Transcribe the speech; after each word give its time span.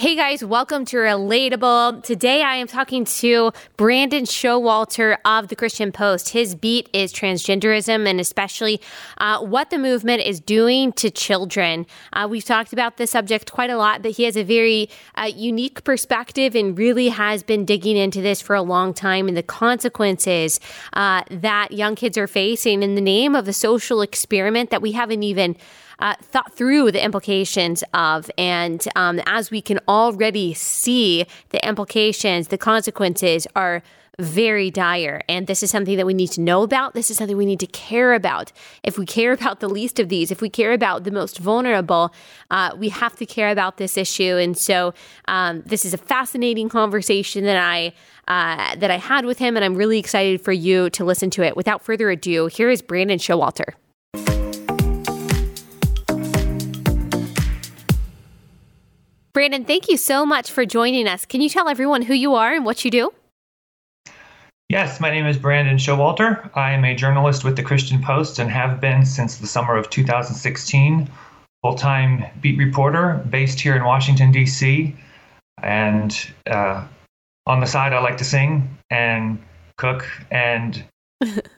Hey 0.00 0.16
guys, 0.16 0.42
welcome 0.42 0.86
to 0.86 0.96
Relatable. 0.96 2.02
Today 2.04 2.42
I 2.42 2.54
am 2.54 2.66
talking 2.66 3.04
to 3.04 3.52
Brandon 3.76 4.24
Showalter 4.24 5.18
of 5.26 5.48
the 5.48 5.54
Christian 5.54 5.92
Post. 5.92 6.30
His 6.30 6.54
beat 6.54 6.88
is 6.94 7.12
transgenderism 7.12 8.08
and 8.08 8.18
especially 8.18 8.80
uh, 9.18 9.40
what 9.40 9.68
the 9.68 9.76
movement 9.76 10.22
is 10.22 10.40
doing 10.40 10.94
to 10.94 11.10
children. 11.10 11.84
Uh, 12.14 12.26
we've 12.30 12.46
talked 12.46 12.72
about 12.72 12.96
this 12.96 13.10
subject 13.10 13.52
quite 13.52 13.68
a 13.68 13.76
lot, 13.76 14.00
but 14.00 14.12
he 14.12 14.22
has 14.22 14.38
a 14.38 14.42
very 14.42 14.88
uh, 15.16 15.30
unique 15.36 15.84
perspective 15.84 16.54
and 16.54 16.78
really 16.78 17.10
has 17.10 17.42
been 17.42 17.66
digging 17.66 17.98
into 17.98 18.22
this 18.22 18.40
for 18.40 18.56
a 18.56 18.62
long 18.62 18.94
time 18.94 19.28
and 19.28 19.36
the 19.36 19.42
consequences 19.42 20.60
uh, 20.94 21.22
that 21.30 21.72
young 21.72 21.94
kids 21.94 22.16
are 22.16 22.26
facing 22.26 22.82
in 22.82 22.94
the 22.94 23.02
name 23.02 23.34
of 23.34 23.46
a 23.46 23.52
social 23.52 24.00
experiment 24.00 24.70
that 24.70 24.80
we 24.80 24.92
haven't 24.92 25.22
even 25.22 25.58
uh, 26.00 26.14
thought 26.20 26.52
through 26.54 26.92
the 26.92 27.04
implications 27.04 27.84
of. 27.94 28.30
And 28.36 28.86
um, 28.96 29.20
as 29.26 29.50
we 29.50 29.62
can 29.62 29.78
already 29.86 30.54
see, 30.54 31.26
the 31.50 31.66
implications, 31.66 32.48
the 32.48 32.58
consequences 32.58 33.46
are 33.54 33.82
very 34.18 34.70
dire. 34.70 35.22
And 35.28 35.46
this 35.46 35.62
is 35.62 35.70
something 35.70 35.96
that 35.96 36.06
we 36.06 36.14
need 36.14 36.30
to 36.32 36.40
know 36.40 36.62
about. 36.62 36.94
This 36.94 37.10
is 37.10 37.16
something 37.16 37.36
we 37.36 37.46
need 37.46 37.60
to 37.60 37.66
care 37.66 38.12
about. 38.12 38.52
If 38.82 38.98
we 38.98 39.06
care 39.06 39.32
about 39.32 39.60
the 39.60 39.68
least 39.68 39.98
of 39.98 40.08
these, 40.08 40.30
if 40.30 40.40
we 40.40 40.50
care 40.50 40.72
about 40.72 41.04
the 41.04 41.10
most 41.10 41.38
vulnerable, 41.38 42.12
uh, 42.50 42.76
we 42.76 42.90
have 42.90 43.16
to 43.16 43.26
care 43.26 43.50
about 43.50 43.78
this 43.78 43.96
issue. 43.96 44.36
And 44.36 44.56
so 44.56 44.94
um, 45.26 45.62
this 45.64 45.84
is 45.84 45.94
a 45.94 45.98
fascinating 45.98 46.68
conversation 46.68 47.44
that 47.44 47.56
I 47.56 47.92
uh, 48.28 48.76
that 48.76 48.92
I 48.92 48.98
had 48.98 49.24
with 49.24 49.38
him, 49.38 49.56
and 49.56 49.64
I'm 49.64 49.74
really 49.74 49.98
excited 49.98 50.40
for 50.40 50.52
you 50.52 50.88
to 50.90 51.04
listen 51.04 51.30
to 51.30 51.42
it. 51.42 51.56
Without 51.56 51.82
further 51.82 52.10
ado, 52.10 52.46
here 52.46 52.70
is 52.70 52.80
Brandon 52.80 53.18
Showalter. 53.18 53.72
Brandon, 59.32 59.64
thank 59.64 59.88
you 59.88 59.96
so 59.96 60.26
much 60.26 60.50
for 60.50 60.66
joining 60.66 61.06
us. 61.06 61.24
Can 61.24 61.40
you 61.40 61.48
tell 61.48 61.68
everyone 61.68 62.02
who 62.02 62.14
you 62.14 62.34
are 62.34 62.52
and 62.52 62.64
what 62.64 62.84
you 62.84 62.90
do? 62.90 63.12
Yes, 64.68 65.00
my 65.00 65.10
name 65.10 65.26
is 65.26 65.36
Brandon 65.36 65.76
Showalter. 65.76 66.50
I 66.56 66.72
am 66.72 66.84
a 66.84 66.94
journalist 66.94 67.44
with 67.44 67.56
the 67.56 67.62
Christian 67.62 68.02
Post 68.02 68.40
and 68.40 68.50
have 68.50 68.80
been 68.80 69.04
since 69.04 69.38
the 69.38 69.46
summer 69.46 69.76
of 69.76 69.88
2016. 69.90 71.08
Full 71.62 71.74
time 71.74 72.24
beat 72.40 72.58
reporter 72.58 73.24
based 73.30 73.60
here 73.60 73.76
in 73.76 73.84
Washington, 73.84 74.32
D.C. 74.32 74.96
And 75.62 76.32
uh, 76.48 76.86
on 77.46 77.60
the 77.60 77.66
side, 77.66 77.92
I 77.92 78.00
like 78.00 78.16
to 78.18 78.24
sing 78.24 78.78
and 78.90 79.40
cook 79.76 80.08
and 80.30 80.82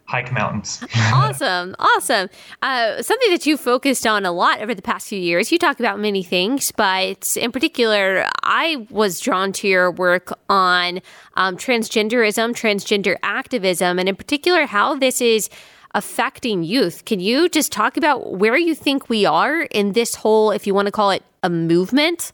hike 0.06 0.32
mountains. 0.32 0.82
awesome. 0.96 1.74
Awesome. 1.78 2.28
Uh, 2.62 3.00
something 3.02 3.30
that 3.30 3.46
you 3.46 3.56
focused 3.56 4.06
on 4.06 4.27
a 4.27 4.32
lot 4.32 4.60
over 4.60 4.74
the 4.74 4.82
past 4.82 5.08
few 5.08 5.19
years. 5.19 5.52
You 5.52 5.58
talk 5.58 5.78
about 5.78 6.00
many 6.00 6.22
things, 6.22 6.72
but 6.72 7.36
in 7.36 7.52
particular, 7.52 8.27
I 8.42 8.86
was 8.91 9.20
drawn 9.20 9.52
to 9.52 9.69
your 9.69 9.91
work 9.91 10.32
on 10.48 11.00
um, 11.34 11.56
transgenderism, 11.56 12.52
transgender 12.52 13.16
activism, 13.22 13.98
and 13.98 14.08
in 14.08 14.16
particular, 14.16 14.66
how 14.66 14.96
this 14.96 15.20
is 15.20 15.48
affecting 15.94 16.62
youth. 16.64 17.04
Can 17.04 17.20
you 17.20 17.48
just 17.48 17.70
talk 17.70 17.97
about 17.97 18.32
where 18.32 18.56
you 18.56 18.74
think 18.74 19.08
we 19.08 19.26
are 19.26 19.62
in 19.62 19.92
this 19.92 20.14
whole, 20.14 20.50
if 20.50 20.66
you 20.66 20.74
want 20.74 20.86
to 20.86 20.92
call 20.92 21.10
it 21.10 21.22
a 21.42 21.50
movement? 21.50 22.32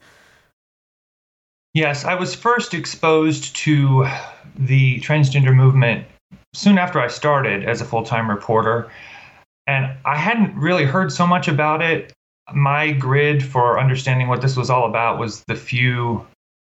Yes, 1.74 2.04
I 2.04 2.14
was 2.14 2.34
first 2.34 2.72
exposed 2.72 3.54
to 3.56 4.06
the 4.56 5.00
transgender 5.00 5.54
movement 5.54 6.06
soon 6.54 6.78
after 6.78 7.00
I 7.00 7.08
started 7.08 7.64
as 7.64 7.80
a 7.80 7.84
full 7.84 8.02
time 8.02 8.28
reporter. 8.28 8.91
And 9.66 9.92
I 10.04 10.16
hadn't 10.16 10.56
really 10.56 10.84
heard 10.84 11.12
so 11.12 11.27
much 11.27 11.48
about 11.48 11.82
it. 11.82 12.12
My 12.54 12.92
grid 12.92 13.44
for 13.44 13.78
understanding 13.78 14.28
what 14.28 14.41
this 14.41 14.56
was 14.56 14.70
all 14.70 14.88
about 14.88 15.19
was 15.19 15.44
the 15.44 15.54
few, 15.54 16.26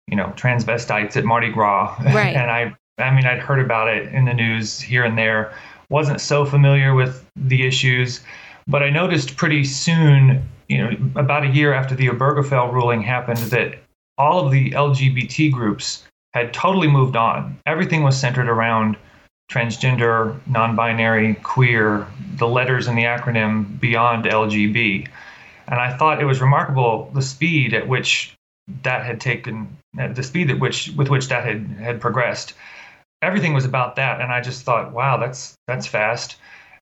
you 0.06 0.16
know, 0.16 0.32
transvestites 0.36 1.16
at 1.16 1.24
Mardi 1.24 1.50
Gras. 1.50 1.96
Right. 2.14 2.36
and 2.36 2.50
I, 2.50 2.74
I 2.98 3.10
mean, 3.10 3.24
I'd 3.24 3.38
heard 3.38 3.60
about 3.60 3.88
it 3.88 4.12
in 4.12 4.26
the 4.26 4.34
news 4.34 4.78
here 4.78 5.04
and 5.04 5.16
there. 5.16 5.54
Wasn't 5.88 6.20
so 6.20 6.44
familiar 6.44 6.94
with 6.94 7.26
the 7.36 7.66
issues, 7.66 8.20
but 8.66 8.82
I 8.82 8.90
noticed 8.90 9.36
pretty 9.36 9.64
soon, 9.64 10.46
you 10.68 10.78
know, 10.78 10.90
about 11.16 11.44
a 11.44 11.48
year 11.48 11.72
after 11.72 11.94
the 11.94 12.08
Obergefell 12.08 12.72
ruling 12.72 13.02
happened, 13.02 13.38
that 13.38 13.78
all 14.18 14.44
of 14.44 14.52
the 14.52 14.70
LGBT 14.70 15.50
groups 15.50 16.04
had 16.34 16.52
totally 16.52 16.88
moved 16.88 17.16
on. 17.16 17.58
Everything 17.66 18.02
was 18.02 18.18
centered 18.18 18.48
around 18.48 18.96
transgender, 19.52 20.38
non 20.46 20.74
binary, 20.74 21.34
queer, 21.42 22.06
the 22.36 22.48
letters 22.48 22.88
in 22.88 22.96
the 22.96 23.02
acronym 23.02 23.78
beyond 23.78 24.24
LGB. 24.24 25.08
And 25.68 25.80
I 25.80 25.96
thought 25.96 26.20
it 26.20 26.24
was 26.24 26.40
remarkable 26.40 27.10
the 27.14 27.22
speed 27.22 27.74
at 27.74 27.86
which 27.86 28.34
that 28.82 29.04
had 29.04 29.20
taken, 29.20 29.76
uh, 30.00 30.08
the 30.08 30.22
speed 30.22 30.50
at 30.50 30.58
which 30.58 30.90
with 30.96 31.10
which 31.10 31.28
that 31.28 31.44
had, 31.44 31.68
had 31.78 32.00
progressed. 32.00 32.54
Everything 33.20 33.52
was 33.52 33.64
about 33.64 33.96
that. 33.96 34.20
And 34.20 34.32
I 34.32 34.40
just 34.40 34.62
thought, 34.62 34.92
wow, 34.92 35.16
that's 35.18 35.54
that's 35.68 35.86
fast. 35.86 36.36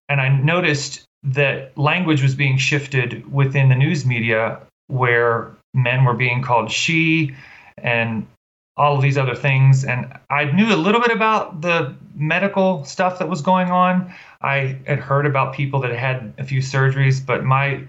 And 0.09 0.21
I 0.21 0.29
noticed 0.29 1.05
that 1.23 1.77
language 1.77 2.23
was 2.23 2.35
being 2.35 2.57
shifted 2.57 3.31
within 3.31 3.69
the 3.69 3.75
news 3.75 4.07
media 4.07 4.61
where 4.87 5.53
men 5.75 6.05
were 6.05 6.15
being 6.15 6.43
called 6.43 6.71
she 6.71 7.35
and 7.79 8.27
all 8.77 8.97
of 8.97 9.03
these 9.03 9.19
other 9.19 9.35
things. 9.35 9.85
And 9.85 10.13
I 10.31 10.45
knew 10.45 10.75
a 10.75 10.77
little 10.77 11.01
bit 11.01 11.11
about 11.11 11.61
the 11.61 11.95
medical 12.15 12.85
stuff 12.85 13.19
that 13.19 13.29
was 13.29 13.43
going 13.43 13.71
on. 13.71 14.13
I 14.43 14.79
had 14.87 14.99
heard 14.99 15.27
about 15.27 15.55
people 15.55 15.81
that 15.81 15.93
had 15.93 16.33
a 16.39 16.45
few 16.45 16.61
surgeries, 16.61 17.25
but 17.25 17.45
my 17.45 17.85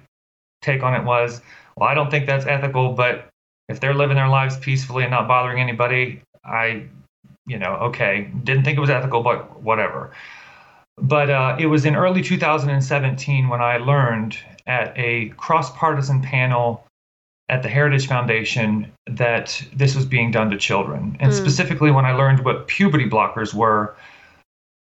take 0.61 0.83
on 0.83 0.93
it 0.93 1.03
was, 1.03 1.41
well, 1.75 1.89
I 1.89 1.93
don't 1.93 2.11
think 2.11 2.25
that's 2.25 2.45
ethical, 2.45 2.93
but 2.93 3.27
if 3.69 3.79
they're 3.79 3.93
living 3.93 4.15
their 4.15 4.27
lives 4.27 4.57
peacefully 4.57 5.03
and 5.03 5.11
not 5.11 5.27
bothering 5.27 5.59
anybody, 5.59 6.21
I, 6.43 6.85
you 7.47 7.57
know, 7.57 7.73
okay, 7.75 8.31
didn't 8.43 8.63
think 8.63 8.77
it 8.77 8.81
was 8.81 8.89
ethical, 8.89 9.23
but 9.23 9.61
whatever. 9.61 10.11
But 10.97 11.29
uh, 11.29 11.55
it 11.59 11.65
was 11.67 11.85
in 11.85 11.95
early 11.95 12.21
2017 12.21 13.49
when 13.49 13.61
I 13.61 13.77
learned 13.77 14.37
at 14.67 14.93
a 14.97 15.29
cross 15.29 15.75
partisan 15.75 16.21
panel 16.21 16.85
at 17.49 17.63
the 17.63 17.69
Heritage 17.69 18.07
Foundation 18.07 18.91
that 19.07 19.61
this 19.73 19.95
was 19.95 20.05
being 20.05 20.31
done 20.31 20.49
to 20.51 20.57
children. 20.57 21.17
And 21.19 21.31
mm. 21.31 21.35
specifically, 21.35 21.91
when 21.91 22.05
I 22.05 22.13
learned 22.13 22.45
what 22.45 22.67
puberty 22.67 23.09
blockers 23.09 23.53
were, 23.53 23.95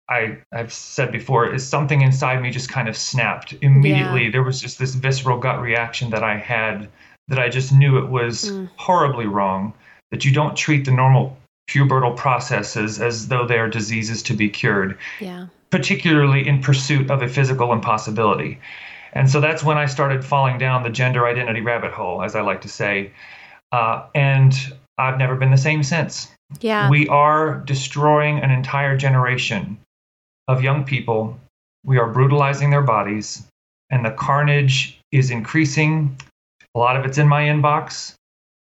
I, 0.09 0.39
I've 0.51 0.73
said 0.73 1.11
before, 1.11 1.53
is 1.53 1.65
something 1.65 2.01
inside 2.01 2.41
me 2.41 2.49
just 2.49 2.69
kind 2.69 2.89
of 2.89 2.97
snapped 2.97 3.53
immediately. 3.61 4.25
Yeah. 4.25 4.31
There 4.31 4.43
was 4.43 4.59
just 4.59 4.79
this 4.79 4.95
visceral 4.95 5.37
gut 5.37 5.61
reaction 5.61 6.09
that 6.09 6.23
I 6.23 6.37
had 6.37 6.89
that 7.27 7.37
I 7.37 7.47
just 7.47 7.71
knew 7.71 7.99
it 7.99 8.09
was 8.09 8.49
mm. 8.49 8.69
horribly 8.75 9.27
wrong. 9.27 9.73
That 10.09 10.25
you 10.25 10.33
don't 10.33 10.57
treat 10.57 10.85
the 10.85 10.91
normal 10.91 11.37
pubertal 11.69 12.17
processes 12.17 12.99
as 12.99 13.27
though 13.27 13.45
they 13.45 13.59
are 13.59 13.69
diseases 13.69 14.23
to 14.23 14.33
be 14.33 14.49
cured. 14.49 14.97
Yeah. 15.19 15.45
Particularly 15.69 16.47
in 16.47 16.61
pursuit 16.61 17.11
of 17.11 17.21
a 17.21 17.27
physical 17.27 17.71
impossibility. 17.71 18.59
And 19.13 19.29
so 19.29 19.39
that's 19.39 19.63
when 19.63 19.77
I 19.77 19.85
started 19.85 20.25
falling 20.25 20.57
down 20.57 20.81
the 20.81 20.89
gender 20.89 21.27
identity 21.27 21.61
rabbit 21.61 21.91
hole, 21.91 22.23
as 22.23 22.35
I 22.35 22.41
like 22.41 22.61
to 22.61 22.67
say. 22.67 23.11
Uh, 23.71 24.07
and 24.15 24.55
I've 24.97 25.19
never 25.19 25.35
been 25.35 25.51
the 25.51 25.57
same 25.57 25.83
since. 25.83 26.31
Yeah. 26.61 26.89
We 26.89 27.07
are 27.09 27.59
destroying 27.59 28.39
an 28.39 28.49
entire 28.49 28.97
generation 28.97 29.77
of 30.49 30.63
young 30.63 30.83
people. 30.83 31.39
We 31.85 31.99
are 31.99 32.11
brutalizing 32.11 32.71
their 32.71 32.81
bodies, 32.81 33.47
and 33.91 34.03
the 34.03 34.11
carnage 34.11 34.99
is 35.11 35.29
increasing. 35.29 36.17
A 36.75 36.79
lot 36.79 36.97
of 36.97 37.05
it's 37.05 37.19
in 37.19 37.27
my 37.27 37.43
inbox, 37.43 38.15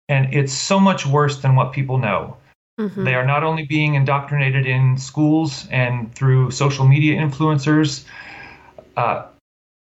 and 0.08 0.32
it's 0.32 0.52
so 0.52 0.78
much 0.78 1.04
worse 1.04 1.42
than 1.42 1.56
what 1.56 1.72
people 1.72 1.98
know. 1.98 2.36
Mm-hmm. 2.80 3.04
They 3.04 3.14
are 3.14 3.26
not 3.26 3.42
only 3.42 3.64
being 3.64 3.94
indoctrinated 3.94 4.66
in 4.66 4.96
schools 4.96 5.68
and 5.70 6.14
through 6.14 6.52
social 6.52 6.86
media 6.86 7.20
influencers, 7.20 8.04
uh, 8.96 9.26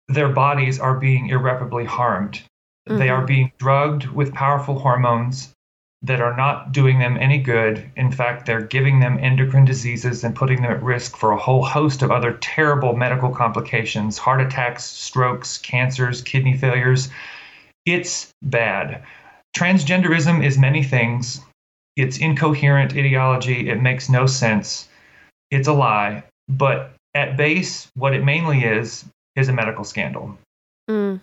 their 0.10 0.30
bodies 0.30 0.80
are 0.80 1.00
being 1.00 1.28
irreparably 1.28 1.86
harmed. 1.86 2.42
Mm-hmm. 2.88 3.00
They 3.00 3.10
are 3.10 3.26
being 3.26 3.52
drugged 3.58 4.08
with 4.08 4.34
powerful 4.34 4.80
hormones 4.80 5.54
that 6.02 6.22
are 6.22 6.36
not 6.36 6.72
doing 6.72 7.00
them 7.00 7.18
any 7.18 7.38
good. 7.38 7.84
In 7.98 8.12
fact, 8.12 8.46
they're 8.46 8.62
giving 8.62 9.00
them 9.00 9.20
endocrine 9.20 9.66
diseases 9.66 10.24
and 10.24 10.36
putting 10.36 10.62
them 10.62 10.72
at 10.72 10.82
risk 10.82 11.18
for 11.18 11.32
a 11.32 11.38
whole 11.38 11.64
host 11.64 12.02
of 12.02 12.12
other 12.12 12.34
terrible 12.42 12.96
medical 12.96 13.30
complications 13.30 14.18
heart 14.18 14.42
attacks, 14.42 14.86
strokes, 14.86 15.58
cancers, 15.58 16.22
kidney 16.22 16.56
failures. 16.58 17.10
It's 17.86 18.32
bad. 18.42 19.04
Transgenderism 19.56 20.46
is 20.46 20.58
many 20.58 20.84
things. 20.84 21.42
It's 21.98 22.18
incoherent 22.18 22.94
ideology. 22.94 23.70
It 23.70 23.82
makes 23.82 24.10
no 24.10 24.26
sense. 24.26 24.88
It's 25.52 25.68
a 25.68 25.74
lie. 25.74 26.24
But 26.48 26.94
at 27.14 27.36
base, 27.36 27.90
what 27.96 28.14
it 28.14 28.24
mainly 28.24 28.64
is 28.64 29.04
is 29.36 29.50
a 29.50 29.54
medical 29.54 29.84
scandal. 29.84 30.38
Mm. 30.90 31.20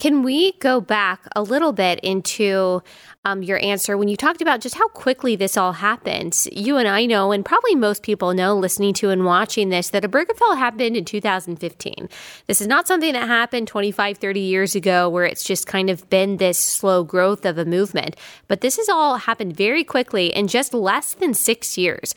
Can 0.00 0.22
we 0.22 0.52
go 0.60 0.80
back 0.80 1.26
a 1.34 1.42
little 1.42 1.72
bit 1.72 1.98
into 2.04 2.84
um, 3.24 3.42
your 3.42 3.60
answer 3.64 3.98
when 3.98 4.06
you 4.06 4.16
talked 4.16 4.40
about 4.40 4.60
just 4.60 4.76
how 4.76 4.86
quickly 4.86 5.34
this 5.34 5.56
all 5.56 5.72
happened? 5.72 6.38
You 6.52 6.76
and 6.76 6.86
I 6.86 7.04
know, 7.04 7.32
and 7.32 7.44
probably 7.44 7.74
most 7.74 8.04
people 8.04 8.32
know 8.32 8.54
listening 8.54 8.94
to 8.94 9.10
and 9.10 9.24
watching 9.24 9.70
this, 9.70 9.90
that 9.90 10.04
a 10.04 10.08
Obergefell 10.08 10.56
happened 10.56 10.96
in 10.96 11.04
2015. 11.04 12.08
This 12.46 12.60
is 12.60 12.68
not 12.68 12.86
something 12.86 13.12
that 13.12 13.26
happened 13.26 13.66
25, 13.66 14.18
30 14.18 14.38
years 14.38 14.76
ago 14.76 15.08
where 15.08 15.24
it's 15.24 15.42
just 15.42 15.66
kind 15.66 15.90
of 15.90 16.08
been 16.08 16.36
this 16.36 16.60
slow 16.60 17.02
growth 17.02 17.44
of 17.44 17.58
a 17.58 17.64
movement. 17.64 18.14
But 18.46 18.60
this 18.60 18.76
has 18.76 18.88
all 18.88 19.16
happened 19.16 19.56
very 19.56 19.82
quickly 19.82 20.28
in 20.28 20.46
just 20.46 20.72
less 20.72 21.14
than 21.14 21.34
six 21.34 21.76
years. 21.76 22.14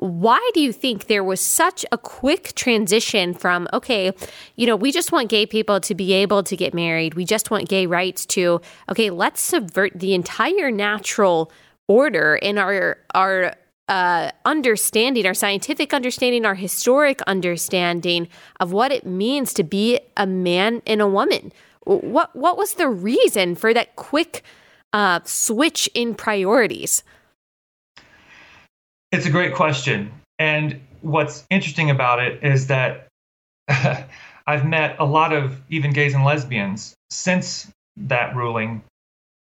Why 0.00 0.50
do 0.54 0.60
you 0.60 0.72
think 0.72 1.08
there 1.08 1.22
was 1.22 1.42
such 1.42 1.84
a 1.92 1.98
quick 1.98 2.54
transition 2.54 3.34
from, 3.34 3.68
okay, 3.74 4.12
you 4.56 4.66
know, 4.66 4.74
we 4.74 4.92
just 4.92 5.12
want 5.12 5.28
gay 5.28 5.44
people 5.44 5.78
to 5.82 5.94
be 5.94 6.14
able 6.14 6.42
to 6.44 6.56
get 6.56 6.72
married, 6.72 7.14
we 7.14 7.26
just 7.26 7.50
want 7.50 7.68
gay 7.68 7.84
rights 7.84 8.24
to, 8.26 8.62
okay, 8.88 9.10
let's 9.10 9.42
subvert 9.42 9.92
the 9.94 10.14
entire 10.14 10.70
natural 10.70 11.52
order 11.86 12.36
in 12.36 12.56
our, 12.56 12.96
our, 13.14 13.54
uh, 13.90 14.30
understanding, 14.46 15.26
our 15.26 15.34
scientific 15.34 15.92
understanding, 15.92 16.46
our 16.46 16.54
historic 16.54 17.20
understanding 17.22 18.26
of 18.58 18.72
what 18.72 18.92
it 18.92 19.04
means 19.04 19.52
to 19.52 19.64
be 19.64 20.00
a 20.16 20.26
man 20.26 20.80
and 20.86 21.02
a 21.02 21.08
woman. 21.08 21.52
What 21.84 22.34
what 22.36 22.56
was 22.56 22.74
the 22.74 22.88
reason 22.88 23.56
for 23.56 23.74
that 23.74 23.96
quick 23.96 24.44
uh, 24.92 25.20
switch 25.24 25.90
in 25.92 26.14
priorities? 26.14 27.02
It's 29.12 29.26
a 29.26 29.30
great 29.30 29.54
question. 29.54 30.12
And 30.38 30.80
what's 31.00 31.44
interesting 31.50 31.90
about 31.90 32.20
it 32.20 32.44
is 32.44 32.68
that 32.68 33.08
I've 34.46 34.64
met 34.64 34.96
a 34.98 35.04
lot 35.04 35.32
of 35.32 35.60
even 35.68 35.92
gays 35.92 36.14
and 36.14 36.24
lesbians 36.24 36.94
since 37.10 37.68
that 37.96 38.36
ruling 38.36 38.82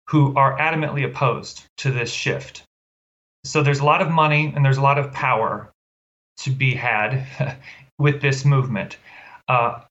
who 0.09 0.35
are 0.35 0.57
adamantly 0.57 1.05
opposed 1.05 1.63
to 1.77 1.91
this 1.91 2.11
shift. 2.11 2.63
So 3.43 3.61
there's 3.61 3.79
a 3.79 3.85
lot 3.85 4.01
of 4.01 4.09
money 4.09 4.53
and 4.55 4.63
there's 4.63 4.77
a 4.77 4.81
lot 4.81 4.97
of 4.97 5.11
power 5.11 5.69
to 6.37 6.49
be 6.49 6.73
had 6.73 7.25
with 7.99 8.21
this 8.21 8.45
movement. 8.45 8.97
Uh, 9.47 9.81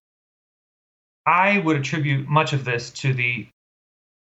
I 1.26 1.58
would 1.58 1.76
attribute 1.76 2.28
much 2.28 2.52
of 2.52 2.64
this 2.64 2.90
to 2.90 3.12
the 3.12 3.46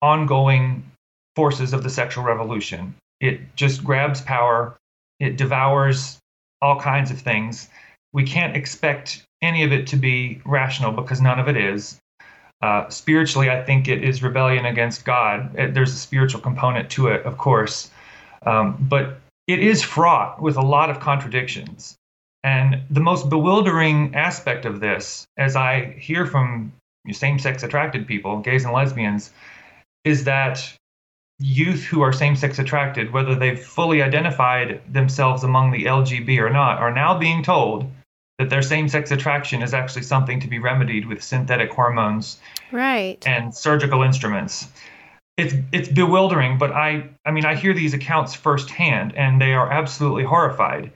ongoing 0.02 0.92
forces 1.36 1.74
of 1.74 1.84
the 1.84 1.90
sexual 1.90 2.24
revolution. 2.24 2.96
It 3.20 3.56
just 3.56 3.84
grabs 3.84 4.22
power 4.22 4.78
it 5.22 5.38
devours 5.38 6.18
all 6.62 6.80
kinds 6.80 7.12
of 7.12 7.20
things. 7.20 7.70
We 8.12 8.26
can't 8.26 8.58
expect 8.58 9.24
any 9.42 9.64
of 9.64 9.72
it 9.72 9.88
to 9.88 9.96
be 9.96 10.42
rational 10.46 10.92
because 10.92 11.22
none 11.22 11.40
of 11.40 11.48
it 11.48 11.56
is. 11.56 12.00
Uh, 12.62 12.90
spiritually, 12.90 13.50
I 13.50 13.64
think 13.64 13.88
it 13.88 14.04
is 14.04 14.22
rebellion 14.22 14.66
against 14.66 15.06
God. 15.06 15.56
It, 15.58 15.74
there's 15.74 15.94
a 15.94 15.98
spiritual 15.98 16.42
component 16.42 16.90
to 16.92 17.08
it, 17.08 17.24
of 17.26 17.38
course, 17.38 17.90
um, 18.46 18.78
but 18.80 19.20
it 19.48 19.60
is 19.60 19.82
fraught 19.84 20.42
with 20.42 20.58
a 20.58 20.62
lot 20.62 20.90
of 20.90 21.00
contradictions. 21.00 21.96
And 22.44 22.82
the 22.90 23.00
most 23.00 23.30
bewildering 23.30 24.16
aspect 24.16 24.66
of 24.66 24.80
this, 24.80 25.26
as 25.38 25.56
I 25.56 25.92
hear 26.00 26.26
from 26.26 26.74
same 27.12 27.40
sex 27.40 27.64
attracted 27.64 28.08
people, 28.08 28.40
gays 28.40 28.64
and 28.64 28.74
lesbians, 28.74 29.32
is 30.04 30.24
that 30.24 30.76
youth 31.42 31.84
who 31.84 32.02
are 32.02 32.14
same 32.14 32.36
sex 32.36 32.60
attracted, 32.60 33.12
whether 33.12 33.36
they've 33.36 33.60
fully 33.60 34.02
identified 34.02 34.82
themselves 34.92 35.44
among 35.44 35.72
the 35.72 35.86
LGB 35.86 36.38
or 36.40 36.50
not, 36.50 36.78
are 36.78 36.94
now 36.94 37.18
being 37.18 37.44
told 37.44 37.90
that 38.38 38.50
their 38.50 38.62
same 38.62 38.88
sex 38.88 39.12
attraction 39.12 39.62
is 39.62 39.74
actually 39.74 40.04
something 40.04 40.40
to 40.40 40.48
be 40.48 40.60
remedied 40.60 41.06
with 41.06 41.24
synthetic 41.24 41.72
hormones 41.72 42.40
right. 42.72 43.26
and 43.28 43.54
surgical 43.54 44.04
instruments. 44.04 44.68
It's 45.38 45.56
it's 45.72 45.90
bewildering, 45.90 46.58
but 46.58 46.72
I 46.72 47.10
I 47.26 47.32
mean 47.32 47.46
I 47.46 47.56
hear 47.56 47.74
these 47.74 47.94
accounts 47.94 48.36
firsthand 48.36 49.16
and 49.16 49.42
they 49.42 49.54
are 49.54 49.72
absolutely 49.72 50.24
horrified. 50.24 50.92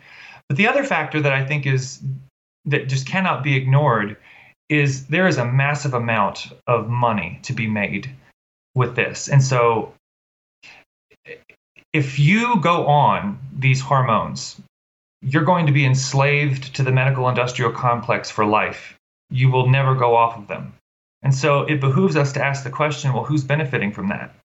But 0.47 0.57
the 0.57 0.67
other 0.67 0.83
factor 0.83 1.21
that 1.21 1.33
I 1.33 1.45
think 1.45 1.65
is 1.65 2.01
that 2.65 2.87
just 2.87 3.07
cannot 3.07 3.43
be 3.43 3.55
ignored 3.55 4.17
is 4.69 5.07
there 5.07 5.27
is 5.27 5.37
a 5.37 5.45
massive 5.45 5.93
amount 5.93 6.51
of 6.67 6.89
money 6.89 7.39
to 7.43 7.53
be 7.53 7.67
made 7.67 8.09
with 8.73 8.95
this. 8.95 9.29
And 9.29 9.43
so 9.43 9.93
if 11.93 12.19
you 12.19 12.59
go 12.59 12.87
on 12.87 13.39
these 13.57 13.79
hormones, 13.79 14.59
you're 15.21 15.45
going 15.45 15.65
to 15.65 15.71
be 15.71 15.85
enslaved 15.85 16.75
to 16.75 16.83
the 16.83 16.91
medical 16.91 17.29
industrial 17.29 17.71
complex 17.71 18.29
for 18.29 18.45
life. 18.45 18.97
You 19.29 19.49
will 19.49 19.69
never 19.69 19.95
go 19.95 20.15
off 20.15 20.37
of 20.37 20.47
them. 20.47 20.73
And 21.23 21.33
so 21.33 21.61
it 21.61 21.79
behooves 21.79 22.15
us 22.15 22.33
to 22.33 22.43
ask 22.43 22.63
the 22.63 22.69
question 22.69 23.13
well, 23.13 23.23
who's 23.23 23.43
benefiting 23.43 23.91
from 23.91 24.09
that? 24.09 24.35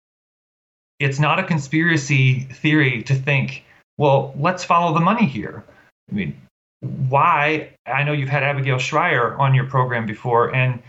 It's 0.99 1.19
not 1.19 1.39
a 1.39 1.43
conspiracy 1.45 2.41
theory 2.41 3.03
to 3.03 3.15
think, 3.15 3.65
well, 3.99 4.33
let's 4.39 4.65
follow 4.65 4.95
the 4.95 5.01
money 5.01 5.27
here. 5.27 5.65
I 6.11 6.15
mean, 6.15 6.41
why? 6.81 7.71
I 7.87 8.05
know 8.05 8.13
you've 8.13 8.29
had 8.29 8.43
Abigail 8.43 8.79
Shrier 8.79 9.35
on 9.39 9.55
your 9.55 9.67
program 9.67 10.07
before, 10.07 10.55
and 10.55 10.83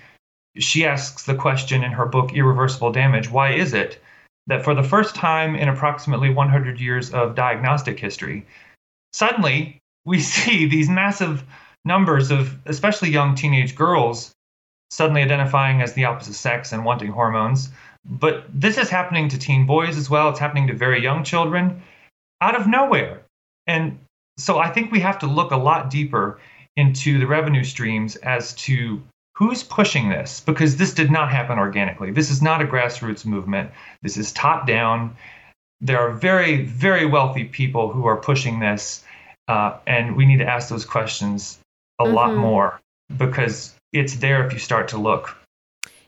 she 0.58 0.86
asks 0.86 1.24
the 1.26 1.36
question 1.36 1.84
in 1.84 1.92
her 1.92 2.06
book, 2.06 2.34
Irreversible 2.34 2.92
Damage 2.92 3.32
why 3.32 3.54
is 3.54 3.74
it 3.74 4.00
that 4.48 4.64
for 4.64 4.74
the 4.74 4.84
first 4.84 5.16
time 5.16 5.56
in 5.56 5.70
approximately 5.70 6.30
100 6.30 6.80
years 6.80 7.12
of 7.12 7.36
diagnostic 7.36 8.00
history, 8.00 8.46
suddenly 9.14 9.80
we 10.06 10.20
see 10.34 10.66
these 10.66 10.90
massive 10.90 11.44
numbers 11.86 12.32
of 12.32 12.58
especially 12.66 13.10
young 13.10 13.36
teenage 13.36 13.76
girls 13.76 14.32
suddenly 14.92 15.22
identifying 15.22 15.82
as 15.82 15.94
the 15.94 16.06
opposite 16.06 16.34
sex 16.34 16.74
and 16.74 16.84
wanting 16.84 17.12
hormones. 17.12 17.70
But 18.04 18.46
this 18.54 18.78
is 18.78 18.90
happening 18.90 19.30
to 19.30 19.38
teen 19.38 19.66
boys 19.66 19.98
as 19.98 20.10
well. 20.10 20.30
It's 20.30 20.40
happening 20.40 20.68
to 20.68 20.74
very 20.74 21.02
young 21.02 21.24
children 21.24 21.82
out 22.42 22.60
of 22.60 22.68
nowhere. 22.68 23.24
And 23.68 24.00
so 24.38 24.60
I 24.60 24.70
think 24.70 24.92
we 24.92 25.00
have 25.00 25.20
to 25.20 25.28
look 25.28 25.52
a 25.52 25.58
lot 25.58 25.90
deeper 25.90 26.40
into 26.76 27.20
the 27.20 27.28
revenue 27.28 27.64
streams 27.64 28.16
as 28.18 28.54
to 28.54 29.02
who's 29.42 29.64
pushing 29.64 30.08
this? 30.08 30.40
Because 30.40 30.78
this 30.78 30.94
did 30.94 31.10
not 31.10 31.32
happen 31.32 31.58
organically. 31.58 32.12
This 32.12 32.30
is 32.30 32.44
not 32.44 32.62
a 32.62 32.66
grassroots 32.66 33.26
movement. 33.26 33.72
This 34.04 34.16
is 34.16 34.32
top 34.34 34.68
down. 34.68 35.16
There 35.82 35.98
are 35.98 36.12
very, 36.12 36.64
very 36.66 37.08
wealthy 37.08 37.46
people 37.46 37.92
who 37.92 38.06
are 38.06 38.18
pushing 38.18 38.60
this, 38.60 39.04
uh, 39.48 39.78
and 39.88 40.16
we 40.16 40.28
need 40.28 40.38
to 40.38 40.46
ask 40.46 40.70
those 40.70 40.86
questions 40.86 41.58
a 41.98 42.04
mm-hmm. 42.04 42.14
lot 42.14 42.36
more 42.36 42.80
because 43.18 43.74
it's 43.94 44.18
there 44.18 44.46
if 44.46 44.54
you 44.54 44.60
start 44.60 44.90
to 44.90 45.00
look. 45.00 45.36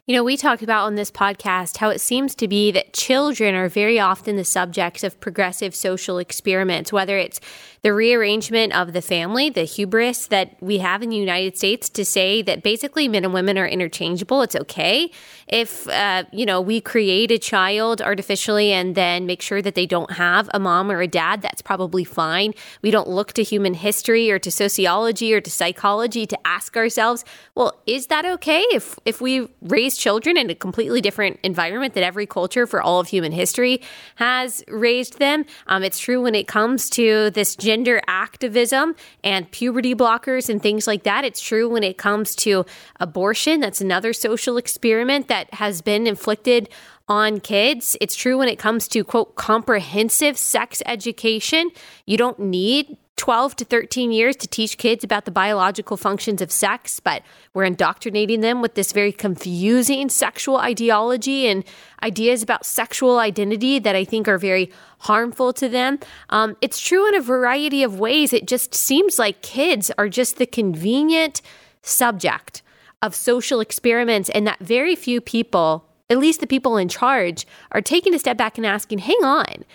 You 0.05 0.17
know, 0.17 0.23
we 0.25 0.35
talked 0.35 0.61
about 0.61 0.83
on 0.83 0.95
this 0.95 1.09
podcast 1.09 1.77
how 1.77 1.89
it 1.89 2.01
seems 2.01 2.35
to 2.35 2.49
be 2.49 2.71
that 2.71 2.91
children 2.91 3.55
are 3.55 3.69
very 3.69 4.01
often 4.01 4.35
the 4.35 4.43
subjects 4.43 5.01
of 5.01 5.17
progressive 5.21 5.73
social 5.73 6.17
experiments, 6.17 6.91
whether 6.91 7.17
it's 7.17 7.39
the 7.83 7.93
rearrangement 7.93 8.73
of 8.73 8.91
the 8.91 9.01
family, 9.01 9.49
the 9.49 9.63
hubris 9.63 10.27
that 10.27 10.57
we 10.61 10.79
have 10.79 11.03
in 11.03 11.09
the 11.09 11.15
United 11.15 11.57
States 11.57 11.87
to 11.87 12.03
say 12.03 12.41
that 12.41 12.63
basically 12.63 13.07
men 13.07 13.23
and 13.23 13.33
women 13.33 13.57
are 13.57 13.65
interchangeable. 13.65 14.41
It's 14.41 14.57
okay 14.57 15.09
if, 15.47 15.87
uh, 15.87 16.25
you 16.33 16.45
know, 16.45 16.59
we 16.59 16.81
create 16.81 17.31
a 17.31 17.39
child 17.39 18.01
artificially 18.01 18.73
and 18.73 18.95
then 18.95 19.25
make 19.25 19.41
sure 19.41 19.61
that 19.61 19.75
they 19.75 19.85
don't 19.85 20.11
have 20.11 20.49
a 20.53 20.59
mom 20.59 20.91
or 20.91 21.01
a 21.01 21.07
dad. 21.07 21.41
That's 21.41 21.61
probably 21.61 22.03
fine. 22.03 22.53
We 22.81 22.91
don't 22.91 23.07
look 23.07 23.31
to 23.33 23.43
human 23.43 23.73
history 23.73 24.29
or 24.31 24.39
to 24.39 24.51
sociology 24.51 25.33
or 25.33 25.39
to 25.39 25.49
psychology 25.49 26.25
to 26.25 26.37
ask 26.45 26.75
ourselves, 26.75 27.23
well, 27.55 27.81
is 27.85 28.07
that 28.07 28.25
okay 28.25 28.63
if, 28.71 28.99
if 29.05 29.21
we 29.21 29.47
raise 29.61 29.92
children 29.97 30.37
in 30.37 30.49
a 30.49 30.55
completely 30.55 31.01
different 31.01 31.39
environment 31.43 31.93
that 31.93 32.03
every 32.03 32.25
culture 32.25 32.65
for 32.67 32.81
all 32.81 32.99
of 32.99 33.07
human 33.07 33.31
history 33.31 33.81
has 34.15 34.63
raised 34.67 35.19
them? 35.19 35.45
Um, 35.67 35.83
it's 35.83 35.99
true 35.99 36.21
when 36.21 36.35
it 36.35 36.47
comes 36.47 36.89
to 36.91 37.29
this 37.31 37.55
gender 37.55 38.01
activism 38.07 38.95
and 39.23 39.49
puberty 39.51 39.95
blockers 39.95 40.49
and 40.49 40.61
things 40.61 40.87
like 40.87 41.03
that. 41.03 41.25
It's 41.25 41.41
true 41.41 41.69
when 41.69 41.83
it 41.83 41.97
comes 41.97 42.35
to 42.37 42.65
abortion. 42.99 43.59
That's 43.59 43.81
another 43.81 44.13
social 44.13 44.57
experiment 44.57 45.27
that 45.27 45.53
has 45.53 45.81
been 45.81 46.07
inflicted 46.07 46.69
on 47.07 47.39
kids. 47.39 47.97
It's 47.99 48.15
true 48.15 48.37
when 48.37 48.47
it 48.47 48.57
comes 48.57 48.87
to, 48.89 49.03
quote, 49.03 49.35
comprehensive 49.35 50.37
sex 50.37 50.81
education. 50.85 51.69
You 52.05 52.17
don't 52.17 52.39
need 52.39 52.97
12 53.15 53.55
to 53.57 53.65
13 53.65 54.11
years 54.11 54.35
to 54.35 54.47
teach 54.47 54.77
kids 54.77 55.03
about 55.03 55.25
the 55.25 55.31
biological 55.31 55.95
functions 55.97 56.41
of 56.41 56.51
sex, 56.51 56.99
but 56.99 57.21
we're 57.53 57.63
indoctrinating 57.63 58.41
them 58.41 58.61
with 58.61 58.73
this 58.73 58.91
very 58.91 59.11
confusing 59.11 60.09
sexual 60.09 60.57
ideology 60.57 61.47
and 61.47 61.63
ideas 62.01 62.41
about 62.41 62.65
sexual 62.65 63.19
identity 63.19 63.77
that 63.79 63.95
I 63.95 64.03
think 64.03 64.27
are 64.27 64.39
very 64.39 64.71
harmful 64.99 65.53
to 65.53 65.69
them. 65.69 65.99
Um, 66.29 66.57
it's 66.59 66.81
true 66.81 67.07
in 67.07 67.15
a 67.15 67.21
variety 67.21 67.83
of 67.83 67.99
ways. 67.99 68.33
It 68.33 68.47
just 68.47 68.73
seems 68.73 69.19
like 69.19 69.41
kids 69.41 69.91
are 69.97 70.09
just 70.09 70.37
the 70.37 70.47
convenient 70.47 71.41
subject 71.83 72.63
of 73.01 73.13
social 73.13 73.59
experiments, 73.59 74.29
and 74.29 74.47
that 74.47 74.59
very 74.59 74.95
few 74.95 75.21
people, 75.21 75.85
at 76.09 76.17
least 76.17 76.39
the 76.39 76.47
people 76.47 76.77
in 76.77 76.87
charge, 76.87 77.45
are 77.71 77.81
taking 77.81 78.15
a 78.15 78.19
step 78.19 78.37
back 78.37 78.57
and 78.57 78.65
asking, 78.65 78.99
hang 78.99 79.23
on, 79.23 79.65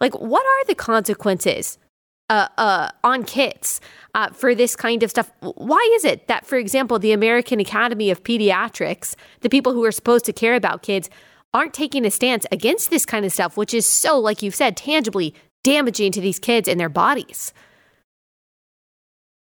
like, 0.00 0.14
what 0.20 0.44
are 0.44 0.64
the 0.66 0.74
consequences? 0.74 1.78
Uh, 2.30 2.48
uh, 2.58 2.90
on 3.02 3.24
kids 3.24 3.80
uh, 4.14 4.30
for 4.30 4.54
this 4.54 4.76
kind 4.76 5.02
of 5.02 5.10
stuff. 5.10 5.30
Why 5.40 5.90
is 5.96 6.04
it 6.04 6.26
that, 6.28 6.46
for 6.46 6.56
example, 6.56 6.98
the 6.98 7.12
American 7.12 7.60
Academy 7.60 8.10
of 8.10 8.22
Pediatrics, 8.22 9.14
the 9.40 9.50
people 9.50 9.72
who 9.72 9.84
are 9.84 9.92
supposed 9.92 10.24
to 10.26 10.32
care 10.32 10.54
about 10.54 10.82
kids, 10.82 11.10
aren't 11.52 11.74
taking 11.74 12.04
a 12.04 12.10
stance 12.10 12.46
against 12.50 12.90
this 12.90 13.06
kind 13.06 13.24
of 13.24 13.32
stuff, 13.32 13.56
which 13.56 13.72
is 13.72 13.86
so, 13.86 14.18
like 14.18 14.42
you've 14.42 14.54
said, 14.54 14.76
tangibly 14.76 15.34
damaging 15.62 16.12
to 16.12 16.20
these 16.20 16.38
kids 16.38 16.68
and 16.68 16.80
their 16.80 16.88
bodies? 16.88 17.52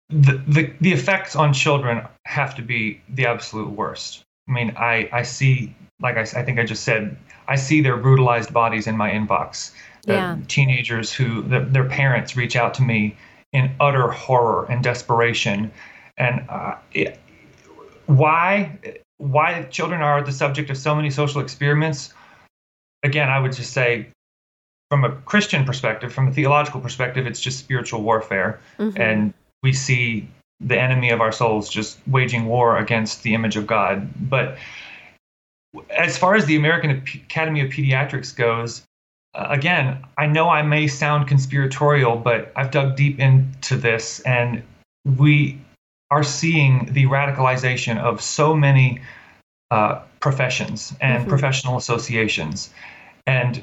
The, 0.08 0.42
the, 0.48 0.74
the 0.80 0.92
effects 0.92 1.36
on 1.36 1.52
children 1.52 2.02
have 2.24 2.56
to 2.56 2.62
be 2.62 3.00
the 3.10 3.26
absolute 3.26 3.70
worst. 3.70 4.22
I 4.48 4.52
mean, 4.52 4.74
I, 4.76 5.08
I 5.12 5.22
see, 5.22 5.74
like 6.00 6.16
I, 6.16 6.22
I 6.22 6.42
think 6.42 6.58
I 6.58 6.64
just 6.64 6.82
said, 6.82 7.16
I 7.46 7.54
see 7.54 7.80
their 7.80 7.96
brutalized 7.96 8.52
bodies 8.52 8.88
in 8.88 8.96
my 8.96 9.10
inbox. 9.10 9.72
The 10.02 10.12
yeah. 10.12 10.38
teenagers 10.48 11.12
who, 11.12 11.42
the, 11.42 11.60
their 11.60 11.84
parents 11.84 12.36
reach 12.36 12.56
out 12.56 12.74
to 12.74 12.82
me 12.82 13.16
in 13.52 13.70
utter 13.80 14.10
horror 14.10 14.66
and 14.70 14.82
desperation. 14.82 15.70
And 16.16 16.46
uh, 16.48 16.76
it, 16.92 17.18
why 18.06 18.78
why 19.18 19.62
children 19.64 20.00
are 20.00 20.22
the 20.22 20.32
subject 20.32 20.70
of 20.70 20.78
so 20.78 20.94
many 20.94 21.10
social 21.10 21.40
experiments? 21.40 22.14
Again, 23.02 23.28
I 23.28 23.38
would 23.38 23.52
just 23.52 23.72
say, 23.72 24.08
from 24.90 25.04
a 25.04 25.12
Christian 25.12 25.64
perspective, 25.64 26.12
from 26.12 26.28
a 26.28 26.32
theological 26.32 26.80
perspective, 26.80 27.26
it's 27.26 27.40
just 27.40 27.58
spiritual 27.58 28.02
warfare, 28.02 28.60
mm-hmm. 28.78 29.00
and 29.00 29.34
we 29.62 29.72
see 29.72 30.28
the 30.60 30.78
enemy 30.78 31.10
of 31.10 31.20
our 31.20 31.32
souls 31.32 31.68
just 31.68 31.98
waging 32.06 32.46
war 32.46 32.78
against 32.78 33.22
the 33.22 33.34
image 33.34 33.56
of 33.56 33.66
God. 33.66 34.08
But 34.28 34.58
as 35.90 36.18
far 36.18 36.34
as 36.34 36.46
the 36.46 36.56
American 36.56 36.90
Academy 36.90 37.60
of 37.60 37.70
Pediatrics 37.70 38.34
goes, 38.34 38.82
again, 39.34 40.04
I 40.18 40.26
know 40.26 40.48
I 40.48 40.62
may 40.62 40.86
sound 40.86 41.28
conspiratorial, 41.28 42.16
but 42.16 42.52
I've 42.56 42.70
dug 42.70 42.96
deep 42.96 43.18
into 43.18 43.76
this, 43.76 44.20
and 44.20 44.62
we 45.04 45.60
are 46.10 46.24
seeing 46.24 46.92
the 46.92 47.04
radicalization 47.06 47.98
of 47.98 48.20
so 48.20 48.54
many 48.54 49.00
uh, 49.70 50.00
professions 50.18 50.94
and 51.00 51.20
mm-hmm. 51.20 51.28
professional 51.28 51.76
associations. 51.76 52.70
And 53.26 53.62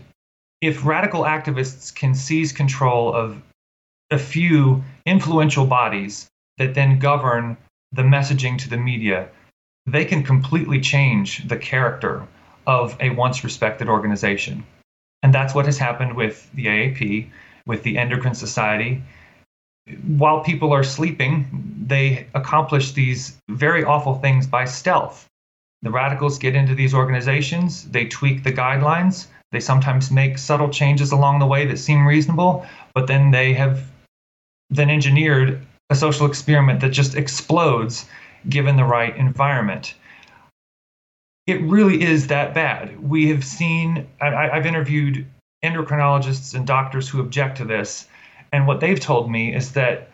if 0.62 0.86
radical 0.86 1.24
activists 1.24 1.94
can 1.94 2.16
seize 2.16 2.52
control 2.52 3.14
of 3.14 3.42
a 4.10 4.18
few 4.18 4.84
influential 5.06 5.66
bodies 5.66 6.28
that 6.58 6.74
then 6.74 6.98
govern 7.00 7.58
the 7.92 8.04
messaging 8.04 8.58
to 8.60 8.70
the 8.70 8.78
media, 8.78 9.28
they 9.86 10.06
can 10.06 10.24
completely 10.24 10.80
change 10.80 11.48
the 11.48 11.58
character 11.58 12.26
of 12.66 12.96
a 13.00 13.10
once 13.12 13.44
respected 13.44 13.88
organization. 13.88 14.66
And 15.24 15.34
that's 15.34 15.56
what 15.56 15.66
has 15.66 15.78
happened 15.78 16.16
with 16.16 16.50
the 16.54 16.66
AAP, 16.68 17.30
with 17.66 17.84
the 17.84 17.98
Endocrine 17.98 18.36
Society. 18.36 19.04
While 20.06 20.44
people 20.44 20.74
are 20.74 20.84
sleeping, 20.84 21.48
they 21.86 22.28
accomplish 22.34 22.92
these 22.92 23.38
very 23.50 23.84
awful 23.84 24.16
things 24.16 24.46
by 24.46 24.66
stealth. 24.66 25.26
The 25.82 25.92
radicals 25.92 26.40
get 26.40 26.56
into 26.56 26.76
these 26.76 26.94
organizations, 26.94 27.90
they 27.90 28.06
tweak 28.06 28.44
the 28.44 28.52
guidelines, 28.52 29.28
they 29.52 29.60
sometimes 29.60 30.12
make 30.12 30.38
subtle 30.38 30.70
changes 30.70 31.12
along 31.12 31.40
the 31.40 31.46
way 31.46 31.66
that 31.68 31.78
seem 31.78 32.06
reasonable, 32.06 32.66
but 32.94 33.08
then 33.08 33.32
they 33.32 33.54
have 33.54 33.84
then 34.70 34.90
engineered 34.90 35.66
a 35.90 35.96
social 35.96 36.26
experiment 36.26 36.82
that 36.82 36.90
just 36.90 37.16
explodes 37.16 38.06
given 38.50 38.76
the 38.76 38.84
right 38.84 39.16
environment 39.16 39.94
it 41.48 41.62
really 41.62 42.04
is 42.04 42.28
that 42.28 42.54
bad. 42.54 43.02
We 43.02 43.30
have 43.30 43.44
seen, 43.44 44.06
I, 44.22 44.50
have 44.54 44.66
interviewed 44.66 45.26
endocrinologists 45.64 46.54
and 46.54 46.68
doctors 46.68 47.08
who 47.08 47.22
object 47.22 47.58
to 47.58 47.66
this. 47.66 48.08
And 48.52 48.68
what 48.68 48.82
they've 48.82 49.00
told 49.00 49.32
me 49.32 49.56
is 49.56 49.72
that 49.72 50.12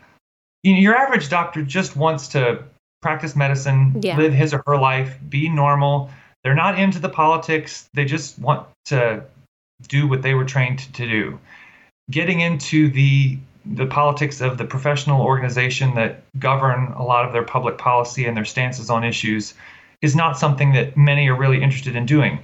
you 0.61 0.73
know, 0.73 0.79
your 0.79 0.95
average 0.95 1.29
doctor 1.29 1.63
just 1.63 1.95
wants 1.97 2.29
to 2.29 2.63
practice 3.01 3.35
medicine, 3.35 3.99
yeah. 4.01 4.15
live 4.15 4.31
his 4.31 4.53
or 4.53 4.63
her 4.65 4.77
life, 4.77 5.17
be 5.27 5.49
normal. 5.49 6.09
They're 6.43 6.55
not 6.55 6.79
into 6.79 6.99
the 6.99 7.09
politics. 7.09 7.89
They 7.93 8.05
just 8.05 8.39
want 8.39 8.67
to 8.85 9.23
do 9.87 10.07
what 10.07 10.21
they 10.21 10.33
were 10.33 10.45
trained 10.45 10.79
to 10.93 11.07
do. 11.07 11.39
Getting 12.09 12.39
into 12.39 12.89
the 12.89 13.39
the 13.65 13.85
politics 13.85 14.41
of 14.41 14.57
the 14.57 14.65
professional 14.65 15.21
organization 15.21 15.95
that 15.95 16.21
govern 16.37 16.91
a 16.97 17.03
lot 17.03 17.23
of 17.23 17.31
their 17.31 17.43
public 17.43 17.77
policy 17.77 18.25
and 18.25 18.35
their 18.35 18.43
stances 18.43 18.89
on 18.89 19.05
issues 19.05 19.53
is 20.03 20.15
not 20.15 20.37
something 20.37 20.73
that 20.73 20.95
many 20.95 21.27
are 21.29 21.35
really 21.35 21.63
interested 21.63 21.95
in 21.95 22.05
doing. 22.05 22.37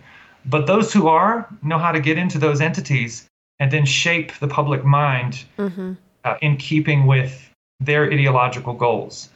But 0.46 0.66
those 0.66 0.92
who 0.92 1.08
are 1.08 1.48
know 1.62 1.78
how 1.78 1.92
to 1.92 2.00
get 2.00 2.18
into 2.18 2.40
those 2.40 2.62
entities 2.62 3.28
and 3.60 3.70
then 3.70 3.86
shape 3.86 4.32
the 4.40 4.48
public 4.48 4.84
mind 4.86 5.44
mm-hmm. 5.58 5.94
uh, 6.24 6.36
in 6.42 6.56
keeping 6.58 7.06
with 7.06 7.52
their 7.82 8.06
ideological 8.06 8.74
goals. 8.74 9.30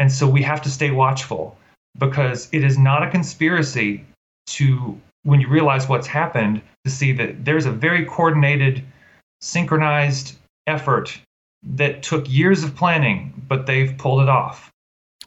And 0.00 0.12
so 0.12 0.28
we 0.28 0.42
have 0.42 0.60
to 0.62 0.70
stay 0.70 0.90
watchful 0.90 1.56
because 1.96 2.48
it 2.52 2.64
is 2.64 2.76
not 2.76 3.02
a 3.04 3.10
conspiracy 3.10 4.04
to, 4.48 5.00
when 5.22 5.40
you 5.40 5.48
realize 5.48 5.88
what's 5.88 6.06
happened, 6.06 6.60
to 6.84 6.90
see 6.90 7.12
that 7.12 7.44
there's 7.44 7.66
a 7.66 7.72
very 7.72 8.04
coordinated, 8.04 8.84
synchronized 9.40 10.36
effort 10.66 11.20
that 11.62 12.02
took 12.02 12.28
years 12.28 12.64
of 12.64 12.74
planning, 12.74 13.32
but 13.48 13.66
they've 13.66 13.96
pulled 13.98 14.22
it 14.22 14.28
off 14.28 14.72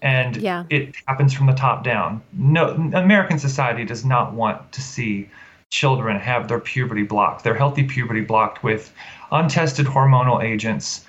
and 0.01 0.37
yeah. 0.37 0.65
it 0.69 0.95
happens 1.07 1.33
from 1.33 1.47
the 1.47 1.53
top 1.53 1.83
down. 1.83 2.21
No, 2.33 2.69
American 2.93 3.39
society 3.39 3.85
does 3.85 4.03
not 4.03 4.33
want 4.33 4.71
to 4.71 4.81
see 4.81 5.29
children 5.69 6.19
have 6.19 6.47
their 6.47 6.59
puberty 6.59 7.03
blocked, 7.03 7.43
their 7.43 7.53
healthy 7.53 7.83
puberty 7.83 8.21
blocked 8.21 8.63
with 8.63 8.93
untested 9.31 9.85
hormonal 9.85 10.43
agents, 10.43 11.05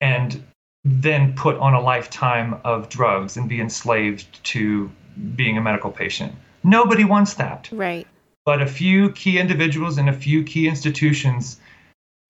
and 0.00 0.42
then 0.84 1.34
put 1.34 1.56
on 1.56 1.74
a 1.74 1.80
lifetime 1.80 2.60
of 2.64 2.88
drugs 2.88 3.36
and 3.36 3.48
be 3.48 3.60
enslaved 3.60 4.42
to 4.44 4.90
being 5.34 5.58
a 5.58 5.60
medical 5.60 5.90
patient. 5.90 6.32
Nobody 6.62 7.04
wants 7.04 7.34
that. 7.34 7.68
Right. 7.72 8.06
But 8.44 8.62
a 8.62 8.66
few 8.66 9.10
key 9.12 9.38
individuals 9.38 9.98
and 9.98 10.08
a 10.08 10.12
few 10.12 10.44
key 10.44 10.68
institutions 10.68 11.58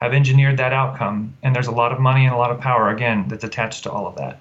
have 0.00 0.14
engineered 0.14 0.58
that 0.58 0.72
outcome, 0.72 1.36
and 1.42 1.54
there's 1.54 1.66
a 1.66 1.72
lot 1.72 1.92
of 1.92 2.00
money 2.00 2.24
and 2.24 2.34
a 2.34 2.38
lot 2.38 2.50
of 2.50 2.60
power, 2.60 2.90
again, 2.90 3.26
that's 3.28 3.44
attached 3.44 3.82
to 3.84 3.90
all 3.90 4.06
of 4.06 4.14
that. 4.16 4.40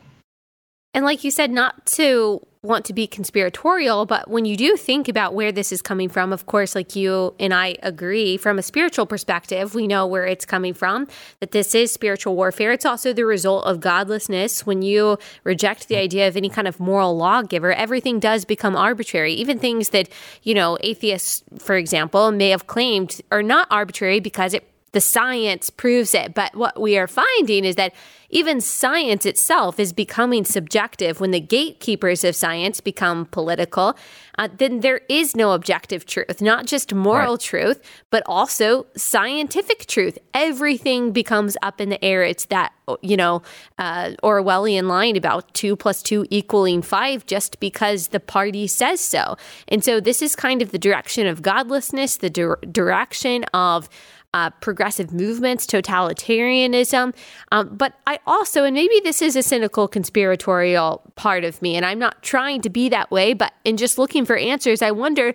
And 0.95 1.03
like 1.03 1.25
you 1.25 1.29
said, 1.29 1.51
not 1.51 1.85
to 1.87 2.39
want 2.61 2.85
to 2.85 2.93
be 2.93 3.05
conspiratorial, 3.05 4.05
but 4.05 4.29
when 4.29 4.45
you 4.45 4.55
do 4.55 4.77
think 4.77 5.09
about 5.09 5.33
where 5.33 5.51
this 5.51 5.73
is 5.73 5.81
coming 5.81 6.07
from, 6.07 6.31
of 6.31 6.45
course, 6.45 6.73
like 6.73 6.95
you 6.95 7.35
and 7.37 7.53
I 7.53 7.75
agree, 7.83 8.37
from 8.37 8.57
a 8.57 8.61
spiritual 8.61 9.05
perspective, 9.05 9.75
we 9.75 9.87
know 9.87 10.07
where 10.07 10.25
it's 10.25 10.45
coming 10.45 10.73
from, 10.73 11.07
that 11.41 11.51
this 11.51 11.75
is 11.75 11.91
spiritual 11.91 12.37
warfare. 12.37 12.71
It's 12.71 12.85
also 12.85 13.11
the 13.11 13.25
result 13.25 13.65
of 13.65 13.81
godlessness. 13.81 14.65
When 14.65 14.81
you 14.81 15.17
reject 15.43 15.89
the 15.89 15.97
idea 15.97 16.29
of 16.29 16.37
any 16.37 16.49
kind 16.49 16.67
of 16.67 16.79
moral 16.79 17.15
lawgiver, 17.17 17.73
everything 17.73 18.21
does 18.21 18.45
become 18.45 18.75
arbitrary. 18.75 19.33
Even 19.33 19.59
things 19.59 19.89
that, 19.89 20.07
you 20.43 20.53
know, 20.53 20.77
atheists, 20.79 21.43
for 21.59 21.75
example, 21.75 22.31
may 22.31 22.51
have 22.51 22.67
claimed 22.67 23.19
are 23.33 23.43
not 23.43 23.67
arbitrary 23.69 24.21
because 24.21 24.53
it 24.53 24.63
the 24.95 25.01
science 25.01 25.69
proves 25.69 26.15
it. 26.15 26.33
But 26.33 26.55
what 26.55 26.79
we 26.79 26.97
are 26.97 27.05
finding 27.05 27.65
is 27.65 27.75
that 27.75 27.93
even 28.29 28.61
science 28.61 29.25
itself 29.25 29.77
is 29.77 29.91
becoming 29.91 30.45
subjective. 30.45 31.19
When 31.19 31.31
the 31.31 31.41
gatekeepers 31.41 32.23
of 32.23 32.33
science 32.33 32.79
become 32.79 33.25
political, 33.25 33.97
uh, 34.37 34.47
then 34.57 34.79
there 34.79 35.01
is 35.09 35.35
no 35.35 35.51
objective 35.51 36.05
truth, 36.05 36.41
not 36.41 36.65
just 36.65 36.93
moral 36.93 37.33
right. 37.33 37.41
truth, 37.41 37.81
but 38.09 38.23
also 38.25 38.85
scientific 38.95 39.85
truth. 39.85 40.17
Everything 40.33 41.11
becomes 41.11 41.57
up 41.61 41.81
in 41.81 41.89
the 41.89 42.03
air. 42.03 42.23
It's 42.23 42.45
that, 42.45 42.71
you 43.01 43.17
know, 43.17 43.41
uh, 43.77 44.11
Orwellian 44.23 44.87
line 44.87 45.17
about 45.17 45.53
two 45.53 45.75
plus 45.75 46.01
two 46.01 46.25
equaling 46.29 46.81
five 46.81 47.25
just 47.25 47.59
because 47.59 48.07
the 48.07 48.21
party 48.21 48.65
says 48.65 49.01
so. 49.01 49.35
And 49.67 49.83
so 49.83 49.99
this 49.99 50.21
is 50.21 50.37
kind 50.37 50.61
of 50.61 50.71
the 50.71 50.79
direction 50.79 51.27
of 51.27 51.41
godlessness, 51.41 52.15
the 52.15 52.29
di- 52.29 52.71
direction 52.71 53.43
of 53.53 53.89
uh, 54.35 54.49
progressive 54.59 55.13
movements, 55.13 55.65
totalitarianism. 55.65 57.15
Um, 57.53 57.69
but 57.75 57.93
I 58.05 58.19
also, 58.27 58.65
and 58.65 58.75
maybe 58.75 58.99
this 59.01 59.21
is 59.21 59.37
a 59.37 59.41
cynical 59.41 59.87
conspiratorial 59.87 61.01
part 61.15 61.45
of 61.45 61.61
me, 61.61 61.77
and 61.77 61.85
I'm 61.85 61.99
not 61.99 62.21
trying 62.21 62.61
to 62.63 62.69
be 62.69 62.89
that 62.89 63.09
way, 63.09 63.33
but 63.33 63.53
in 63.63 63.77
just 63.77 63.97
looking 63.97 64.25
for 64.25 64.35
answers, 64.35 64.81
I 64.81 64.91
wonder 64.91 65.33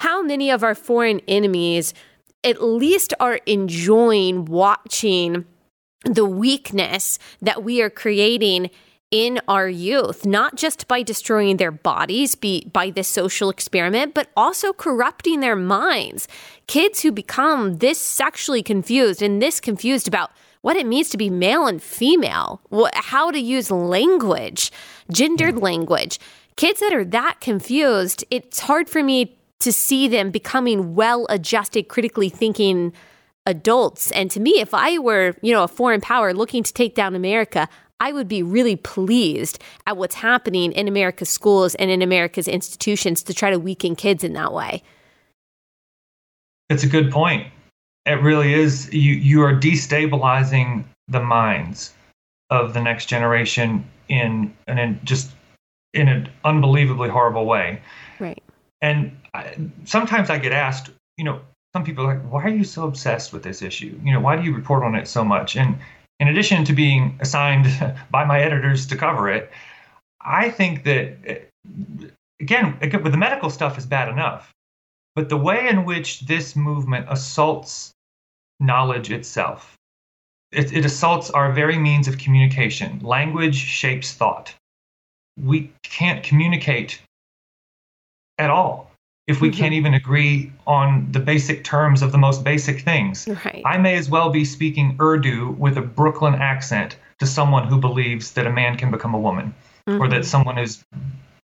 how 0.00 0.22
many 0.22 0.50
of 0.50 0.64
our 0.64 0.74
foreign 0.74 1.20
enemies 1.28 1.92
at 2.42 2.62
least 2.62 3.12
are 3.20 3.38
enjoying 3.44 4.46
watching 4.46 5.44
the 6.04 6.24
weakness 6.24 7.18
that 7.42 7.62
we 7.62 7.82
are 7.82 7.90
creating 7.90 8.70
in 9.10 9.40
our 9.48 9.68
youth, 9.68 10.26
not 10.26 10.56
just 10.56 10.86
by 10.86 11.02
destroying 11.02 11.56
their 11.56 11.70
bodies 11.70 12.34
be, 12.34 12.66
by 12.72 12.90
this 12.90 13.08
social 13.08 13.48
experiment, 13.48 14.14
but 14.14 14.28
also 14.36 14.72
corrupting 14.72 15.40
their 15.40 15.56
minds. 15.56 16.28
Kids 16.66 17.00
who 17.00 17.10
become 17.10 17.78
this 17.78 17.98
sexually 17.98 18.62
confused 18.62 19.22
and 19.22 19.40
this 19.40 19.60
confused 19.60 20.06
about 20.06 20.30
what 20.60 20.76
it 20.76 20.86
means 20.86 21.08
to 21.08 21.16
be 21.16 21.30
male 21.30 21.66
and 21.66 21.82
female, 21.82 22.60
how 22.94 23.30
to 23.30 23.38
use 23.38 23.70
language, 23.70 24.70
gendered 25.10 25.54
hmm. 25.54 25.60
language. 25.60 26.18
Kids 26.56 26.80
that 26.80 26.92
are 26.92 27.04
that 27.04 27.40
confused, 27.40 28.24
it's 28.30 28.60
hard 28.60 28.90
for 28.90 29.02
me 29.02 29.36
to 29.60 29.72
see 29.72 30.08
them 30.08 30.30
becoming 30.30 30.94
well 30.94 31.26
adjusted, 31.30 31.88
critically 31.88 32.28
thinking 32.28 32.92
adults. 33.46 34.10
And 34.12 34.30
to 34.32 34.40
me, 34.40 34.60
if 34.60 34.74
I 34.74 34.98
were, 34.98 35.34
you 35.40 35.52
know, 35.52 35.64
a 35.64 35.68
foreign 35.68 36.00
power 36.00 36.34
looking 36.34 36.62
to 36.62 36.72
take 36.72 36.94
down 36.94 37.14
America, 37.14 37.68
I 38.00 38.12
would 38.12 38.28
be 38.28 38.42
really 38.42 38.76
pleased 38.76 39.62
at 39.86 39.96
what's 39.96 40.14
happening 40.14 40.72
in 40.72 40.88
America's 40.88 41.28
schools 41.28 41.74
and 41.76 41.90
in 41.90 42.02
America's 42.02 42.48
institutions 42.48 43.22
to 43.24 43.34
try 43.34 43.50
to 43.50 43.58
weaken 43.58 43.96
kids 43.96 44.22
in 44.22 44.34
that 44.34 44.52
way. 44.52 44.82
It's 46.70 46.84
a 46.84 46.88
good 46.88 47.10
point. 47.10 47.46
It 48.06 48.22
really 48.22 48.54
is. 48.54 48.92
You 48.92 49.14
you 49.14 49.42
are 49.42 49.54
destabilizing 49.54 50.84
the 51.08 51.20
minds 51.20 51.92
of 52.50 52.74
the 52.74 52.80
next 52.80 53.06
generation 53.06 53.84
in 54.08 54.54
and 54.66 54.78
in 54.78 55.00
just 55.04 55.30
in 55.94 56.08
an 56.08 56.28
unbelievably 56.44 57.08
horrible 57.08 57.46
way. 57.46 57.80
Right. 58.18 58.42
And 58.80 59.16
I, 59.34 59.56
sometimes 59.84 60.30
I 60.30 60.38
get 60.38 60.52
asked, 60.52 60.90
you 61.16 61.24
know, 61.24 61.40
some 61.74 61.84
people 61.84 62.04
are 62.04 62.14
like, 62.14 62.32
why 62.32 62.44
are 62.44 62.48
you 62.48 62.64
so 62.64 62.86
obsessed 62.86 63.32
with 63.32 63.42
this 63.42 63.62
issue? 63.62 63.98
You 64.02 64.12
know, 64.12 64.20
why 64.20 64.36
do 64.36 64.42
you 64.42 64.54
report 64.54 64.84
on 64.84 64.94
it 64.94 65.08
so 65.08 65.24
much? 65.24 65.56
And 65.56 65.78
in 66.20 66.28
addition 66.28 66.64
to 66.64 66.72
being 66.72 67.16
assigned 67.20 67.66
by 68.10 68.24
my 68.24 68.40
editors 68.40 68.86
to 68.86 68.96
cover 68.96 69.30
it, 69.30 69.50
I 70.20 70.50
think 70.50 70.84
that 70.84 71.48
again, 72.40 72.78
with 72.80 73.12
the 73.12 73.18
medical 73.18 73.50
stuff 73.50 73.78
is 73.78 73.86
bad 73.86 74.08
enough, 74.08 74.52
but 75.14 75.28
the 75.28 75.36
way 75.36 75.68
in 75.68 75.84
which 75.84 76.20
this 76.20 76.54
movement 76.54 77.06
assaults 77.08 77.92
knowledge 78.60 79.10
itself, 79.10 79.76
it, 80.52 80.72
it 80.72 80.84
assaults 80.84 81.30
our 81.30 81.52
very 81.52 81.78
means 81.78 82.08
of 82.08 82.18
communication. 82.18 83.00
Language 83.00 83.56
shapes 83.56 84.12
thought. 84.12 84.54
We 85.40 85.72
can't 85.82 86.22
communicate 86.24 87.00
at 88.38 88.50
all 88.50 88.87
if 89.28 89.42
we 89.42 89.50
mm-hmm. 89.50 89.58
can't 89.58 89.74
even 89.74 89.94
agree 89.94 90.50
on 90.66 91.06
the 91.12 91.20
basic 91.20 91.62
terms 91.62 92.00
of 92.00 92.12
the 92.12 92.18
most 92.18 92.42
basic 92.42 92.80
things. 92.80 93.28
Right. 93.44 93.62
I 93.64 93.76
may 93.76 93.96
as 93.96 94.08
well 94.08 94.30
be 94.30 94.44
speaking 94.44 94.96
Urdu 95.00 95.50
with 95.58 95.76
a 95.76 95.82
Brooklyn 95.82 96.34
accent 96.34 96.96
to 97.18 97.26
someone 97.26 97.68
who 97.68 97.78
believes 97.78 98.32
that 98.32 98.46
a 98.46 98.50
man 98.50 98.76
can 98.76 98.90
become 98.90 99.14
a 99.14 99.18
woman 99.18 99.54
mm-hmm. 99.86 100.02
or 100.02 100.08
that 100.08 100.22
mm-hmm. 100.22 100.24
someone 100.24 100.58
is 100.58 100.82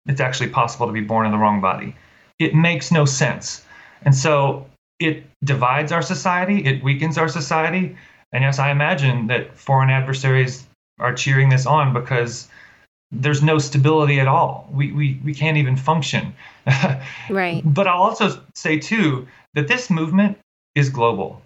it's 0.06 0.20
actually 0.20 0.50
possible 0.50 0.86
to 0.86 0.92
be 0.92 1.00
born 1.00 1.26
in 1.26 1.32
the 1.32 1.38
wrong 1.38 1.60
body. 1.60 1.94
It 2.38 2.54
makes 2.54 2.90
no 2.90 3.04
sense. 3.04 3.64
And 4.02 4.14
so 4.14 4.66
it 4.98 5.24
divides 5.44 5.92
our 5.92 6.02
society, 6.02 6.64
it 6.64 6.82
weakens 6.82 7.18
our 7.18 7.28
society. 7.28 7.96
And 8.32 8.42
yes, 8.42 8.58
I 8.58 8.70
imagine 8.70 9.26
that 9.26 9.56
foreign 9.56 9.90
adversaries 9.90 10.66
are 10.98 11.14
cheering 11.14 11.48
this 11.48 11.66
on 11.66 11.92
because 11.92 12.48
there's 13.12 13.42
no 13.42 13.58
stability 13.58 14.18
at 14.18 14.26
all. 14.26 14.68
We, 14.72 14.90
we, 14.92 15.20
we 15.22 15.34
can't 15.34 15.58
even 15.58 15.76
function. 15.76 16.32
right. 17.30 17.62
But 17.64 17.86
I'll 17.86 18.02
also 18.02 18.40
say, 18.54 18.78
too, 18.78 19.28
that 19.54 19.68
this 19.68 19.90
movement 19.90 20.38
is 20.74 20.88
global. 20.88 21.42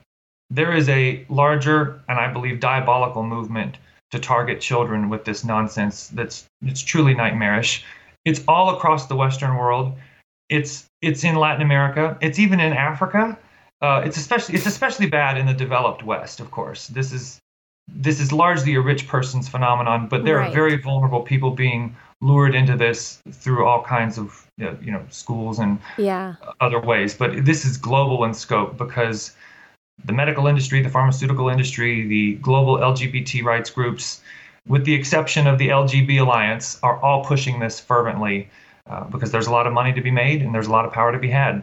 There 0.49 0.73
is 0.73 0.89
a 0.89 1.27
larger 1.29 2.01
and 2.09 2.21
I 2.21 2.33
believe 2.33 2.61
diabolical 2.61 3.25
movement 3.25 3.79
to 4.13 4.21
target 4.21 4.61
children 4.61 5.09
with 5.09 5.25
this 5.25 5.45
nonsense 5.45 6.09
that's 6.09 6.47
it's 6.63 6.81
truly 6.81 7.15
nightmarish. 7.15 7.85
It's 8.25 8.43
all 8.47 8.77
across 8.77 9.09
the 9.09 9.17
Western 9.17 9.57
world. 9.57 9.95
It's 10.49 10.87
it's 11.03 11.25
in 11.25 11.35
Latin 11.35 11.63
America. 11.63 12.17
It's 12.21 12.39
even 12.39 12.61
in 12.61 12.73
Africa. 12.73 13.37
Uh, 13.83 14.03
it's 14.05 14.17
especially 14.17 14.55
it's 14.55 14.67
especially 14.67 15.07
bad 15.07 15.37
in 15.37 15.47
the 15.47 15.53
developed 15.53 16.05
West, 16.05 16.39
of 16.39 16.53
course. 16.53 16.87
This 16.87 17.13
is 17.13 17.41
this 17.89 18.21
is 18.21 18.33
largely 18.33 18.75
a 18.75 18.81
rich 18.81 19.07
person's 19.07 19.49
phenomenon, 19.49 20.09
but 20.09 20.25
there 20.25 20.39
right. 20.39 20.51
are 20.51 20.55
very 20.55 20.77
vulnerable 20.77 21.21
people 21.21 21.51
being 21.51 21.95
lured 22.21 22.55
into 22.55 22.77
this 22.77 23.21
through 23.31 23.67
all 23.67 23.83
kinds 23.83 24.19
of 24.19 24.47
you 24.59 24.91
know 24.91 25.05
schools 25.11 25.59
and 25.59 25.79
yeah. 25.99 26.35
other 26.61 26.81
ways. 26.81 27.15
But 27.15 27.45
this 27.45 27.65
is 27.65 27.77
global 27.77 28.25
in 28.25 28.35
scope 28.35 28.77
because 28.77 29.33
the 30.05 30.13
medical 30.13 30.47
industry, 30.47 30.83
the 30.83 30.89
pharmaceutical 30.89 31.49
industry, 31.49 32.07
the 32.07 32.35
global 32.37 32.77
LGBT 32.79 33.43
rights 33.45 33.71
groups, 33.71 34.21
with 34.67 34.85
the 34.85 34.95
exception 34.95 35.47
of 35.47 35.59
the 35.59 35.69
LGB 35.69 36.21
Alliance, 36.21 36.79
are 36.83 37.01
all 37.01 37.25
pushing 37.25 37.61
this 37.61 37.79
fervently 37.79 38.49
uh, 38.91 39.05
because 39.05 39.31
there's 39.31 39.47
a 39.47 39.53
lot 39.53 39.67
of 39.67 39.73
money 39.73 39.93
to 39.93 40.01
be 40.01 40.11
made 40.11 40.43
and 40.43 40.55
there's 40.55 40.67
a 40.67 40.73
lot 40.73 40.85
of 40.85 40.93
power 40.93 41.13
to 41.13 41.19
be 41.19 41.31
had. 41.31 41.63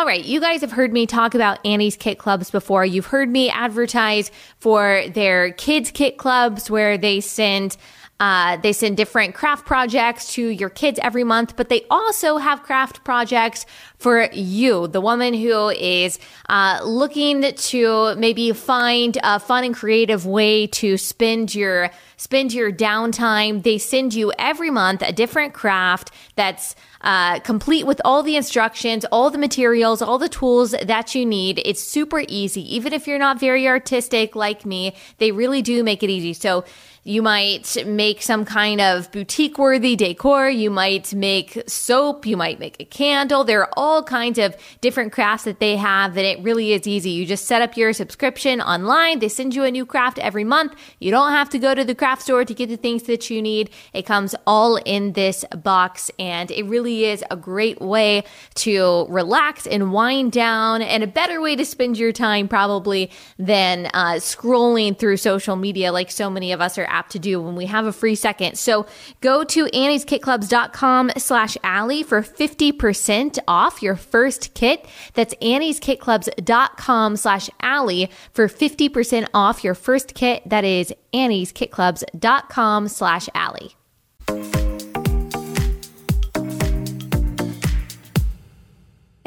All 0.00 0.06
right, 0.06 0.24
you 0.24 0.40
guys 0.40 0.62
have 0.62 0.72
heard 0.72 0.94
me 0.94 1.04
talk 1.04 1.34
about 1.34 1.58
Annie's 1.62 1.94
Kit 1.94 2.16
Clubs 2.16 2.50
before. 2.50 2.86
You've 2.86 3.04
heard 3.04 3.28
me 3.28 3.50
advertise 3.50 4.30
for 4.56 5.02
their 5.12 5.52
kids' 5.52 5.90
kit 5.90 6.16
clubs 6.16 6.70
where 6.70 6.96
they 6.96 7.20
send 7.20 7.76
uh, 8.18 8.56
they 8.58 8.72
send 8.72 8.96
different 8.98 9.34
craft 9.34 9.66
projects 9.66 10.34
to 10.34 10.46
your 10.48 10.68
kids 10.68 10.98
every 11.02 11.24
month, 11.24 11.56
but 11.56 11.70
they 11.70 11.86
also 11.90 12.36
have 12.36 12.62
craft 12.62 13.02
projects 13.02 13.64
for 13.96 14.28
you, 14.32 14.86
the 14.88 15.00
woman 15.00 15.32
who 15.32 15.70
is 15.70 16.18
uh, 16.48 16.80
looking 16.84 17.52
to 17.54 18.14
maybe 18.16 18.52
find 18.52 19.18
a 19.22 19.40
fun 19.40 19.64
and 19.64 19.74
creative 19.74 20.26
way 20.26 20.66
to 20.66 20.96
spend 20.98 21.54
your 21.54 21.90
spend 22.18 22.52
your 22.52 22.70
downtime. 22.70 23.62
They 23.62 23.78
send 23.78 24.12
you 24.12 24.32
every 24.38 24.70
month 24.70 25.02
a 25.02 25.12
different 25.12 25.54
craft 25.54 26.10
that's 26.36 26.74
uh, 27.00 27.40
complete 27.40 27.86
with 27.86 28.00
all 28.04 28.22
the 28.22 28.36
instructions, 28.36 29.04
all 29.06 29.30
the 29.30 29.38
materials, 29.38 30.02
all 30.02 30.18
the 30.18 30.28
tools 30.28 30.72
that 30.82 31.14
you 31.14 31.24
need. 31.24 31.60
It's 31.64 31.82
super 31.82 32.22
easy. 32.28 32.74
Even 32.74 32.92
if 32.92 33.06
you're 33.06 33.18
not 33.18 33.40
very 33.40 33.66
artistic 33.66 34.36
like 34.36 34.66
me, 34.66 34.94
they 35.18 35.32
really 35.32 35.62
do 35.62 35.82
make 35.82 36.02
it 36.02 36.10
easy. 36.10 36.34
So 36.34 36.64
you 37.02 37.22
might 37.22 37.86
make 37.86 38.20
some 38.20 38.44
kind 38.44 38.78
of 38.78 39.10
boutique 39.10 39.58
worthy 39.58 39.96
decor. 39.96 40.50
You 40.50 40.70
might 40.70 41.14
make 41.14 41.62
soap. 41.66 42.26
You 42.26 42.36
might 42.36 42.60
make 42.60 42.76
a 42.78 42.84
candle. 42.84 43.42
There 43.42 43.62
are 43.62 43.70
all 43.74 44.02
kinds 44.02 44.38
of 44.38 44.54
different 44.82 45.10
crafts 45.12 45.44
that 45.44 45.60
they 45.60 45.76
have 45.76 46.14
that 46.14 46.26
it 46.26 46.42
really 46.42 46.74
is 46.74 46.86
easy. 46.86 47.10
You 47.10 47.24
just 47.24 47.46
set 47.46 47.62
up 47.62 47.74
your 47.74 47.94
subscription 47.94 48.60
online. 48.60 49.20
They 49.20 49.28
send 49.28 49.54
you 49.54 49.64
a 49.64 49.70
new 49.70 49.86
craft 49.86 50.18
every 50.18 50.44
month. 50.44 50.74
You 50.98 51.10
don't 51.10 51.30
have 51.30 51.48
to 51.50 51.58
go 51.58 51.74
to 51.74 51.84
the 51.84 51.94
craft 51.94 52.20
store 52.20 52.44
to 52.44 52.52
get 52.52 52.68
the 52.68 52.76
things 52.76 53.04
that 53.04 53.30
you 53.30 53.40
need. 53.40 53.70
It 53.94 54.04
comes 54.04 54.34
all 54.46 54.76
in 54.76 55.14
this 55.14 55.46
box 55.56 56.10
and 56.18 56.50
it 56.50 56.64
really 56.66 57.06
is 57.06 57.24
a 57.30 57.36
great 57.36 57.80
way 57.80 58.24
to 58.56 59.06
relax 59.08 59.66
and 59.66 59.90
wind 59.90 60.32
down 60.32 60.82
and 60.82 61.02
a 61.02 61.06
better 61.06 61.40
way 61.40 61.56
to 61.56 61.64
spend 61.64 61.96
your 61.96 62.12
time 62.12 62.46
probably 62.46 63.10
than 63.38 63.86
uh, 63.94 64.14
scrolling 64.16 64.98
through 64.98 65.16
social 65.16 65.56
media 65.56 65.92
like 65.92 66.10
so 66.10 66.28
many 66.28 66.52
of 66.52 66.60
us 66.60 66.76
are 66.76 66.89
apt 66.90 67.12
to 67.12 67.18
do 67.18 67.40
when 67.40 67.56
we 67.56 67.66
have 67.66 67.86
a 67.86 67.92
free 67.92 68.14
second. 68.14 68.58
So 68.58 68.86
go 69.20 69.44
to 69.44 69.66
annieskitclubs.com 69.66 71.12
slash 71.16 71.56
Allie 71.62 72.02
for 72.02 72.22
50% 72.22 73.38
off 73.48 73.82
your 73.82 73.96
first 73.96 74.54
kit. 74.54 74.86
That's 75.14 75.34
annieskitclubs.com 75.34 77.16
slash 77.16 77.50
Allie 77.60 78.10
for 78.32 78.48
50% 78.48 79.28
off 79.34 79.64
your 79.64 79.74
first 79.74 80.14
kit. 80.14 80.48
That 80.48 80.64
is 80.64 80.92
annieskitclubs.com 81.14 82.88
slash 82.88 83.28
Allie. 83.34 83.76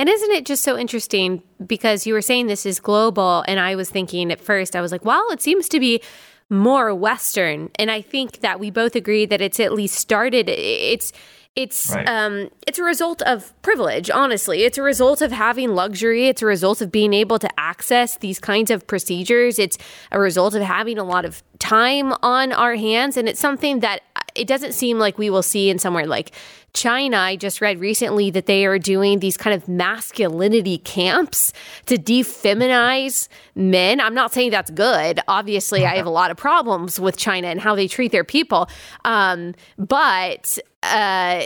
And 0.04 0.10
isn't 0.10 0.32
it 0.32 0.46
just 0.46 0.64
so 0.64 0.78
interesting 0.78 1.44
because 1.66 2.06
you 2.06 2.14
were 2.14 2.22
saying 2.22 2.48
this 2.48 2.66
is 2.66 2.80
global 2.80 3.46
and 3.48 3.60
I 3.60 3.76
was 3.76 3.90
thinking 3.90 4.32
at 4.32 4.42
first 4.42 4.76
I 4.76 4.82
was 4.82 4.92
like, 4.92 5.06
well, 5.06 5.30
it 5.32 5.42
seems 5.42 5.70
to 5.70 5.80
be 5.80 6.02
more 6.54 6.94
Western. 6.94 7.70
And 7.76 7.92
I 7.92 8.02
think 8.02 8.40
that 8.42 8.60
we 8.60 8.70
both 8.70 8.96
agree 8.96 9.26
that 9.26 9.42
it's 9.42 9.60
at 9.60 9.74
least 9.74 9.96
started. 9.96 10.50
It's 10.50 11.12
it's 11.56 11.92
right. 11.92 12.08
um 12.08 12.50
it's 12.66 12.80
a 12.80 12.84
result 12.84 13.22
of 13.24 13.54
privilege 13.62 14.10
honestly 14.10 14.64
it's 14.64 14.80
a 14.80 14.82
result 14.82 15.22
of 15.22 15.32
having 15.32 15.76
luxury 15.76 16.28
it's 16.28 16.42
a 16.42 16.46
result 16.48 16.82
of 16.82 16.92
being 16.92 17.14
able 17.14 17.38
to 17.38 17.48
access 17.60 18.18
these 18.18 18.40
kinds 18.40 18.72
of 18.72 18.88
procedures 18.88 19.60
it's 19.60 19.78
a 20.12 20.20
result 20.20 20.56
of 20.56 20.64
having 20.64 20.98
a 20.98 21.04
lot 21.04 21.26
of 21.26 21.44
time 21.60 22.12
on 22.24 22.52
our 22.54 22.76
hands 22.76 23.18
and 23.18 23.30
it's 23.30 23.40
something 23.40 23.82
that 23.82 24.02
it 24.36 24.48
doesn't 24.48 24.74
seem 24.74 25.00
like 25.00 25.18
we 25.18 25.30
will 25.30 25.44
see 25.44 25.70
in 25.70 25.80
somewhere 25.80 26.08
like 26.08 26.32
China, 26.74 27.18
I 27.18 27.36
just 27.36 27.62
read 27.62 27.80
recently 27.80 28.32
that 28.32 28.48
they 28.48 28.66
are 28.66 28.80
doing 28.80 29.20
these 29.20 29.38
kind 29.38 29.56
of 29.56 29.68
masculinity 29.68 30.80
camps 30.80 31.54
to 31.86 31.98
defeminize 31.98 33.28
men. 33.54 34.02
I'm 34.02 34.16
not 34.16 34.34
saying 34.34 34.50
that's 34.50 34.72
good. 34.72 35.20
Obviously, 35.28 35.86
I 35.86 35.96
have 35.98 36.08
a 36.08 36.12
lot 36.12 36.32
of 36.32 36.38
problems 36.38 37.00
with 37.00 37.16
China 37.16 37.48
and 37.48 37.62
how 37.62 37.76
they 37.76 37.88
treat 37.88 38.12
their 38.12 38.24
people. 38.24 38.70
Um, 39.06 39.54
but 39.78 40.58
uh, 40.82 41.46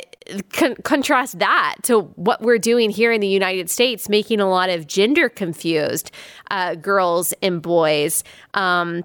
con- 0.54 0.76
contrast 0.84 1.40
that 1.40 1.76
to 1.84 2.02
what 2.16 2.42
we're 2.42 2.58
doing 2.58 2.90
here 2.90 3.12
in 3.12 3.20
the 3.20 3.28
United 3.28 3.70
States, 3.70 4.08
making 4.08 4.40
a 4.40 4.50
lot 4.50 4.70
of 4.70 4.88
gender 4.88 5.28
confused 5.28 6.10
uh, 6.52 6.76
girls 6.76 7.34
and 7.42 7.62
boys. 7.62 8.24
Um, 8.54 9.04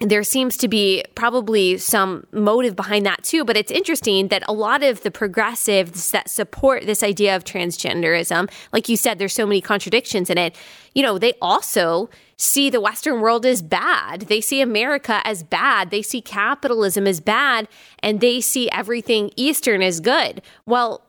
there 0.00 0.22
seems 0.22 0.56
to 0.58 0.68
be 0.68 1.04
probably 1.16 1.76
some 1.76 2.24
motive 2.30 2.76
behind 2.76 3.04
that 3.04 3.24
too. 3.24 3.44
But 3.44 3.56
it's 3.56 3.72
interesting 3.72 4.28
that 4.28 4.44
a 4.46 4.52
lot 4.52 4.84
of 4.84 5.02
the 5.02 5.10
progressives 5.10 6.12
that 6.12 6.30
support 6.30 6.86
this 6.86 7.02
idea 7.02 7.34
of 7.34 7.42
transgenderism, 7.42 8.48
like 8.72 8.88
you 8.88 8.96
said, 8.96 9.18
there's 9.18 9.32
so 9.32 9.46
many 9.46 9.60
contradictions 9.60 10.30
in 10.30 10.38
it, 10.38 10.54
you 10.94 11.02
know, 11.02 11.18
they 11.18 11.34
also 11.42 12.08
see 12.36 12.70
the 12.70 12.80
Western 12.80 13.20
world 13.20 13.44
as 13.44 13.60
bad. 13.60 14.22
They 14.22 14.40
see 14.40 14.60
America 14.60 15.20
as 15.24 15.42
bad. 15.42 15.90
They 15.90 16.02
see 16.02 16.20
capitalism 16.20 17.06
as 17.08 17.20
bad, 17.20 17.66
and 17.98 18.20
they 18.20 18.40
see 18.40 18.70
everything 18.70 19.32
Eastern 19.34 19.82
as 19.82 19.98
good. 19.98 20.40
Well, 20.64 21.02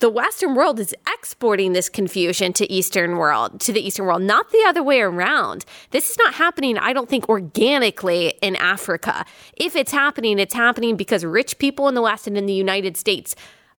the 0.00 0.10
Western 0.10 0.54
world 0.54 0.78
is 0.78 0.94
exporting 1.14 1.72
this 1.72 1.88
confusion 1.88 2.52
to 2.54 2.70
Eastern 2.70 3.16
world, 3.16 3.60
to 3.60 3.72
the 3.72 3.80
Eastern 3.80 4.06
world, 4.06 4.22
not 4.22 4.50
the 4.50 4.64
other 4.66 4.82
way 4.82 5.00
around. 5.00 5.64
This 5.90 6.10
is 6.10 6.18
not 6.18 6.34
happening, 6.34 6.76
I 6.76 6.92
don't 6.92 7.08
think, 7.08 7.28
organically 7.28 8.34
in 8.42 8.56
Africa. 8.56 9.24
If 9.56 9.74
it's 9.74 9.92
happening, 9.92 10.38
it's 10.38 10.54
happening 10.54 10.96
because 10.96 11.24
rich 11.24 11.58
people 11.58 11.88
in 11.88 11.94
the 11.94 12.02
West 12.02 12.26
and 12.26 12.36
in 12.36 12.46
the 12.46 12.52
United 12.52 12.96
States 12.96 13.34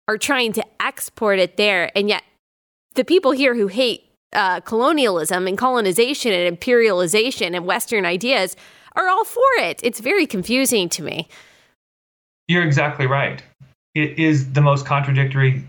are 0.08 0.16
trying 0.16 0.52
to 0.54 0.64
export 0.80 1.38
it 1.38 1.56
there. 1.56 1.90
And 1.96 2.08
yet, 2.08 2.22
the 2.94 3.04
people 3.04 3.32
here 3.32 3.54
who 3.54 3.66
hate 3.66 4.04
uh, 4.32 4.60
colonialism 4.60 5.46
and 5.46 5.58
colonization 5.58 6.32
and 6.32 6.58
imperialization 6.58 7.54
and 7.54 7.66
Western 7.66 8.06
ideas 8.06 8.56
are 8.94 9.08
all 9.08 9.24
for 9.24 9.42
it. 9.58 9.80
It's 9.82 10.00
very 10.00 10.26
confusing 10.26 10.88
to 10.90 11.02
me. 11.02 11.28
You're 12.48 12.64
exactly 12.64 13.06
right 13.06 13.42
it 13.96 14.18
is 14.18 14.52
the 14.52 14.60
most 14.60 14.84
contradictory 14.84 15.64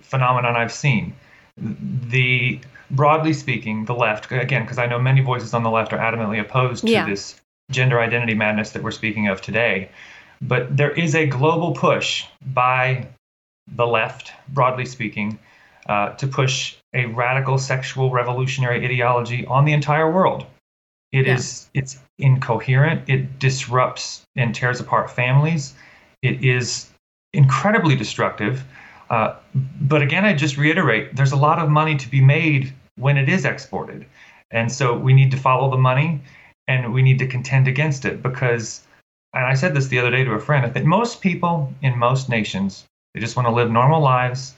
phenomenon 0.00 0.56
I've 0.56 0.72
seen. 0.72 1.14
The 1.58 2.58
broadly 2.90 3.34
speaking, 3.34 3.84
the 3.84 3.94
left 3.94 4.32
again, 4.32 4.62
because 4.62 4.78
I 4.78 4.86
know 4.86 4.98
many 4.98 5.20
voices 5.20 5.52
on 5.52 5.62
the 5.62 5.70
left 5.70 5.92
are 5.92 5.98
adamantly 5.98 6.40
opposed 6.40 6.86
to 6.86 6.90
yeah. 6.90 7.06
this 7.06 7.38
gender 7.70 8.00
identity 8.00 8.34
madness 8.34 8.70
that 8.70 8.82
we're 8.82 8.92
speaking 8.92 9.28
of 9.28 9.42
today. 9.42 9.90
But 10.40 10.74
there 10.74 10.90
is 10.90 11.14
a 11.14 11.26
global 11.26 11.72
push 11.72 12.24
by 12.54 13.08
the 13.70 13.86
left, 13.86 14.32
broadly 14.48 14.86
speaking, 14.86 15.38
uh, 15.86 16.10
to 16.14 16.26
push 16.26 16.76
a 16.94 17.06
radical 17.06 17.58
sexual 17.58 18.10
revolutionary 18.10 18.84
ideology 18.84 19.44
on 19.46 19.66
the 19.66 19.72
entire 19.72 20.10
world. 20.10 20.46
It 21.12 21.26
yeah. 21.26 21.34
is 21.34 21.68
it's 21.74 21.98
incoherent. 22.18 23.08
It 23.08 23.38
disrupts 23.38 24.22
and 24.34 24.54
tears 24.54 24.80
apart 24.80 25.10
families. 25.10 25.74
It 26.22 26.42
is 26.42 26.90
incredibly 27.36 27.94
destructive. 27.96 28.64
Uh, 29.10 29.36
but 29.82 30.02
again, 30.02 30.24
I 30.24 30.34
just 30.34 30.56
reiterate 30.56 31.14
there's 31.14 31.32
a 31.32 31.36
lot 31.36 31.58
of 31.58 31.68
money 31.68 31.96
to 31.96 32.10
be 32.10 32.20
made 32.20 32.72
when 32.96 33.16
it 33.16 33.28
is 33.28 33.44
exported. 33.44 34.06
And 34.50 34.70
so 34.72 34.96
we 34.96 35.12
need 35.12 35.30
to 35.32 35.36
follow 35.36 35.70
the 35.70 35.76
money 35.76 36.20
and 36.66 36.92
we 36.92 37.02
need 37.02 37.18
to 37.20 37.26
contend 37.26 37.68
against 37.68 38.04
it 38.04 38.22
because, 38.22 38.82
and 39.34 39.44
I 39.44 39.54
said 39.54 39.74
this 39.74 39.88
the 39.88 39.98
other 39.98 40.10
day 40.10 40.24
to 40.24 40.32
a 40.32 40.40
friend, 40.40 40.64
I 40.64 40.70
think 40.70 40.86
most 40.86 41.20
people 41.20 41.72
in 41.82 41.96
most 41.98 42.28
nations, 42.28 42.84
they 43.14 43.20
just 43.20 43.36
want 43.36 43.46
to 43.46 43.54
live 43.54 43.70
normal 43.70 44.00
lives 44.00 44.54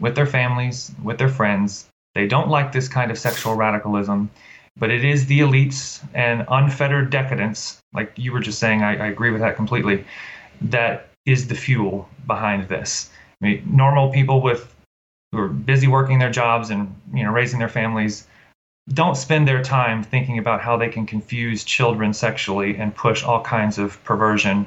with 0.00 0.16
their 0.16 0.26
families, 0.26 0.92
with 1.02 1.18
their 1.18 1.28
friends. 1.28 1.88
They 2.14 2.26
don't 2.26 2.48
like 2.48 2.72
this 2.72 2.88
kind 2.88 3.10
of 3.10 3.18
sexual 3.18 3.54
radicalism, 3.54 4.30
but 4.76 4.90
it 4.90 5.04
is 5.04 5.26
the 5.26 5.40
elites 5.40 6.02
and 6.14 6.44
unfettered 6.48 7.10
decadence, 7.10 7.78
like 7.92 8.12
you 8.16 8.32
were 8.32 8.40
just 8.40 8.58
saying, 8.58 8.82
I, 8.82 8.96
I 8.96 9.06
agree 9.06 9.30
with 9.30 9.40
that 9.40 9.56
completely, 9.56 10.04
that 10.62 11.08
is 11.26 11.48
the 11.48 11.54
fuel 11.54 12.08
behind 12.26 12.68
this. 12.68 13.10
I 13.40 13.46
mean, 13.46 13.62
normal 13.66 14.10
people 14.10 14.40
with 14.40 14.74
who 15.32 15.38
are 15.38 15.48
busy 15.48 15.88
working 15.88 16.18
their 16.18 16.30
jobs 16.30 16.70
and 16.70 16.94
you 17.12 17.24
know 17.24 17.32
raising 17.32 17.58
their 17.58 17.68
families 17.68 18.26
don't 18.92 19.16
spend 19.16 19.46
their 19.46 19.62
time 19.62 20.02
thinking 20.02 20.38
about 20.38 20.60
how 20.60 20.76
they 20.76 20.88
can 20.88 21.06
confuse 21.06 21.64
children 21.64 22.12
sexually 22.12 22.76
and 22.76 22.94
push 22.94 23.22
all 23.22 23.40
kinds 23.42 23.78
of 23.78 24.02
perversion 24.04 24.66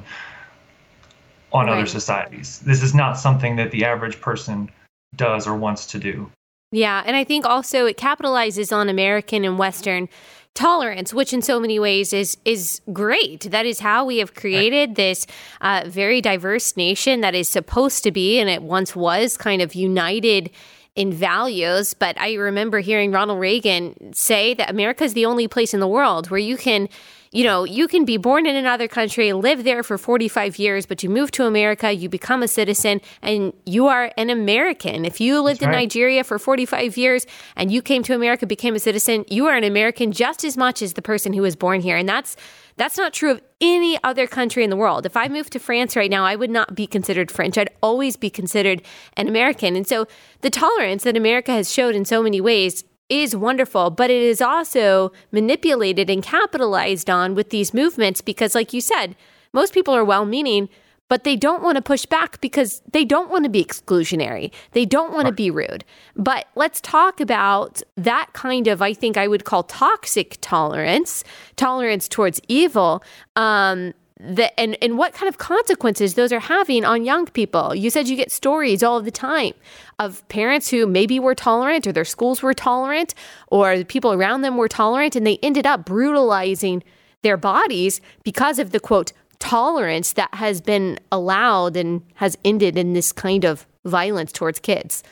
on 1.52 1.66
right. 1.66 1.76
other 1.76 1.86
societies. 1.86 2.60
This 2.60 2.82
is 2.82 2.94
not 2.94 3.18
something 3.18 3.56
that 3.56 3.70
the 3.70 3.84
average 3.84 4.20
person 4.20 4.70
does 5.14 5.46
or 5.46 5.54
wants 5.54 5.86
to 5.86 5.98
do. 5.98 6.30
Yeah, 6.72 7.02
and 7.06 7.14
I 7.14 7.24
think 7.24 7.44
also 7.44 7.86
it 7.86 7.96
capitalizes 7.96 8.74
on 8.74 8.88
American 8.88 9.44
and 9.44 9.58
Western 9.58 10.08
tolerance, 10.56 11.14
which 11.14 11.32
in 11.32 11.42
so 11.42 11.60
many 11.60 11.78
ways 11.78 12.12
is 12.12 12.36
is 12.44 12.80
great. 12.92 13.42
That 13.50 13.66
is 13.66 13.78
how 13.80 14.04
we 14.04 14.18
have 14.18 14.34
created 14.34 14.96
this 14.96 15.26
uh, 15.60 15.84
very 15.86 16.20
diverse 16.20 16.76
nation 16.76 17.20
that 17.20 17.34
is 17.34 17.48
supposed 17.48 18.02
to 18.04 18.10
be, 18.10 18.40
and 18.40 18.50
it 18.50 18.62
once 18.62 18.96
was 18.96 19.36
kind 19.36 19.62
of 19.62 19.74
united 19.74 20.50
in 20.96 21.12
values. 21.12 21.94
But 21.94 22.18
I 22.18 22.34
remember 22.34 22.80
hearing 22.80 23.12
Ronald 23.12 23.38
Reagan 23.38 24.12
say 24.12 24.54
that 24.54 24.70
America 24.70 25.04
is 25.04 25.12
the 25.12 25.26
only 25.26 25.46
place 25.46 25.74
in 25.74 25.80
the 25.80 25.86
world 25.86 26.30
where 26.30 26.40
you 26.40 26.56
can 26.56 26.88
you 27.32 27.44
know, 27.44 27.64
you 27.64 27.88
can 27.88 28.04
be 28.04 28.16
born 28.16 28.46
in 28.46 28.56
another 28.56 28.88
country, 28.88 29.32
live 29.32 29.64
there 29.64 29.82
for 29.82 29.98
45 29.98 30.58
years, 30.58 30.86
but 30.86 31.02
you 31.02 31.10
move 31.10 31.30
to 31.32 31.44
America, 31.44 31.92
you 31.92 32.08
become 32.08 32.42
a 32.42 32.48
citizen, 32.48 33.00
and 33.22 33.52
you 33.64 33.86
are 33.86 34.12
an 34.16 34.30
American. 34.30 35.04
If 35.04 35.20
you 35.20 35.42
lived 35.42 35.62
in 35.62 35.70
Nigeria 35.70 36.24
for 36.24 36.38
45 36.38 36.96
years 36.96 37.26
and 37.56 37.70
you 37.70 37.82
came 37.82 38.02
to 38.04 38.14
America, 38.14 38.46
became 38.46 38.74
a 38.74 38.80
citizen, 38.80 39.24
you 39.28 39.46
are 39.46 39.54
an 39.54 39.64
American 39.64 40.12
just 40.12 40.44
as 40.44 40.56
much 40.56 40.82
as 40.82 40.94
the 40.94 41.02
person 41.02 41.32
who 41.32 41.42
was 41.42 41.56
born 41.56 41.80
here. 41.80 41.96
And 41.96 42.08
that's 42.08 42.36
that's 42.76 42.98
not 42.98 43.14
true 43.14 43.30
of 43.30 43.40
any 43.60 43.98
other 44.04 44.26
country 44.26 44.62
in 44.62 44.68
the 44.68 44.76
world. 44.76 45.06
If 45.06 45.16
I 45.16 45.28
moved 45.28 45.52
to 45.54 45.58
France 45.58 45.96
right 45.96 46.10
now, 46.10 46.24
I 46.26 46.36
would 46.36 46.50
not 46.50 46.74
be 46.74 46.86
considered 46.86 47.30
French. 47.30 47.56
I'd 47.56 47.70
always 47.82 48.16
be 48.16 48.28
considered 48.28 48.82
an 49.16 49.28
American. 49.28 49.76
And 49.76 49.86
so 49.86 50.06
the 50.42 50.50
tolerance 50.50 51.02
that 51.04 51.16
America 51.16 51.52
has 51.52 51.72
showed 51.72 51.94
in 51.94 52.04
so 52.04 52.22
many 52.22 52.40
ways 52.40 52.84
is 53.08 53.36
wonderful, 53.36 53.90
but 53.90 54.10
it 54.10 54.22
is 54.22 54.40
also 54.40 55.12
manipulated 55.30 56.10
and 56.10 56.22
capitalized 56.22 57.08
on 57.08 57.34
with 57.34 57.50
these 57.50 57.72
movements 57.72 58.20
because, 58.20 58.54
like 58.54 58.72
you 58.72 58.80
said, 58.80 59.14
most 59.52 59.72
people 59.72 59.94
are 59.94 60.04
well 60.04 60.24
meaning, 60.24 60.68
but 61.08 61.22
they 61.22 61.36
don't 61.36 61.62
want 61.62 61.76
to 61.76 61.82
push 61.82 62.04
back 62.04 62.40
because 62.40 62.82
they 62.92 63.04
don't 63.04 63.30
want 63.30 63.44
to 63.44 63.50
be 63.50 63.64
exclusionary. 63.64 64.52
They 64.72 64.84
don't 64.84 65.12
want 65.12 65.26
to 65.26 65.32
be 65.32 65.50
rude. 65.50 65.84
But 66.16 66.46
let's 66.56 66.80
talk 66.80 67.20
about 67.20 67.80
that 67.96 68.32
kind 68.32 68.66
of, 68.66 68.82
I 68.82 68.92
think 68.92 69.16
I 69.16 69.28
would 69.28 69.44
call 69.44 69.62
toxic 69.62 70.38
tolerance, 70.40 71.22
tolerance 71.54 72.08
towards 72.08 72.40
evil. 72.48 73.04
Um, 73.36 73.94
the, 74.18 74.58
and, 74.58 74.78
and 74.80 74.96
what 74.96 75.12
kind 75.12 75.28
of 75.28 75.38
consequences 75.38 76.14
those 76.14 76.32
are 76.32 76.40
having 76.40 76.84
on 76.84 77.04
young 77.04 77.26
people. 77.26 77.74
You 77.74 77.90
said 77.90 78.08
you 78.08 78.16
get 78.16 78.32
stories 78.32 78.82
all 78.82 79.00
the 79.02 79.10
time 79.10 79.52
of 79.98 80.26
parents 80.28 80.70
who 80.70 80.86
maybe 80.86 81.20
were 81.20 81.34
tolerant 81.34 81.86
or 81.86 81.92
their 81.92 82.04
schools 82.04 82.42
were 82.42 82.54
tolerant 82.54 83.14
or 83.48 83.76
the 83.76 83.84
people 83.84 84.12
around 84.12 84.40
them 84.40 84.56
were 84.56 84.68
tolerant 84.68 85.16
and 85.16 85.26
they 85.26 85.38
ended 85.42 85.66
up 85.66 85.84
brutalizing 85.84 86.82
their 87.22 87.36
bodies 87.36 88.00
because 88.24 88.58
of 88.58 88.70
the 88.70 88.80
quote 88.80 89.12
tolerance 89.38 90.12
that 90.14 90.32
has 90.34 90.60
been 90.60 90.98
allowed 91.12 91.76
and 91.76 92.02
has 92.14 92.38
ended 92.44 92.78
in 92.78 92.94
this 92.94 93.12
kind 93.12 93.44
of 93.44 93.66
violence 93.84 94.32
towards 94.32 94.58
kids. 94.60 95.02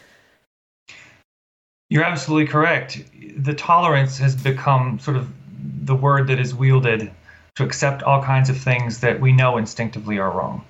You're 1.91 2.05
absolutely 2.05 2.51
correct. 2.51 3.03
The 3.37 3.53
tolerance 3.53 4.17
has 4.19 4.35
become 4.35 4.99
sort 4.99 5.19
of 5.19 5.31
the 5.85 5.95
word 5.95 6.27
that 6.29 6.39
is 6.39 6.55
wielded 6.55 7.11
to 7.57 7.65
accept 7.65 8.03
all 8.03 8.23
kinds 8.23 8.51
of 8.51 8.57
things 8.57 9.01
that 9.01 9.21
we 9.21 9.33
know 9.33 9.57
instinctively 9.57 10.19
are 10.19 10.31
wrong. 10.31 10.65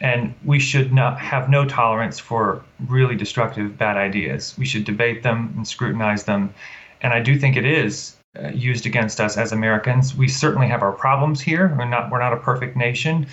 And 0.00 0.34
we 0.44 0.58
should 0.58 0.92
not 0.92 1.18
have 1.18 1.48
no 1.48 1.64
tolerance 1.64 2.18
for 2.18 2.62
really 2.86 3.16
destructive 3.16 3.76
bad 3.76 3.96
ideas. 3.96 4.54
We 4.56 4.64
should 4.64 4.84
debate 4.84 5.22
them 5.22 5.52
and 5.56 5.66
scrutinize 5.66 6.24
them. 6.24 6.54
And 7.00 7.12
I 7.12 7.20
do 7.20 7.38
think 7.38 7.56
it 7.56 7.64
is 7.64 8.16
uh, 8.38 8.48
used 8.48 8.86
against 8.86 9.20
us 9.20 9.36
as 9.36 9.52
Americans. 9.52 10.14
We 10.14 10.28
certainly 10.28 10.68
have 10.68 10.82
our 10.82 10.92
problems 10.92 11.40
here. 11.40 11.74
We're 11.76 11.86
not 11.86 12.10
we're 12.10 12.18
not 12.18 12.32
a 12.32 12.36
perfect 12.36 12.76
nation, 12.76 13.26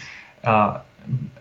uh, 0.44 0.80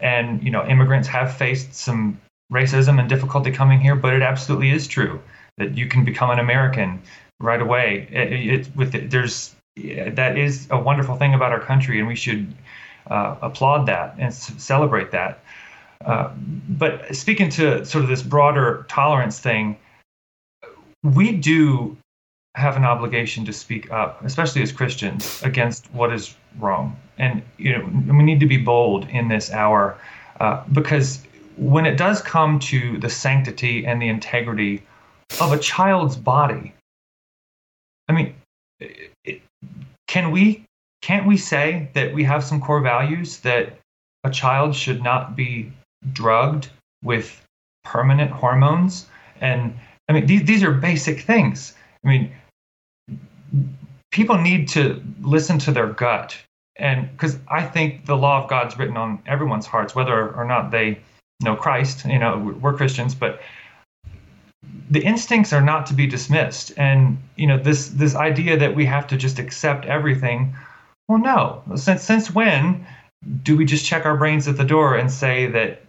and 0.01 0.43
you 0.43 0.51
know 0.51 0.67
immigrants 0.67 1.09
have 1.09 1.35
faced 1.37 1.75
some 1.75 2.21
racism 2.53 2.99
and 2.99 3.09
difficulty 3.09 3.51
coming 3.51 3.81
here. 3.81 3.95
But 3.95 4.13
it 4.13 4.23
absolutely 4.23 4.71
is 4.71 4.87
true 4.89 5.21
that 5.57 5.77
you 5.77 5.87
can 5.87 6.05
become 6.05 6.31
an 6.31 6.41
American 6.41 7.01
right 7.41 7.63
away. 7.63 8.09
It, 8.11 8.33
it, 8.33 8.77
with 8.77 8.95
it, 8.95 9.11
there's 9.11 9.55
that 9.77 10.39
is 10.39 10.69
a 10.71 10.79
wonderful 10.79 11.17
thing 11.17 11.35
about 11.35 11.53
our 11.53 11.61
country, 11.61 11.99
and 11.99 12.09
we 12.09 12.15
should 12.15 12.53
uh, 13.09 13.37
applaud 13.43 13.87
that 13.87 14.15
and 14.19 14.33
celebrate 14.33 15.11
that. 15.11 15.41
Uh, 16.05 16.31
but 16.69 17.15
speaking 17.15 17.49
to 17.49 17.85
sort 17.85 18.05
of 18.05 18.11
this 18.11 18.23
broader 18.23 18.85
tolerance 18.89 19.39
thing, 19.41 19.77
we 21.03 21.33
do 21.33 21.97
have 22.55 22.77
an 22.77 22.85
obligation 22.85 23.45
to 23.45 23.53
speak 23.53 23.91
up, 23.91 24.25
especially 24.25 24.63
as 24.63 24.71
Christians, 24.71 25.43
against 25.43 25.93
what 25.93 26.13
is 26.13 26.35
wrong. 26.59 26.97
And 27.19 27.43
you 27.59 27.77
know, 27.77 27.85
we 28.15 28.23
need 28.23 28.41
to 28.41 28.47
be 28.47 28.59
bold 28.59 29.09
in 29.09 29.29
this 29.29 29.51
hour 29.51 29.99
uh, 30.41 30.63
because 30.73 31.23
when 31.57 31.87
it 31.87 31.97
does 31.97 32.21
come 32.21 32.59
to 32.59 32.99
the 32.99 33.11
sanctity 33.11 33.87
and 33.87 34.01
the 34.01 34.09
integrity 34.09 34.83
of 35.41 35.53
a 35.53 35.59
child's 35.59 36.17
body, 36.17 36.75
I 38.09 38.13
mean, 38.13 38.35
can 40.07 40.31
we 40.31 40.65
can't 41.03 41.27
we 41.27 41.37
say 41.37 41.91
that 41.95 42.15
we 42.15 42.25
have 42.25 42.43
some 42.45 42.61
core 42.61 42.81
values 42.81 43.41
that 43.41 43.79
a 44.25 44.31
child 44.31 44.75
should 44.75 45.03
not 45.03 45.37
be 45.37 45.71
drugged 46.13 46.69
with 47.03 47.45
permanent 47.85 48.31
hormones? 48.31 49.07
And 49.41 49.75
i 50.09 50.13
mean 50.13 50.27
these, 50.27 50.45
these 50.45 50.63
are 50.63 50.73
basic 50.73 51.21
things. 51.21 51.75
I 52.05 52.09
mean 52.09 52.33
people 54.11 54.39
need 54.39 54.69
to 54.69 55.03
listen 55.23 55.59
to 55.59 55.73
their 55.73 55.89
gut. 55.89 56.37
And 56.77 57.11
because 57.13 57.39
i 57.49 57.63
think 57.63 58.07
the 58.07 58.17
law 58.17 58.43
of 58.43 58.51
god's 58.51 58.77
written 58.79 58.97
on 58.97 59.23
everyone's 59.27 59.67
hearts 59.67 59.95
whether 59.95 60.35
or 60.35 60.45
not 60.45 60.71
they 60.71 60.99
know 61.43 61.55
christ 61.55 62.05
you 62.05 62.19
know 62.19 62.57
we're 62.61 62.77
christians 62.77 63.15
but 63.15 63.41
the 64.91 65.03
instincts 65.03 65.53
are 65.53 65.61
not 65.61 65.87
to 65.87 65.95
be 65.95 66.07
dismissed 66.07 66.73
and 66.77 67.19
you 67.37 67.47
know 67.47 67.59
this 67.59 67.89
this 67.89 68.15
idea 68.15 68.57
that 68.57 68.75
we 68.75 68.85
have 68.85 69.07
to 69.07 69.17
just 69.17 69.39
accept 69.39 69.85
everything 69.87 70.55
well 71.09 71.19
no 71.19 71.63
since 71.77 72.03
since 72.03 72.35
when 72.35 72.85
do 73.43 73.57
we 73.57 73.65
just 73.65 73.87
check 73.87 74.05
our 74.05 74.17
brains 74.17 74.49
at 74.49 74.57
the 74.57 74.65
door 74.65 74.97
and 74.97 75.11
say 75.11 75.47
that 75.47 75.83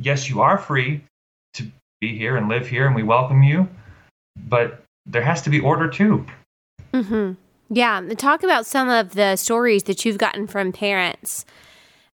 yes 0.00 0.28
you 0.28 0.40
are 0.40 0.58
free 0.58 1.02
to 1.54 1.66
be 2.00 2.16
here 2.16 2.36
and 2.36 2.48
live 2.48 2.66
here 2.66 2.86
and 2.86 2.94
we 2.94 3.02
welcome 3.02 3.42
you. 3.42 3.68
But 4.36 4.82
there 5.06 5.22
has 5.22 5.42
to 5.42 5.50
be 5.50 5.60
order 5.60 5.88
too. 5.88 6.26
Mm-hmm. 6.92 7.32
Yeah. 7.70 8.00
Talk 8.16 8.42
about 8.42 8.66
some 8.66 8.88
of 8.88 9.14
the 9.14 9.36
stories 9.36 9.84
that 9.84 10.04
you've 10.04 10.18
gotten 10.18 10.46
from 10.46 10.72
parents 10.72 11.44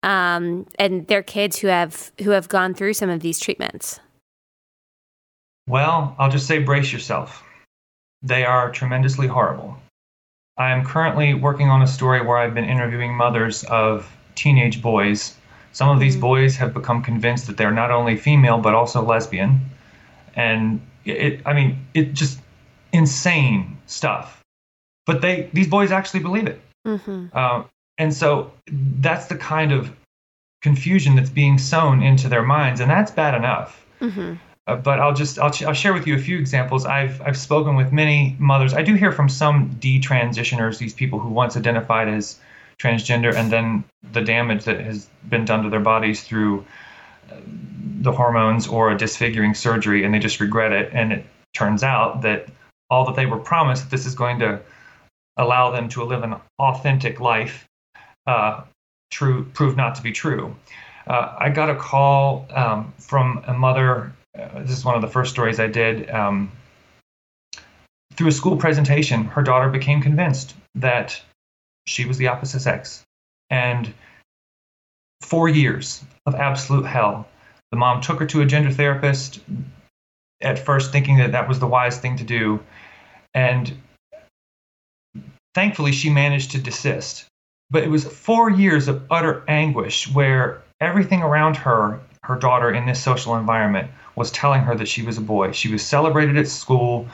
um, 0.04 0.67
and 0.78 1.08
their 1.08 1.24
kids 1.24 1.60
who 1.60 1.67
have 1.67 2.12
who 2.22 2.32
have 2.32 2.50
gone 2.50 2.74
through 2.74 2.93
some 2.93 3.10
of 3.10 3.22
these 3.22 3.39
treatments. 3.39 4.00
Well, 5.69 6.15
I'll 6.17 6.32
just 6.32 6.47
say 6.47 6.58
brace 6.58 6.91
yourself. 6.91 7.43
They 8.23 8.43
are 8.43 8.71
tremendously 8.71 9.27
horrible. 9.27 9.77
I 10.58 10.71
am 10.71 10.84
currently 10.84 11.36
working 11.36 11.69
on 11.69 11.84
a 11.84 11.88
story 11.88 12.25
where 12.25 12.38
I've 12.38 12.55
been 12.55 12.65
interviewing 12.65 13.13
mothers 13.13 13.63
of 13.65 14.12
teenage 14.34 14.82
boys. 14.82 15.36
Some 15.71 15.89
of 15.89 15.99
these 15.99 16.15
mm-hmm. 16.15 16.21
boys 16.21 16.58
have 16.58 16.73
become 16.73 17.03
convinced 17.03 17.45
that 17.47 17.55
they're 17.58 17.71
not 17.71 17.91
only 17.91 18.17
female 18.17 18.58
but 18.58 18.73
also 18.73 19.03
lesbian. 19.03 19.62
And 20.36 20.82
it, 21.05 21.41
I 21.45 21.53
mean, 21.53 21.86
it 21.93 22.13
just 22.13 22.39
insane 22.91 23.77
stuff. 23.86 24.41
But 25.05 25.21
they, 25.21 25.49
these 25.53 25.67
boys 25.67 25.91
actually 25.91 26.21
believe 26.21 26.47
it. 26.47 26.60
Mm-hmm. 26.88 27.27
Uh, 27.32 27.63
and 27.99 28.12
so 28.12 28.51
that's 28.67 29.27
the 29.27 29.38
kind 29.38 29.71
of 29.71 29.91
confusion 30.63 31.15
that's 31.15 31.29
being 31.29 31.60
sown 31.60 32.01
into 32.01 32.27
their 32.27 32.43
minds, 32.43 32.82
and 32.82 32.89
that's 32.89 33.12
bad 33.12 33.36
enough. 33.36 33.86
Mm-hmm. 34.01 34.34
Uh, 34.69 34.75
but 34.75 34.99
I'll 34.99 35.15
just 35.15 35.39
I'll, 35.39 35.51
I'll 35.65 35.73
share 35.73 35.93
with 35.93 36.05
you 36.05 36.13
a 36.15 36.19
few 36.19 36.38
examples. 36.38 36.86
I've 36.86 37.19
I've 37.23 37.38
spoken 37.38 37.75
with 37.75 37.91
many 37.91 38.36
mothers. 38.38 38.71
I 38.75 38.84
do 38.84 38.93
hear 38.93 39.12
from 39.12 39.27
some 39.27 39.71
detransitioners, 39.79 40.77
these 40.77 40.93
people 40.93 41.17
who 41.17 41.29
once 41.29 41.58
identified 41.58 42.08
as 42.08 42.39
transgender, 42.77 43.34
and 43.34 43.51
then 43.51 43.84
the 44.13 44.21
damage 44.21 44.65
that 44.65 44.79
has 44.79 45.10
been 45.27 45.43
done 45.43 45.63
to 45.63 45.69
their 45.71 45.79
bodies 45.79 46.23
through 46.23 46.63
uh, 47.32 47.36
the 48.01 48.12
hormones 48.12 48.67
or 48.67 48.91
a 48.91 48.97
disfiguring 48.97 49.55
surgery, 49.55 50.03
and 50.03 50.13
they 50.13 50.19
just 50.19 50.39
regret 50.39 50.71
it. 50.71 50.91
And 50.93 51.13
it 51.13 51.25
turns 51.55 51.82
out 51.82 52.21
that 52.21 52.47
all 52.91 53.05
that 53.08 53.15
they 53.15 53.25
were 53.25 53.39
promised 53.39 53.89
this 53.89 54.05
is 54.05 54.13
going 54.13 54.38
to 54.39 54.60
allow 55.38 55.71
them 55.71 55.89
to 55.89 56.03
live 56.03 56.21
an 56.21 56.36
authentic 56.60 57.19
life 57.19 57.65
uh, 58.27 58.62
true 59.10 59.45
proved 59.55 59.77
not 59.77 59.95
to 59.95 60.03
be 60.03 60.12
true. 60.12 60.55
Uh, 61.08 61.34
I 61.39 61.49
got 61.49 61.71
a 61.71 61.75
call 61.75 62.45
um, 62.53 62.93
from 62.99 63.43
a 63.47 63.53
mother 63.53 64.13
uh, 64.39 64.62
this 64.62 64.78
is 64.78 64.86
one 64.86 64.95
of 64.95 65.02
the 65.02 65.08
first 65.08 65.32
stories 65.32 65.60
I 65.60 65.67
did. 65.67 66.10
Um, 66.10 66.52
through 68.13 68.28
a 68.28 68.32
school 68.32 68.58
presentation, 68.58 69.25
her 69.25 69.41
daughter 69.41 69.69
became 69.69 70.02
convinced 70.02 70.56
that 70.75 71.21
she 71.88 72.06
was 72.06 72.17
the 72.17 72.28
opposite 72.28 72.62
sex. 72.62 73.04
And 73.49 73.93
four 75.21 75.49
years 75.49 76.04
of 76.25 76.36
absolute 76.36 76.86
hell. 76.86 77.28
The 77.71 77.78
mom 77.78 78.02
took 78.02 78.19
her 78.19 78.25
to 78.28 78.41
a 78.41 78.45
gender 78.45 78.71
therapist, 78.71 79.41
at 80.41 80.60
first 80.60 80.91
thinking 80.91 81.17
that 81.17 81.34
that 81.34 81.47
was 81.47 81.60
the 81.60 81.67
wise 81.67 81.97
thing 81.97 82.17
to 82.17 82.23
do. 82.23 82.60
And 83.34 83.78
thankfully, 85.54 85.91
she 85.91 86.10
managed 86.10 86.52
to 86.52 86.60
desist. 86.60 87.25
But 87.69 87.84
it 87.84 87.89
was 87.89 88.06
four 88.06 88.49
years 88.49 88.88
of 88.88 89.06
utter 89.12 89.43
anguish 89.47 90.12
where 90.12 90.63
everything 90.82 91.21
around 91.21 91.58
her, 91.58 91.99
her 92.30 92.36
daughter 92.36 92.72
in 92.72 92.86
this 92.86 93.02
social 93.02 93.36
environment, 93.36 93.89
was 94.15 94.30
telling 94.32 94.62
her 94.62 94.76
that 94.76 94.88
she 94.88 95.02
was 95.02 95.18
a 95.18 95.22
boy. 95.22 95.52
She 95.52 95.72
was 95.72 95.84
celebrated 95.84 96.38
at 96.38 96.48
school, 96.48 97.08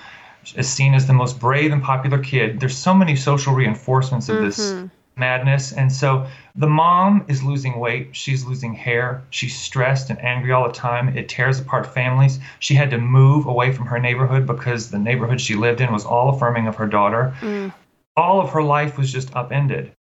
is 0.55 0.69
seen 0.69 0.93
as 0.93 1.07
the 1.07 1.13
most 1.13 1.39
brave 1.39 1.71
and 1.71 1.81
popular 1.81 2.19
kid. 2.19 2.59
There's 2.59 2.77
so 2.77 2.93
many 2.93 3.15
social 3.15 3.53
reinforcements 3.53 4.29
of 4.29 4.35
mm-hmm. 4.35 4.45
this 4.45 4.91
madness. 5.15 5.71
And 5.71 5.91
so 5.91 6.27
the 6.55 6.67
mom 6.67 7.23
is 7.29 7.41
losing 7.41 7.79
weight. 7.79 8.09
She's 8.11 8.43
losing 8.43 8.73
hair. 8.73 9.23
She's 9.29 9.57
stressed 9.57 10.09
and 10.09 10.21
angry 10.21 10.51
all 10.51 10.67
the 10.67 10.73
time. 10.73 11.17
It 11.17 11.29
tears 11.29 11.59
apart 11.59 11.93
families. 11.93 12.39
She 12.59 12.75
had 12.75 12.91
to 12.91 12.97
move 12.97 13.45
away 13.45 13.71
from 13.71 13.85
her 13.85 13.99
neighborhood 13.99 14.45
because 14.45 14.91
the 14.91 14.99
neighborhood 14.99 15.39
she 15.39 15.55
lived 15.55 15.79
in 15.79 15.93
was 15.93 16.05
all 16.05 16.29
affirming 16.29 16.67
of 16.67 16.75
her 16.75 16.87
daughter. 16.87 17.33
Mm. 17.39 17.73
All 18.17 18.41
of 18.41 18.49
her 18.49 18.63
life 18.63 18.97
was 18.97 19.11
just 19.11 19.33
upended. 19.35 19.93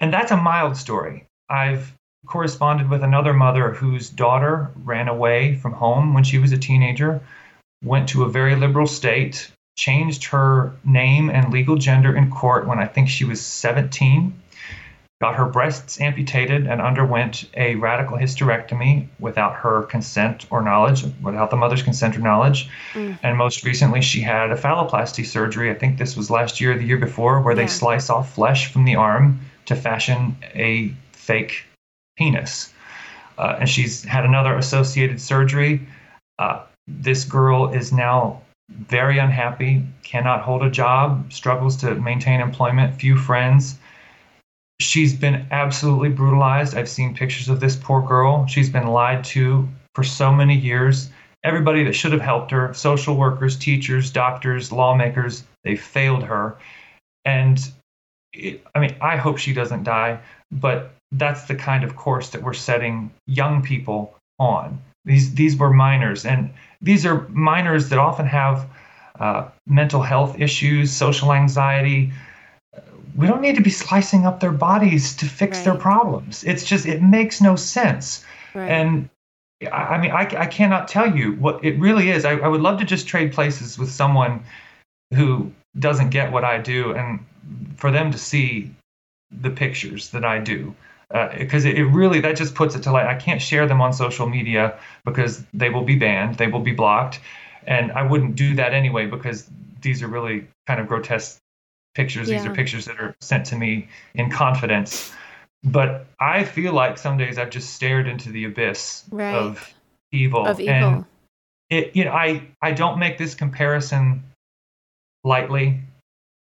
And 0.00 0.12
that's 0.12 0.32
a 0.32 0.36
mild 0.36 0.76
story. 0.76 1.26
I've 1.48 1.94
corresponded 2.26 2.88
with 2.88 3.02
another 3.02 3.32
mother 3.32 3.72
whose 3.72 4.10
daughter 4.10 4.70
ran 4.82 5.08
away 5.08 5.56
from 5.56 5.72
home 5.72 6.14
when 6.14 6.24
she 6.24 6.38
was 6.38 6.52
a 6.52 6.58
teenager, 6.58 7.20
went 7.82 8.08
to 8.10 8.24
a 8.24 8.28
very 8.28 8.56
liberal 8.56 8.86
state, 8.86 9.50
changed 9.76 10.24
her 10.24 10.72
name 10.84 11.30
and 11.30 11.52
legal 11.52 11.76
gender 11.76 12.16
in 12.16 12.30
court 12.30 12.66
when 12.66 12.78
I 12.78 12.86
think 12.86 13.08
she 13.08 13.24
was 13.24 13.44
17, 13.44 14.40
got 15.20 15.34
her 15.36 15.46
breasts 15.46 16.00
amputated, 16.00 16.66
and 16.66 16.80
underwent 16.80 17.48
a 17.54 17.74
radical 17.76 18.16
hysterectomy 18.16 19.08
without 19.18 19.54
her 19.56 19.82
consent 19.82 20.46
or 20.50 20.62
knowledge, 20.62 21.04
without 21.22 21.50
the 21.50 21.56
mother's 21.56 21.82
consent 21.82 22.16
or 22.16 22.20
knowledge. 22.20 22.68
Mm. 22.94 23.18
And 23.22 23.36
most 23.36 23.64
recently, 23.64 24.00
she 24.00 24.20
had 24.20 24.50
a 24.50 24.56
phalloplasty 24.56 25.26
surgery. 25.26 25.70
I 25.70 25.74
think 25.74 25.98
this 25.98 26.16
was 26.16 26.30
last 26.30 26.60
year 26.60 26.72
or 26.72 26.78
the 26.78 26.84
year 26.84 26.98
before, 26.98 27.40
where 27.40 27.54
yeah. 27.54 27.62
they 27.62 27.68
slice 27.68 28.10
off 28.10 28.34
flesh 28.34 28.72
from 28.72 28.84
the 28.84 28.96
arm 28.96 29.40
to 29.66 29.76
fashion 29.76 30.36
a 30.54 30.94
fake 31.12 31.64
penis. 32.16 32.72
Uh, 33.38 33.56
and 33.60 33.68
she's 33.68 34.04
had 34.04 34.24
another 34.24 34.56
associated 34.56 35.20
surgery. 35.20 35.86
Uh, 36.38 36.62
this 36.86 37.24
girl 37.24 37.72
is 37.72 37.92
now 37.92 38.40
very 38.68 39.18
unhappy, 39.18 39.84
cannot 40.02 40.42
hold 40.42 40.62
a 40.62 40.70
job, 40.70 41.32
struggles 41.32 41.76
to 41.76 41.94
maintain 41.96 42.40
employment, 42.40 42.94
few 42.94 43.16
friends. 43.16 43.76
She's 44.80 45.14
been 45.14 45.46
absolutely 45.50 46.08
brutalized. 46.08 46.76
I've 46.76 46.88
seen 46.88 47.14
pictures 47.14 47.48
of 47.48 47.60
this 47.60 47.76
poor 47.76 48.02
girl. 48.02 48.46
She's 48.46 48.70
been 48.70 48.88
lied 48.88 49.24
to 49.24 49.68
for 49.94 50.02
so 50.02 50.32
many 50.32 50.56
years. 50.56 51.10
Everybody 51.44 51.84
that 51.84 51.92
should 51.92 52.12
have 52.12 52.20
helped 52.20 52.50
her 52.50 52.72
social 52.74 53.16
workers, 53.16 53.56
teachers, 53.56 54.10
doctors, 54.10 54.72
lawmakers 54.72 55.44
they 55.62 55.76
failed 55.76 56.22
her. 56.22 56.56
And 57.24 57.58
it, 58.32 58.64
I 58.74 58.80
mean, 58.80 58.96
I 59.00 59.16
hope 59.16 59.38
she 59.38 59.52
doesn't 59.52 59.84
die, 59.84 60.20
but 60.50 60.94
that's 61.18 61.44
the 61.44 61.54
kind 61.54 61.84
of 61.84 61.96
course 61.96 62.30
that 62.30 62.42
we're 62.42 62.54
setting 62.54 63.10
young 63.26 63.62
people 63.62 64.14
on. 64.38 64.80
These 65.04 65.34
these 65.34 65.56
were 65.56 65.72
minors, 65.72 66.24
and 66.24 66.50
these 66.80 67.04
are 67.06 67.28
minors 67.28 67.88
that 67.90 67.98
often 67.98 68.26
have 68.26 68.68
uh, 69.18 69.48
mental 69.66 70.02
health 70.02 70.40
issues, 70.40 70.90
social 70.90 71.32
anxiety. 71.32 72.12
We 73.16 73.26
don't 73.26 73.40
need 73.40 73.54
to 73.56 73.62
be 73.62 73.70
slicing 73.70 74.26
up 74.26 74.40
their 74.40 74.50
bodies 74.50 75.14
to 75.16 75.26
fix 75.26 75.58
right. 75.58 75.64
their 75.64 75.74
problems. 75.74 76.42
It's 76.44 76.64
just 76.64 76.86
it 76.86 77.02
makes 77.02 77.40
no 77.40 77.54
sense. 77.54 78.24
Right. 78.54 78.68
And 78.68 79.08
I, 79.62 79.66
I 79.66 79.98
mean, 80.00 80.10
I, 80.10 80.22
I 80.22 80.46
cannot 80.46 80.88
tell 80.88 81.16
you 81.16 81.32
what 81.34 81.64
it 81.64 81.78
really 81.78 82.10
is. 82.10 82.24
I, 82.24 82.32
I 82.32 82.48
would 82.48 82.62
love 82.62 82.78
to 82.80 82.84
just 82.84 83.06
trade 83.06 83.32
places 83.32 83.78
with 83.78 83.90
someone 83.90 84.42
who 85.12 85.52
doesn't 85.78 86.10
get 86.10 86.32
what 86.32 86.44
I 86.44 86.58
do, 86.58 86.92
and 86.92 87.20
for 87.76 87.90
them 87.90 88.10
to 88.10 88.18
see 88.18 88.74
the 89.30 89.50
pictures 89.50 90.10
that 90.10 90.24
I 90.24 90.38
do 90.38 90.74
because 91.38 91.64
uh, 91.64 91.68
it, 91.68 91.78
it, 91.78 91.84
really 91.84 92.20
that 92.20 92.36
just 92.36 92.56
puts 92.56 92.74
it 92.74 92.82
to 92.82 92.90
light. 92.90 93.06
I 93.06 93.14
can't 93.14 93.40
share 93.40 93.68
them 93.68 93.80
on 93.80 93.92
social 93.92 94.28
media 94.28 94.76
because 95.04 95.44
they 95.54 95.70
will 95.70 95.84
be 95.84 95.96
banned, 95.96 96.36
they 96.36 96.48
will 96.48 96.60
be 96.60 96.72
blocked, 96.72 97.20
and 97.66 97.92
I 97.92 98.02
wouldn't 98.02 98.34
do 98.34 98.56
that 98.56 98.74
anyway 98.74 99.06
because 99.06 99.48
these 99.80 100.02
are 100.02 100.08
really 100.08 100.48
kind 100.66 100.80
of 100.80 100.88
grotesque 100.88 101.38
pictures. 101.94 102.28
Yeah. 102.28 102.38
These 102.38 102.46
are 102.46 102.54
pictures 102.54 102.86
that 102.86 102.98
are 102.98 103.14
sent 103.20 103.46
to 103.46 103.56
me 103.56 103.88
in 104.14 104.28
confidence. 104.28 105.12
But 105.62 106.06
I 106.18 106.44
feel 106.44 106.72
like 106.72 106.98
some 106.98 107.16
days 107.16 107.38
I've 107.38 107.50
just 107.50 107.74
stared 107.74 108.08
into 108.08 108.30
the 108.30 108.44
abyss 108.44 109.04
right. 109.10 109.34
of 109.34 109.72
evil. 110.10 110.46
Of 110.46 110.58
evil. 110.58 110.74
And 110.74 111.04
it, 111.70 111.94
you 111.94 112.04
know, 112.04 112.12
I 112.12 112.48
I 112.60 112.72
don't 112.72 112.98
make 112.98 113.18
this 113.18 113.36
comparison 113.36 114.24
lightly, 115.22 115.80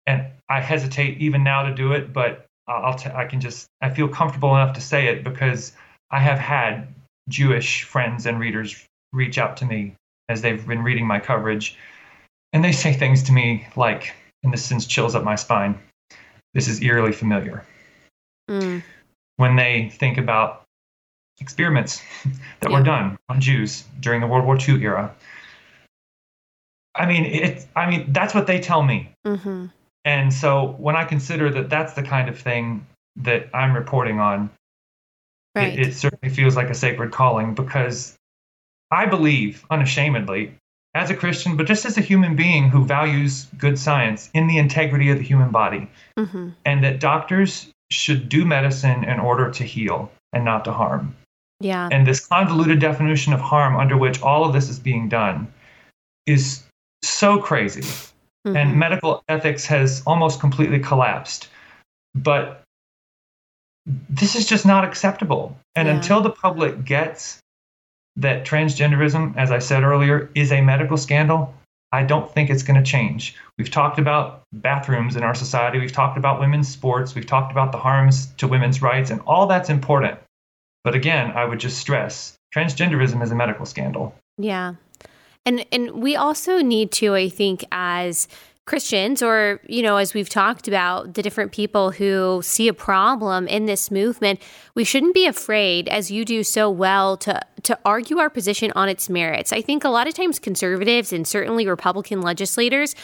and 0.07 0.27
I 0.49 0.61
hesitate 0.61 1.19
even 1.19 1.43
now 1.43 1.65
to 1.65 1.75
do 1.75 1.93
it. 1.93 2.13
But 2.13 2.47
I'll 2.67 2.95
t- 2.95 3.11
I 3.11 3.27
can 3.27 3.41
just 3.41 3.67
I 3.81 3.91
feel 3.91 4.09
comfortable 4.09 4.55
enough 4.55 4.75
to 4.75 4.81
say 4.81 5.09
it 5.09 5.25
because 5.25 5.73
I 6.11 6.21
have 6.21 6.39
had 6.39 6.89
Jewish 7.29 7.85
friends 7.85 8.27
and 8.27 8.39
readers 8.39 8.85
reach 9.13 9.39
out 9.39 9.59
to 9.59 9.65
me 9.65 9.95
as 10.29 10.43
they've 10.43 10.67
been 10.67 10.83
reading 10.83 11.07
my 11.07 11.21
coverage, 11.21 11.77
and 12.53 12.65
they 12.65 12.73
say 12.73 12.93
things 12.93 13.25
to 13.25 13.33
me 13.33 13.67
like, 13.77 14.15
and 14.43 14.53
this 14.53 14.65
sends 14.65 14.87
chills 14.87 15.15
up 15.15 15.25
my 15.25 15.35
spine. 15.35 15.79
This 16.55 16.69
is 16.69 16.81
eerily 16.83 17.13
familiar. 17.13 17.67
Mm. 18.49 18.83
When 19.37 19.57
they 19.57 19.91
think 19.93 20.19
about 20.19 20.63
experiments 21.41 22.01
that 22.61 22.71
yeah. 22.71 22.79
were 22.79 22.85
done 22.85 23.19
on 23.29 23.41
Jews 23.41 23.85
during 24.01 24.21
the 24.21 24.27
World 24.27 24.47
War 24.47 24.57
II 24.57 24.83
era. 24.83 25.15
I 26.95 27.07
mean, 27.07 27.25
it. 27.25 27.67
I 27.75 27.91
mean, 27.91 28.13
that's 28.13 28.35
what 28.35 28.47
they 28.47 28.61
tell 28.61 28.83
me. 28.83 29.11
Mm-hmm. 29.27 29.67
And 30.05 30.33
so 30.33 30.75
when 30.79 30.97
I 30.97 31.05
consider 31.05 31.51
that 31.51 31.71
that's 31.71 31.95
the 31.95 32.03
kind 32.03 32.29
of 32.29 32.39
thing 32.39 32.87
that 33.17 33.49
I'm 33.55 33.75
reporting 33.75 34.21
on, 34.21 34.51
right. 35.55 35.79
it, 35.79 35.89
it 35.89 35.95
certainly 35.95 36.35
feels 36.35 36.57
like 36.57 36.71
a 36.71 36.75
sacred 36.75 37.13
calling 37.13 37.55
because 37.55 38.17
I 38.91 39.07
believe 39.07 39.65
unashamedly 39.71 40.55
as 40.95 41.11
a 41.11 41.17
Christian, 41.17 41.57
but 41.57 41.67
just 41.67 41.85
as 41.85 41.99
a 41.99 42.01
human 42.01 42.37
being 42.37 42.69
who 42.69 42.85
values 42.85 43.47
good 43.59 43.79
science 43.79 44.31
in 44.35 44.47
the 44.47 44.59
integrity 44.59 45.11
of 45.11 45.19
the 45.19 45.25
human 45.25 45.51
body, 45.51 45.91
mm-hmm. 46.17 46.51
and 46.65 46.85
that 46.85 47.01
doctors 47.01 47.69
should 47.91 48.29
do 48.29 48.45
medicine 48.45 49.05
in 49.05 49.19
order 49.19 49.51
to 49.51 49.65
heal 49.65 50.11
and 50.33 50.45
not 50.45 50.65
to 50.65 50.73
harm. 50.73 51.17
Yeah. 51.61 51.89
And 51.91 52.07
this 52.07 52.25
convoluted 52.25 52.81
definition 52.81 53.33
of 53.33 53.41
harm 53.41 53.77
under 53.77 53.97
which 53.97 54.23
all 54.23 54.45
of 54.45 54.53
this 54.53 54.69
is 54.69 54.79
being 54.79 55.09
done 55.09 55.53
is 56.27 56.63
so 57.03 57.39
crazy. 57.39 57.85
Mm-hmm. 58.47 58.57
And 58.57 58.79
medical 58.79 59.25
ethics 59.29 59.67
has 59.67 60.03
almost 60.07 60.41
completely 60.41 60.79
collapsed. 60.79 61.49
But 62.15 62.63
this 63.87 64.37
is 64.37 64.47
just 64.47 64.67
not 64.67 64.85
acceptable. 64.85 65.57
And 65.75 65.89
yeah. 65.89 65.95
until 65.95 66.21
the 66.21 66.31
public 66.31 66.85
gets 66.85 67.41
that 68.17 68.45
transgenderism, 68.47 69.37
as 69.37 69.51
I 69.51 69.59
said 69.59 69.83
earlier, 69.83 70.31
is 70.35 70.53
a 70.53 70.61
medical 70.61 70.97
scandal, 70.97 71.55
I 71.91 72.03
don't 72.03 72.31
think 72.33 72.51
it's 72.51 72.63
going 72.63 72.83
to 72.83 72.91
change. 72.91 73.37
We've 73.57 73.71
talked 73.71 73.99
about 73.99 74.43
bathrooms 74.53 75.17
in 75.17 75.23
our 75.23 75.35
society. 75.35 75.79
We've 75.79 75.93
talked 75.93 76.19
about 76.19 76.41
women's 76.41 76.69
sports. 76.69 77.15
We've 77.15 77.27
talked 77.27 77.53
about 77.53 77.73
the 77.73 77.79
harms 77.79 78.27
to 78.39 78.49
women's 78.49 78.83
rights, 78.83 79.11
and 79.11 79.21
all 79.27 79.47
that's 79.47 79.71
important. 79.71 80.19
But 80.83 80.95
again, 80.95 81.31
I 81.33 81.45
would 81.45 81.61
just 81.61 81.79
stress 81.79 82.37
transgenderism 82.55 83.23
is 83.23 83.31
a 83.31 83.35
medical 83.35 83.67
scandal. 83.67 84.15
Yeah. 84.39 84.75
And 85.47 85.65
and 85.73 86.03
we 86.03 86.17
also 86.17 86.59
need 86.59 86.91
to, 86.93 87.15
I 87.15 87.29
think, 87.29 87.65
as 87.71 88.29
Christians, 88.67 89.23
or, 89.23 89.61
you 89.69 89.83
know, 89.83 89.99
as 89.99 90.15
we've 90.15 90.31
talked 90.31 90.67
about, 90.67 91.15
the 91.15 91.23
different 91.23 91.53
people 91.53 91.91
who 91.91 92.41
see 92.43 92.67
a 92.67 92.73
problem 92.73 93.47
in 93.47 93.67
this 93.67 93.91
movement, 93.91 94.41
we 94.75 94.85
shouldn't 94.85 95.13
be 95.13 95.27
afraid, 95.27 95.87
as 95.87 96.11
you 96.11 96.25
do 96.25 96.43
so 96.43 96.71
well, 96.71 97.19
to, 97.19 97.39
to 97.63 97.79
argue 97.85 98.19
our 98.19 98.31
position 98.31 98.73
on 98.75 98.89
its 98.89 99.11
merits. 99.11 99.53
I 99.53 99.61
think 99.61 99.85
a 99.85 99.91
lot 99.91 100.07
of 100.07 100.15
times 100.15 100.39
conservatives 100.39 101.13
and 101.13 101.29
certainly 101.29 101.67
Republican 101.69 102.23
legislators 102.23 102.95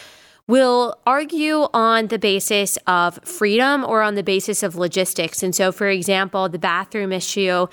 will 0.47 0.99
argue 1.07 1.69
on 1.75 2.07
the 2.07 2.19
basis 2.19 2.79
of 2.87 3.21
freedom 3.23 3.85
or 3.85 4.01
on 4.01 4.15
the 4.15 4.23
basis 4.23 4.63
of 4.63 4.77
logistics. 4.77 5.43
And 5.43 5.55
so, 5.55 5.73
for 5.73 5.89
example, 5.89 6.49
the 6.49 6.59
bathroom 6.59 7.13
issue 7.13 7.67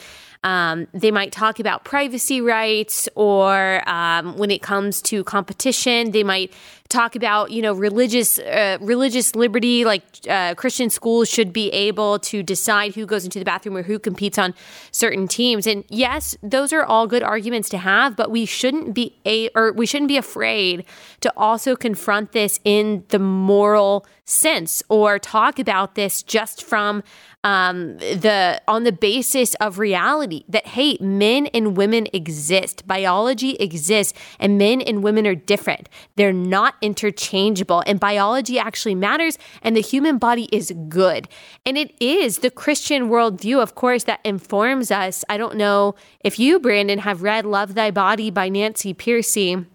um, 0.47 0.87
they 0.93 1.11
might 1.11 1.33
talk 1.33 1.59
about 1.59 1.83
privacy 1.83 2.39
rights, 2.39 3.09
or 3.15 3.83
um, 3.89 4.37
when 4.37 4.49
it 4.49 4.61
comes 4.61 5.01
to 5.01 5.25
competition, 5.25 6.11
they 6.11 6.23
might 6.23 6.53
talk 6.89 7.15
about 7.15 7.51
you 7.51 7.61
know 7.61 7.73
religious 7.73 8.39
uh, 8.39 8.77
religious 8.79 9.35
liberty 9.35 9.83
like 9.83 10.03
uh, 10.29 10.55
christian 10.55 10.89
schools 10.89 11.29
should 11.29 11.51
be 11.51 11.69
able 11.71 12.17
to 12.19 12.41
decide 12.41 12.95
who 12.95 13.05
goes 13.05 13.25
into 13.25 13.39
the 13.39 13.45
bathroom 13.45 13.75
or 13.75 13.83
who 13.83 13.99
competes 13.99 14.37
on 14.37 14.53
certain 14.91 15.27
teams 15.27 15.67
and 15.67 15.83
yes 15.89 16.37
those 16.41 16.71
are 16.71 16.83
all 16.83 17.07
good 17.07 17.23
arguments 17.23 17.67
to 17.69 17.77
have 17.77 18.15
but 18.15 18.31
we 18.31 18.45
shouldn't 18.45 18.93
be 18.93 19.15
a 19.25 19.49
or 19.55 19.73
we 19.73 19.85
shouldn't 19.85 20.07
be 20.07 20.17
afraid 20.17 20.85
to 21.19 21.31
also 21.35 21.75
confront 21.75 22.31
this 22.31 22.59
in 22.63 23.03
the 23.09 23.19
moral 23.19 24.05
sense 24.25 24.83
or 24.89 25.17
talk 25.17 25.57
about 25.57 25.95
this 25.95 26.21
just 26.21 26.63
from 26.63 27.01
um, 27.43 27.97
the 27.97 28.61
on 28.67 28.83
the 28.83 28.91
basis 28.91 29.53
of 29.55 29.79
reality 29.79 30.43
that 30.49 30.67
hey, 30.67 30.97
men 30.99 31.47
and 31.47 31.77
women 31.77 32.07
exist, 32.11 32.85
biology 32.85 33.51
exists, 33.55 34.13
and 34.37 34.57
men 34.57 34.81
and 34.81 35.01
women 35.01 35.25
are 35.25 35.35
different. 35.35 35.87
They're 36.17 36.33
not 36.33 36.75
interchangeable, 36.81 37.83
and 37.85 37.99
biology 37.99 38.59
actually 38.59 38.95
matters, 38.95 39.37
and 39.61 39.75
the 39.75 39.81
human 39.81 40.17
body 40.17 40.47
is 40.51 40.71
good. 40.87 41.27
And 41.65 41.77
it 41.77 41.93
is 42.01 42.39
the 42.39 42.51
Christian 42.51 43.09
worldview, 43.09 43.61
of 43.61 43.75
course, 43.75 44.03
that 44.05 44.19
informs 44.23 44.91
us. 44.91 45.23
I 45.29 45.37
don't 45.37 45.55
know 45.55 45.95
if 46.21 46.39
you, 46.39 46.59
Brandon, 46.59 46.99
have 46.99 47.23
read 47.23 47.45
"Love 47.45 47.73
Thy 47.73 47.91
Body" 47.91 48.29
by 48.29 48.49
Nancy 48.49 48.93
Pearcey. 48.93 49.65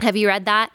Have 0.00 0.16
you 0.16 0.28
read 0.28 0.44
that? 0.44 0.70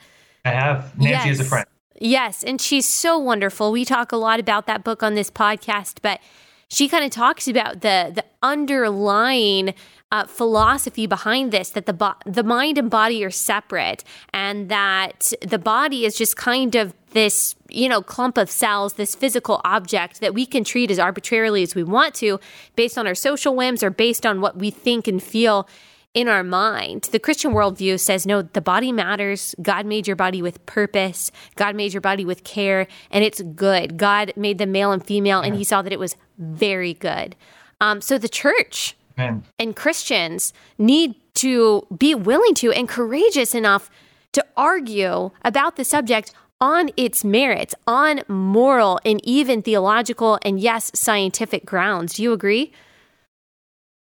I 0.45 0.51
have. 0.51 0.97
Nancy 0.97 1.29
yes. 1.29 1.39
is 1.39 1.45
a 1.45 1.49
friend. 1.49 1.65
Yes, 2.01 2.43
and 2.43 2.61
she's 2.61 2.87
so 2.87 3.19
wonderful. 3.19 3.71
We 3.71 3.83
talk 3.83 4.11
a 4.11 4.17
lot 4.17 4.39
about 4.39 4.67
that 4.67 4.83
book 4.83 5.03
on 5.03 5.15
this 5.15 5.29
podcast, 5.29 5.97
but 6.01 6.21
she 6.69 6.87
kind 6.87 7.03
of 7.03 7.11
talks 7.11 7.47
about 7.47 7.81
the 7.81 8.11
the 8.13 8.23
underlying 8.41 9.73
uh, 10.11 10.25
philosophy 10.25 11.05
behind 11.05 11.51
this 11.51 11.69
that 11.69 11.85
the 11.85 11.93
bo- 11.93 12.15
the 12.25 12.43
mind 12.43 12.77
and 12.77 12.89
body 12.89 13.23
are 13.23 13.29
separate 13.29 14.03
and 14.33 14.69
that 14.69 15.31
the 15.41 15.59
body 15.59 16.05
is 16.05 16.15
just 16.15 16.35
kind 16.35 16.75
of 16.75 16.93
this 17.11 17.55
you 17.69 17.87
know 17.87 18.01
clump 18.01 18.37
of 18.37 18.49
cells 18.49 18.93
this 18.93 19.13
physical 19.13 19.61
object 19.63 20.19
that 20.19 20.33
we 20.33 20.45
can 20.45 20.63
treat 20.63 20.89
as 20.89 20.97
arbitrarily 20.97 21.61
as 21.61 21.75
we 21.75 21.83
want 21.83 22.15
to 22.15 22.39
based 22.75 22.97
on 22.97 23.05
our 23.05 23.15
social 23.15 23.55
whims 23.55 23.83
or 23.83 23.89
based 23.91 24.25
on 24.25 24.41
what 24.41 24.57
we 24.57 24.71
think 24.71 25.07
and 25.07 25.21
feel 25.21 25.67
in 26.15 26.27
our 26.27 26.43
mind. 26.43 27.03
The 27.11 27.19
Christian 27.19 27.51
worldview 27.51 27.99
says 27.99 28.25
no, 28.25 28.41
the 28.41 28.61
body 28.61 28.91
matters. 28.91 29.53
God 29.61 29.85
made 29.85 30.07
your 30.07 30.15
body 30.15 30.41
with 30.41 30.65
purpose, 30.65 31.31
God 31.55 31.75
made 31.75 31.93
your 31.93 32.01
body 32.01 32.25
with 32.25 32.43
care, 32.43 32.87
and 33.11 33.23
it's 33.23 33.41
good. 33.41 33.97
God 33.97 34.33
made 34.35 34.57
them 34.57 34.71
male 34.71 34.91
and 34.91 35.05
female, 35.05 35.41
and 35.41 35.55
He 35.55 35.63
saw 35.63 35.81
that 35.81 35.93
it 35.93 35.99
was 35.99 36.15
very 36.39 36.95
good. 36.95 37.35
Um, 37.79 38.01
so 38.01 38.17
the 38.17 38.27
church 38.27 38.95
Amen. 39.19 39.43
and 39.57 39.75
Christians 39.75 40.53
need 40.77 41.15
to 41.35 41.85
be 41.97 42.15
willing 42.15 42.53
to 42.55 42.71
and 42.71 42.87
courageous 42.87 43.53
enough 43.53 43.89
to 44.33 44.45
argue 44.55 45.31
about 45.43 45.75
the 45.75 45.83
subject 45.83 46.33
on 46.61 46.89
its 46.97 47.23
merits, 47.23 47.73
on 47.87 48.21
moral 48.27 48.99
and 49.05 49.21
even 49.23 49.61
theological 49.61 50.39
and 50.43 50.59
yes, 50.59 50.91
scientific 50.93 51.65
grounds. 51.65 52.15
Do 52.15 52.23
you 52.23 52.33
agree? 52.33 52.71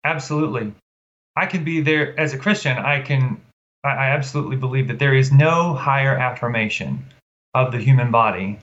Absolutely. 0.04 0.72
I 1.36 1.46
can 1.46 1.64
be 1.64 1.80
there 1.80 2.18
as 2.18 2.32
a 2.32 2.38
Christian. 2.38 2.78
I 2.78 3.00
can, 3.00 3.40
I 3.84 4.08
absolutely 4.08 4.56
believe 4.56 4.88
that 4.88 4.98
there 4.98 5.14
is 5.14 5.30
no 5.30 5.74
higher 5.74 6.16
affirmation 6.16 7.04
of 7.54 7.72
the 7.72 7.78
human 7.78 8.10
body 8.10 8.58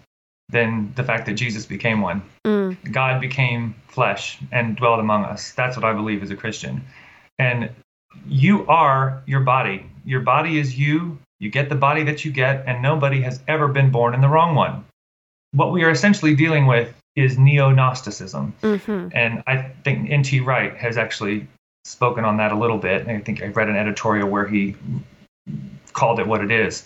than 0.50 0.94
the 0.96 1.04
fact 1.04 1.26
that 1.26 1.34
Jesus 1.34 1.66
became 1.66 2.02
one. 2.02 2.22
Mm. 2.46 2.78
God 2.92 3.20
became 3.20 3.76
flesh 3.88 4.40
and 4.52 4.76
dwelled 4.76 5.00
among 5.00 5.26
us. 5.26 5.52
That's 5.52 5.76
what 5.76 5.86
I 5.86 5.94
believe 5.94 6.22
as 6.22 6.32
a 6.32 6.36
Christian. 6.36 6.86
And 7.40 7.70
you 8.28 8.66
are 8.68 9.24
your 9.26 9.42
body. 9.42 9.90
Your 10.06 10.22
body 10.22 10.60
is 10.60 10.78
you. 10.78 11.18
You 11.40 11.50
get 11.50 11.70
the 11.70 11.76
body 11.76 12.04
that 12.04 12.24
you 12.24 12.32
get, 12.32 12.64
and 12.66 12.82
nobody 12.82 13.22
has 13.22 13.42
ever 13.48 13.68
been 13.68 13.92
born 13.92 14.14
in 14.14 14.22
the 14.22 14.30
wrong 14.30 14.56
one. 14.56 14.86
What 15.52 15.72
we 15.72 15.84
are 15.84 15.90
essentially 15.90 16.36
dealing 16.36 16.66
with 16.66 16.94
is 17.16 17.38
neo 17.38 17.72
Gnosticism. 17.72 18.54
Mm-hmm. 18.62 19.10
And 19.14 19.44
I 19.48 19.72
think 19.84 20.10
N.T. 20.10 20.42
Wright 20.42 20.76
has 20.78 20.98
actually 20.98 21.48
spoken 21.84 22.26
on 22.26 22.38
that 22.38 22.52
a 22.52 22.56
little 22.58 22.78
bit. 22.78 23.08
I 23.08 23.20
think 23.20 23.42
I 23.42 23.48
read 23.48 23.70
an 23.70 23.76
editorial 23.76 24.30
where 24.30 24.48
he 24.48 24.76
called 25.94 26.20
it 26.20 26.28
what 26.28 26.44
it 26.44 26.52
is. 26.52 26.84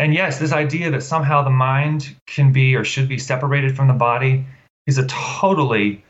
And 0.00 0.14
yes, 0.14 0.38
this 0.38 0.50
idea 0.50 0.90
that 0.90 1.02
somehow 1.02 1.42
the 1.42 1.50
mind 1.50 2.16
can 2.26 2.52
be 2.52 2.74
or 2.74 2.84
should 2.84 3.06
be 3.06 3.18
separated 3.18 3.76
from 3.76 3.86
the 3.86 3.92
body 3.92 4.46
is 4.86 4.96
a 4.96 5.06
totally 5.06 6.02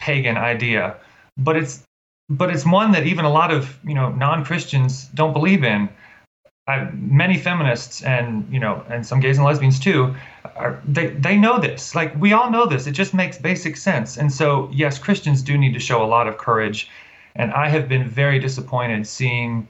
pagan 0.00 0.36
idea. 0.36 0.96
But 1.36 1.56
it's 1.56 1.84
but 2.28 2.50
it's 2.50 2.66
one 2.66 2.90
that 2.92 3.06
even 3.06 3.24
a 3.24 3.30
lot 3.30 3.52
of 3.52 3.78
you 3.84 3.94
know 3.94 4.08
non-Christians 4.10 5.04
don't 5.14 5.32
believe 5.32 5.62
in. 5.62 5.88
I, 6.66 6.90
many 6.92 7.38
feminists 7.38 8.02
and 8.02 8.52
you 8.52 8.58
know 8.58 8.84
and 8.90 9.06
some 9.06 9.20
gays 9.20 9.38
and 9.38 9.46
lesbians 9.46 9.78
too 9.78 10.16
are, 10.56 10.82
they 10.84 11.06
they 11.26 11.36
know 11.36 11.60
this 11.60 11.94
like 11.94 12.14
we 12.20 12.32
all 12.32 12.50
know 12.50 12.66
this 12.66 12.86
it 12.86 12.92
just 12.92 13.14
makes 13.14 13.38
basic 13.38 13.76
sense 13.76 14.18
and 14.18 14.30
so 14.32 14.68
yes 14.70 14.98
christians 14.98 15.42
do 15.42 15.56
need 15.56 15.72
to 15.72 15.80
show 15.80 16.04
a 16.04 16.06
lot 16.06 16.28
of 16.28 16.36
courage 16.36 16.88
and 17.34 17.50
I 17.52 17.68
have 17.68 17.88
been 17.88 18.08
very 18.08 18.38
disappointed 18.38 19.06
seeing 19.06 19.66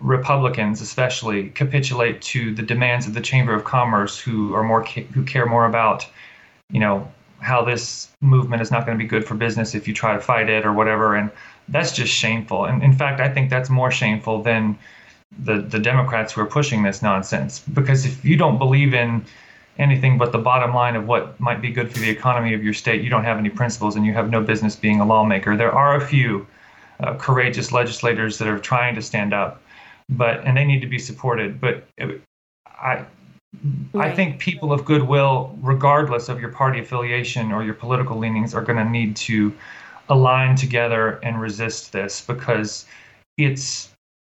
Republicans, 0.00 0.80
especially, 0.80 1.50
capitulate 1.50 2.20
to 2.22 2.54
the 2.54 2.62
demands 2.62 3.06
of 3.06 3.14
the 3.14 3.20
Chamber 3.20 3.54
of 3.54 3.64
Commerce, 3.64 4.18
who 4.18 4.54
are 4.54 4.62
more 4.62 4.84
who 4.84 5.24
care 5.24 5.46
more 5.46 5.66
about, 5.66 6.06
you 6.70 6.80
know, 6.80 7.10
how 7.40 7.64
this 7.64 8.08
movement 8.20 8.62
is 8.62 8.70
not 8.70 8.86
going 8.86 8.96
to 8.96 9.02
be 9.02 9.08
good 9.08 9.24
for 9.26 9.34
business 9.34 9.74
if 9.74 9.86
you 9.86 9.94
try 9.94 10.14
to 10.14 10.20
fight 10.20 10.48
it 10.48 10.64
or 10.64 10.72
whatever. 10.72 11.14
And 11.14 11.30
that's 11.68 11.92
just 11.92 12.12
shameful. 12.12 12.64
And 12.64 12.82
in 12.82 12.92
fact, 12.92 13.20
I 13.20 13.28
think 13.28 13.50
that's 13.50 13.68
more 13.68 13.90
shameful 13.90 14.42
than 14.42 14.78
the 15.38 15.60
the 15.60 15.78
Democrats 15.78 16.32
who 16.32 16.40
are 16.42 16.46
pushing 16.46 16.82
this 16.82 17.02
nonsense. 17.02 17.60
Because 17.60 18.06
if 18.06 18.24
you 18.24 18.36
don't 18.36 18.58
believe 18.58 18.94
in 18.94 19.24
anything 19.78 20.16
but 20.16 20.32
the 20.32 20.38
bottom 20.38 20.74
line 20.74 20.96
of 20.96 21.06
what 21.06 21.38
might 21.38 21.60
be 21.60 21.70
good 21.70 21.92
for 21.92 21.98
the 21.98 22.08
economy 22.08 22.54
of 22.54 22.64
your 22.64 22.72
state, 22.72 23.02
you 23.02 23.10
don't 23.10 23.24
have 23.24 23.38
any 23.38 23.50
principles 23.50 23.96
and 23.96 24.06
you 24.06 24.12
have 24.12 24.30
no 24.30 24.40
business 24.40 24.76
being 24.76 25.00
a 25.00 25.06
lawmaker. 25.06 25.56
There 25.56 25.72
are 25.72 25.96
a 25.96 26.00
few 26.00 26.46
uh, 27.00 27.14
courageous 27.14 27.72
legislators 27.72 28.38
that 28.38 28.48
are 28.48 28.58
trying 28.58 28.94
to 28.94 29.02
stand 29.02 29.34
up, 29.34 29.60
but 30.08 30.44
and 30.44 30.56
they 30.56 30.64
need 30.64 30.80
to 30.80 30.86
be 30.86 30.98
supported. 30.98 31.60
But 31.60 31.86
I. 32.66 33.04
Right. 33.94 34.12
I 34.12 34.14
think 34.14 34.38
people 34.38 34.70
of 34.70 34.84
goodwill, 34.84 35.56
regardless 35.62 36.28
of 36.28 36.38
your 36.40 36.50
party 36.50 36.78
affiliation 36.80 37.52
or 37.52 37.64
your 37.64 37.72
political 37.72 38.18
leanings, 38.18 38.54
are 38.54 38.60
going 38.60 38.76
to 38.76 38.84
need 38.84 39.16
to 39.16 39.50
align 40.10 40.56
together 40.56 41.18
and 41.22 41.40
resist 41.40 41.92
this 41.92 42.20
because 42.20 42.84
it's 43.38 43.90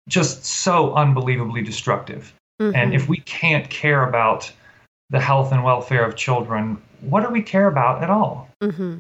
just 0.08 0.44
so 0.44 0.94
unbelievably 0.96 1.62
destructive. 1.62 2.34
Mm-hmm. 2.60 2.76
And 2.76 2.94
if 2.94 3.08
we 3.08 3.18
can't 3.18 3.70
care 3.70 4.08
about 4.08 4.52
the 5.10 5.20
health 5.20 5.52
and 5.52 5.64
welfare 5.64 6.06
of 6.06 6.16
children, 6.16 6.82
what 7.02 7.22
do 7.22 7.30
we 7.30 7.42
care 7.42 7.68
about 7.68 8.04
at 8.04 8.10
all? 8.10 8.50
Mm-hmm. 8.64 9.00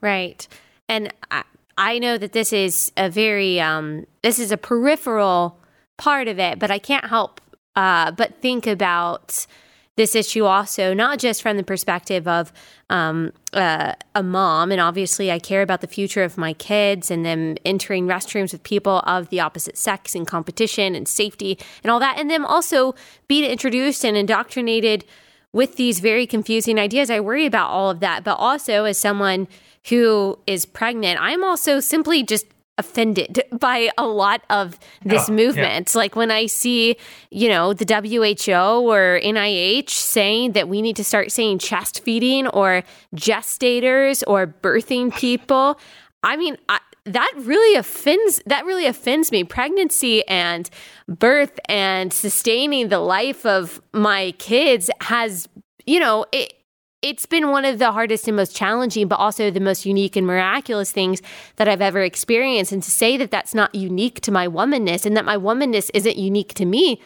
Right. 0.00 0.46
And 0.88 1.12
I, 1.30 1.44
I 1.78 1.98
know 1.98 2.18
that 2.18 2.32
this 2.32 2.52
is 2.52 2.92
a 2.96 3.08
very 3.08 3.60
um, 3.60 4.06
this 4.22 4.38
is 4.38 4.52
a 4.52 4.56
peripheral 4.56 5.59
part 6.00 6.26
of 6.28 6.38
it, 6.38 6.58
but 6.58 6.70
I 6.70 6.78
can't 6.78 7.04
help 7.04 7.40
uh, 7.76 8.10
but 8.10 8.40
think 8.40 8.66
about 8.66 9.46
this 9.96 10.14
issue 10.14 10.44
also, 10.44 10.94
not 10.94 11.18
just 11.18 11.42
from 11.42 11.58
the 11.58 11.62
perspective 11.62 12.26
of 12.26 12.52
um, 12.88 13.32
uh, 13.52 13.92
a 14.14 14.22
mom, 14.22 14.72
and 14.72 14.80
obviously 14.80 15.30
I 15.30 15.38
care 15.38 15.60
about 15.60 15.82
the 15.82 15.86
future 15.86 16.24
of 16.24 16.38
my 16.38 16.54
kids 16.54 17.10
and 17.10 17.24
them 17.24 17.56
entering 17.66 18.06
restrooms 18.06 18.52
with 18.52 18.62
people 18.62 19.00
of 19.00 19.28
the 19.28 19.40
opposite 19.40 19.76
sex 19.76 20.14
and 20.14 20.26
competition 20.26 20.94
and 20.94 21.06
safety 21.06 21.58
and 21.84 21.90
all 21.90 22.00
that, 22.00 22.18
and 22.18 22.30
them 22.30 22.46
also 22.46 22.94
being 23.28 23.44
introduced 23.44 24.02
and 24.02 24.16
indoctrinated 24.16 25.04
with 25.52 25.76
these 25.76 26.00
very 26.00 26.26
confusing 26.26 26.78
ideas. 26.78 27.10
I 27.10 27.20
worry 27.20 27.44
about 27.44 27.68
all 27.68 27.90
of 27.90 28.00
that, 28.00 28.24
but 28.24 28.36
also 28.36 28.84
as 28.84 28.96
someone 28.96 29.48
who 29.88 30.38
is 30.46 30.64
pregnant, 30.64 31.20
I'm 31.20 31.44
also 31.44 31.78
simply 31.78 32.22
just 32.22 32.46
offended 32.80 33.42
by 33.52 33.90
a 33.96 34.06
lot 34.06 34.42
of 34.50 34.78
this 35.04 35.28
oh, 35.28 35.32
yeah, 35.32 35.36
movement. 35.36 35.94
Yeah. 35.94 35.98
Like 35.98 36.16
when 36.16 36.30
I 36.30 36.46
see, 36.46 36.96
you 37.30 37.48
know, 37.48 37.72
the 37.72 37.84
WHO 37.84 38.90
or 38.90 39.20
NIH 39.22 39.90
saying 39.90 40.52
that 40.52 40.68
we 40.68 40.82
need 40.82 40.96
to 40.96 41.04
start 41.04 41.30
saying 41.30 41.60
chest 41.60 42.02
feeding 42.02 42.48
or 42.48 42.82
gestators 43.14 44.24
or 44.26 44.46
birthing 44.48 45.14
people. 45.14 45.78
I 46.22 46.36
mean, 46.36 46.56
I, 46.68 46.80
that 47.04 47.32
really 47.36 47.76
offends 47.76 48.42
that 48.46 48.64
really 48.64 48.86
offends 48.86 49.32
me 49.32 49.44
pregnancy 49.44 50.26
and 50.28 50.68
birth 51.08 51.58
and 51.66 52.12
sustaining 52.12 52.88
the 52.88 52.98
life 52.98 53.46
of 53.46 53.80
my 53.92 54.32
kids 54.38 54.90
has 55.00 55.48
you 55.86 55.98
know 55.98 56.26
it 56.32 56.52
it's 57.02 57.24
been 57.26 57.50
one 57.50 57.64
of 57.64 57.78
the 57.78 57.92
hardest 57.92 58.28
and 58.28 58.36
most 58.36 58.54
challenging, 58.54 59.08
but 59.08 59.16
also 59.16 59.50
the 59.50 59.60
most 59.60 59.86
unique 59.86 60.16
and 60.16 60.26
miraculous 60.26 60.92
things 60.92 61.22
that 61.56 61.68
I've 61.68 61.80
ever 61.80 62.02
experienced. 62.02 62.72
And 62.72 62.82
to 62.82 62.90
say 62.90 63.16
that 63.16 63.30
that's 63.30 63.54
not 63.54 63.74
unique 63.74 64.20
to 64.22 64.30
my 64.30 64.46
womanness 64.46 65.06
and 65.06 65.16
that 65.16 65.24
my 65.24 65.36
womanness 65.36 65.90
isn't 65.94 66.16
unique 66.16 66.54
to 66.54 66.66
me, 66.66 67.00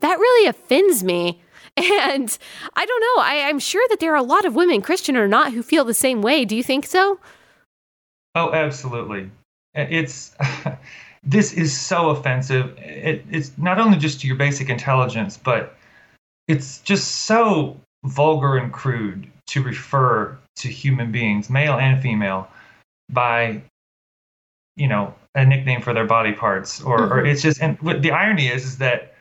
that 0.00 0.18
really 0.18 0.48
offends 0.48 1.04
me. 1.04 1.42
And 1.80 2.36
I 2.74 2.86
don't 2.86 3.00
know. 3.00 3.22
I, 3.22 3.34
am 3.48 3.60
sure 3.60 3.86
that 3.90 4.00
there 4.00 4.12
are 4.12 4.16
a 4.16 4.22
lot 4.22 4.44
of 4.44 4.56
women, 4.56 4.82
Christian 4.82 5.16
or 5.16 5.28
not, 5.28 5.52
who 5.52 5.62
feel 5.62 5.84
the 5.84 5.94
same 5.94 6.22
way. 6.22 6.44
Do 6.44 6.56
you 6.56 6.62
think 6.64 6.84
so? 6.84 7.20
Oh, 8.34 8.52
absolutely. 8.52 9.30
Uh, 9.76 9.86
it's. 9.88 10.34
this 11.22 11.52
is 11.52 11.78
so 11.78 12.10
offensive. 12.10 12.76
It, 12.78 13.24
it's 13.30 13.56
not 13.58 13.78
only 13.78 13.96
just 13.96 14.20
to 14.22 14.26
your 14.26 14.34
basic 14.34 14.68
intelligence, 14.68 15.36
but 15.36 15.76
it's 16.48 16.80
just 16.80 17.26
so 17.26 17.78
vulgar 18.08 18.56
and 18.56 18.72
crude 18.72 19.30
to 19.48 19.62
refer 19.62 20.36
to 20.56 20.68
human 20.68 21.12
beings, 21.12 21.48
male 21.48 21.78
and 21.78 22.02
female, 22.02 22.48
by 23.10 23.62
you 24.76 24.88
know 24.88 25.14
a 25.34 25.44
nickname 25.44 25.80
for 25.80 25.94
their 25.94 26.06
body 26.06 26.32
parts, 26.32 26.80
or, 26.80 26.98
mm-hmm. 26.98 27.12
or 27.12 27.24
it's 27.24 27.42
just. 27.42 27.62
And 27.62 27.80
what 27.80 28.02
the 28.02 28.10
irony 28.10 28.48
is, 28.48 28.64
is 28.64 28.78
that 28.78 29.14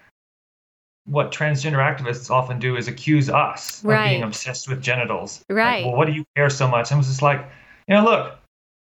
what 1.06 1.32
transgender 1.32 1.78
activists 1.78 2.30
often 2.30 2.60
do 2.60 2.76
is 2.76 2.88
accuse 2.88 3.30
us 3.30 3.84
right. 3.84 4.04
of 4.04 4.10
being 4.10 4.24
obsessed 4.24 4.68
with 4.68 4.82
genitals. 4.82 5.44
Right. 5.50 5.78
Like, 5.78 5.86
well, 5.86 5.96
what 5.96 6.06
do 6.06 6.14
you 6.14 6.26
care 6.36 6.50
so 6.50 6.68
much? 6.68 6.92
And 6.92 6.98
was 6.98 7.08
just 7.08 7.22
like, 7.22 7.40
you 7.88 7.96
know, 7.96 8.04
look, 8.04 8.36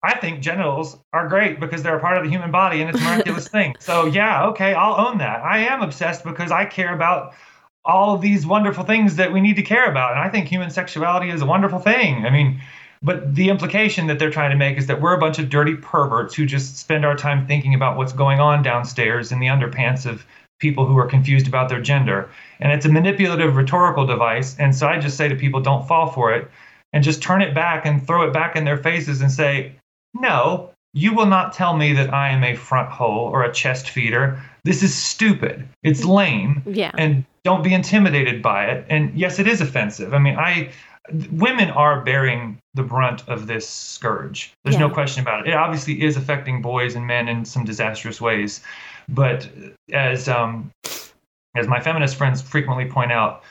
I 0.02 0.18
think 0.18 0.40
genitals 0.40 0.98
are 1.12 1.28
great 1.28 1.60
because 1.60 1.82
they're 1.82 1.96
a 1.96 2.00
part 2.00 2.16
of 2.16 2.24
the 2.24 2.30
human 2.30 2.50
body 2.50 2.80
and 2.80 2.90
it's 2.90 3.00
a 3.00 3.04
miraculous 3.04 3.48
thing. 3.56 3.74
So 3.78 4.06
yeah, 4.06 4.46
okay, 4.46 4.74
I'll 4.74 5.06
own 5.06 5.18
that. 5.18 5.42
I 5.42 5.58
am 5.60 5.82
obsessed 5.82 6.24
because 6.24 6.50
I 6.50 6.64
care 6.64 6.94
about 6.94 7.34
all 7.84 8.14
of 8.14 8.20
these 8.20 8.46
wonderful 8.46 8.84
things 8.84 9.16
that 9.16 9.32
we 9.32 9.40
need 9.40 9.56
to 9.56 9.62
care 9.62 9.90
about. 9.90 10.12
And 10.12 10.20
I 10.20 10.28
think 10.28 10.48
human 10.48 10.70
sexuality 10.70 11.30
is 11.30 11.42
a 11.42 11.46
wonderful 11.46 11.78
thing. 11.78 12.24
I 12.24 12.30
mean, 12.30 12.60
but 13.02 13.34
the 13.34 13.50
implication 13.50 14.06
that 14.06 14.18
they're 14.18 14.30
trying 14.30 14.50
to 14.50 14.56
make 14.56 14.78
is 14.78 14.86
that 14.86 15.00
we're 15.00 15.14
a 15.14 15.18
bunch 15.18 15.38
of 15.38 15.50
dirty 15.50 15.76
perverts 15.76 16.34
who 16.34 16.46
just 16.46 16.78
spend 16.78 17.04
our 17.04 17.14
time 17.14 17.46
thinking 17.46 17.74
about 17.74 17.98
what's 17.98 18.14
going 18.14 18.40
on 18.40 18.62
downstairs 18.62 19.30
in 19.30 19.40
the 19.40 19.48
underpants 19.48 20.06
of 20.06 20.24
people 20.58 20.86
who 20.86 20.96
are 20.96 21.06
confused 21.06 21.46
about 21.46 21.68
their 21.68 21.82
gender. 21.82 22.30
And 22.60 22.72
it's 22.72 22.86
a 22.86 22.88
manipulative 22.88 23.56
rhetorical 23.56 24.06
device. 24.06 24.56
And 24.58 24.74
so 24.74 24.88
I 24.88 24.98
just 24.98 25.18
say 25.18 25.28
to 25.28 25.36
people, 25.36 25.60
don't 25.60 25.86
fall 25.86 26.10
for 26.10 26.32
it 26.32 26.50
and 26.94 27.04
just 27.04 27.22
turn 27.22 27.42
it 27.42 27.54
back 27.54 27.84
and 27.84 28.06
throw 28.06 28.22
it 28.22 28.32
back 28.32 28.56
in 28.56 28.64
their 28.64 28.78
faces 28.78 29.20
and 29.20 29.30
say, 29.30 29.72
no, 30.14 30.70
you 30.94 31.12
will 31.12 31.26
not 31.26 31.52
tell 31.52 31.76
me 31.76 31.92
that 31.92 32.14
I 32.14 32.30
am 32.30 32.42
a 32.44 32.54
front 32.54 32.90
hole 32.90 33.28
or 33.28 33.42
a 33.42 33.52
chest 33.52 33.90
feeder. 33.90 34.40
This 34.62 34.82
is 34.82 34.94
stupid. 34.94 35.68
It's 35.82 36.04
lame. 36.04 36.62
Yeah. 36.64 36.92
And 36.96 37.24
don't 37.42 37.62
be 37.62 37.74
intimidated 37.74 38.40
by 38.40 38.66
it. 38.66 38.86
And 38.88 39.12
yes, 39.18 39.38
it 39.38 39.46
is 39.46 39.60
offensive. 39.60 40.14
I 40.14 40.18
mean, 40.18 40.36
I 40.36 40.70
women 41.32 41.68
are 41.70 42.00
bearing 42.00 42.58
the 42.72 42.82
brunt 42.82 43.28
of 43.28 43.46
this 43.46 43.68
scourge. 43.68 44.54
There's 44.62 44.76
yeah. 44.76 44.86
no 44.86 44.90
question 44.90 45.22
about 45.22 45.46
it. 45.46 45.50
It 45.50 45.54
obviously 45.54 46.02
is 46.02 46.16
affecting 46.16 46.62
boys 46.62 46.94
and 46.94 47.06
men 47.06 47.28
in 47.28 47.44
some 47.44 47.64
disastrous 47.64 48.20
ways. 48.20 48.62
But 49.08 49.48
as 49.92 50.28
um, 50.28 50.70
as 51.56 51.66
my 51.66 51.80
feminist 51.80 52.16
friends 52.16 52.40
frequently 52.40 52.86
point 52.86 53.12
out, 53.12 53.42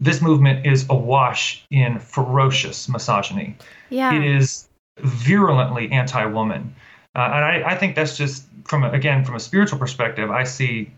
this 0.00 0.20
movement 0.20 0.66
is 0.66 0.86
awash 0.90 1.64
in 1.70 1.98
ferocious 1.98 2.88
misogyny. 2.88 3.56
Yeah. 3.90 4.14
It 4.14 4.24
is 4.24 4.66
virulently 4.98 5.92
anti-woman. 5.92 6.74
Uh, 7.16 7.30
and 7.32 7.44
I, 7.44 7.70
I 7.70 7.74
think 7.76 7.96
that's 7.96 8.16
just 8.16 8.44
from 8.64 8.84
again 8.84 9.24
from 9.24 9.36
a 9.36 9.40
spiritual 9.40 9.78
perspective. 9.78 10.30
I 10.30 10.44
see 10.44 10.92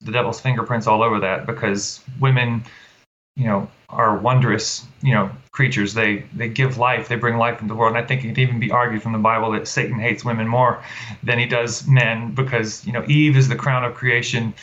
the 0.00 0.12
devil's 0.12 0.40
fingerprints 0.40 0.86
all 0.86 1.02
over 1.02 1.18
that 1.18 1.46
because 1.46 2.00
women, 2.20 2.62
you 3.34 3.46
know, 3.46 3.68
are 3.88 4.16
wondrous, 4.16 4.86
you 5.02 5.12
know, 5.12 5.30
creatures. 5.50 5.94
They 5.94 6.24
they 6.32 6.48
give 6.48 6.78
life, 6.78 7.08
they 7.08 7.16
bring 7.16 7.38
life 7.38 7.60
into 7.60 7.74
the 7.74 7.78
world. 7.78 7.96
And 7.96 8.04
I 8.04 8.06
think 8.06 8.24
it 8.24 8.34
can 8.34 8.40
even 8.40 8.60
be 8.60 8.70
argued 8.70 9.02
from 9.02 9.12
the 9.12 9.18
Bible 9.18 9.50
that 9.50 9.66
Satan 9.66 9.98
hates 9.98 10.24
women 10.24 10.46
more 10.46 10.80
than 11.24 11.40
he 11.40 11.46
does 11.46 11.88
men 11.88 12.32
because 12.34 12.86
you 12.86 12.92
know 12.92 13.04
Eve 13.08 13.36
is 13.36 13.48
the 13.48 13.56
crown 13.56 13.84
of 13.84 13.94
creation. 13.94 14.54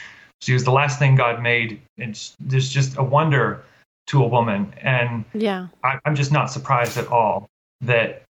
She 0.41 0.54
was 0.54 0.64
the 0.64 0.72
last 0.72 0.98
thing 0.98 1.16
God 1.16 1.43
made, 1.43 1.82
and 1.98 2.18
there's 2.39 2.70
just 2.70 2.98
a 2.98 3.04
wonder 3.04 3.66
to 4.08 4.24
a 4.24 4.28
woman. 4.28 4.74
And 4.82 5.26
yeah, 5.34 5.68
I, 5.84 6.00
am 6.06 6.16
just 6.16 6.32
not 6.32 6.52
surprised 6.52 6.98
at 6.98 7.08
all 7.08 7.50
that 7.82 8.24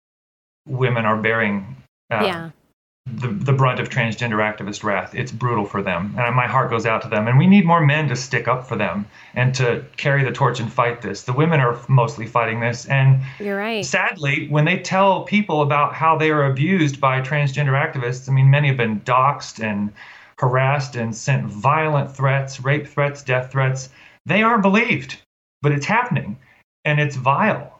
women 0.67 1.05
are 1.05 1.21
bearing 1.21 1.77
uh, 2.11 2.25
yeah 2.25 2.51
the, 3.07 3.29
the 3.29 3.53
brunt 3.53 3.81
of 3.81 3.91
transgender 3.91 4.39
activist 4.39 4.83
wrath. 4.83 5.15
It's 5.15 5.31
brutal 5.31 5.67
for 5.67 5.83
them. 5.83 6.15
And 6.19 6.35
my 6.35 6.47
heart 6.47 6.71
goes 6.71 6.87
out 6.87 7.03
to 7.03 7.09
them. 7.09 7.29
And 7.29 7.39
we 7.39 7.47
need 7.47 7.67
more 7.67 7.85
men 7.85 8.09
to 8.09 8.17
stick 8.17 8.49
up 8.49 8.67
for 8.67 8.77
them 8.77 9.07
and 9.35 9.55
to 9.57 9.85
carry 9.97 10.25
the 10.25 10.33
torch 10.33 10.59
and 10.59 10.73
fight 10.73 11.03
this. 11.03 11.23
The 11.23 11.33
women 11.33 11.61
are 11.61 11.79
mostly 11.89 12.27
fighting 12.27 12.61
this. 12.61 12.87
And 12.87 13.23
you're 13.39 13.59
right. 13.59 13.85
Sadly, 13.85 14.49
when 14.49 14.65
they 14.65 14.79
tell 14.79 15.25
people 15.25 15.61
about 15.61 15.95
how 15.95 16.17
they 16.17 16.31
are 16.31 16.47
abused 16.47 16.99
by 16.99 17.21
transgender 17.21 17.73
activists, 17.73 18.29
I 18.29 18.33
mean, 18.33 18.51
many 18.51 18.69
have 18.69 18.79
been 18.79 19.01
doxxed 19.01 19.63
and 19.63 19.93
harassed 20.39 20.97
and 20.97 21.15
sent 21.15 21.47
violent 21.47 22.11
threats, 22.11 22.65
rape 22.65 22.89
threats, 22.89 23.23
death 23.23 23.53
threats. 23.53 23.91
They 24.25 24.43
aren't 24.43 24.63
believed, 24.63 25.21
but 25.61 25.73
it's 25.73 25.87
happening 25.87 26.39
and 26.87 26.99
it's 26.99 27.17
vile. 27.17 27.74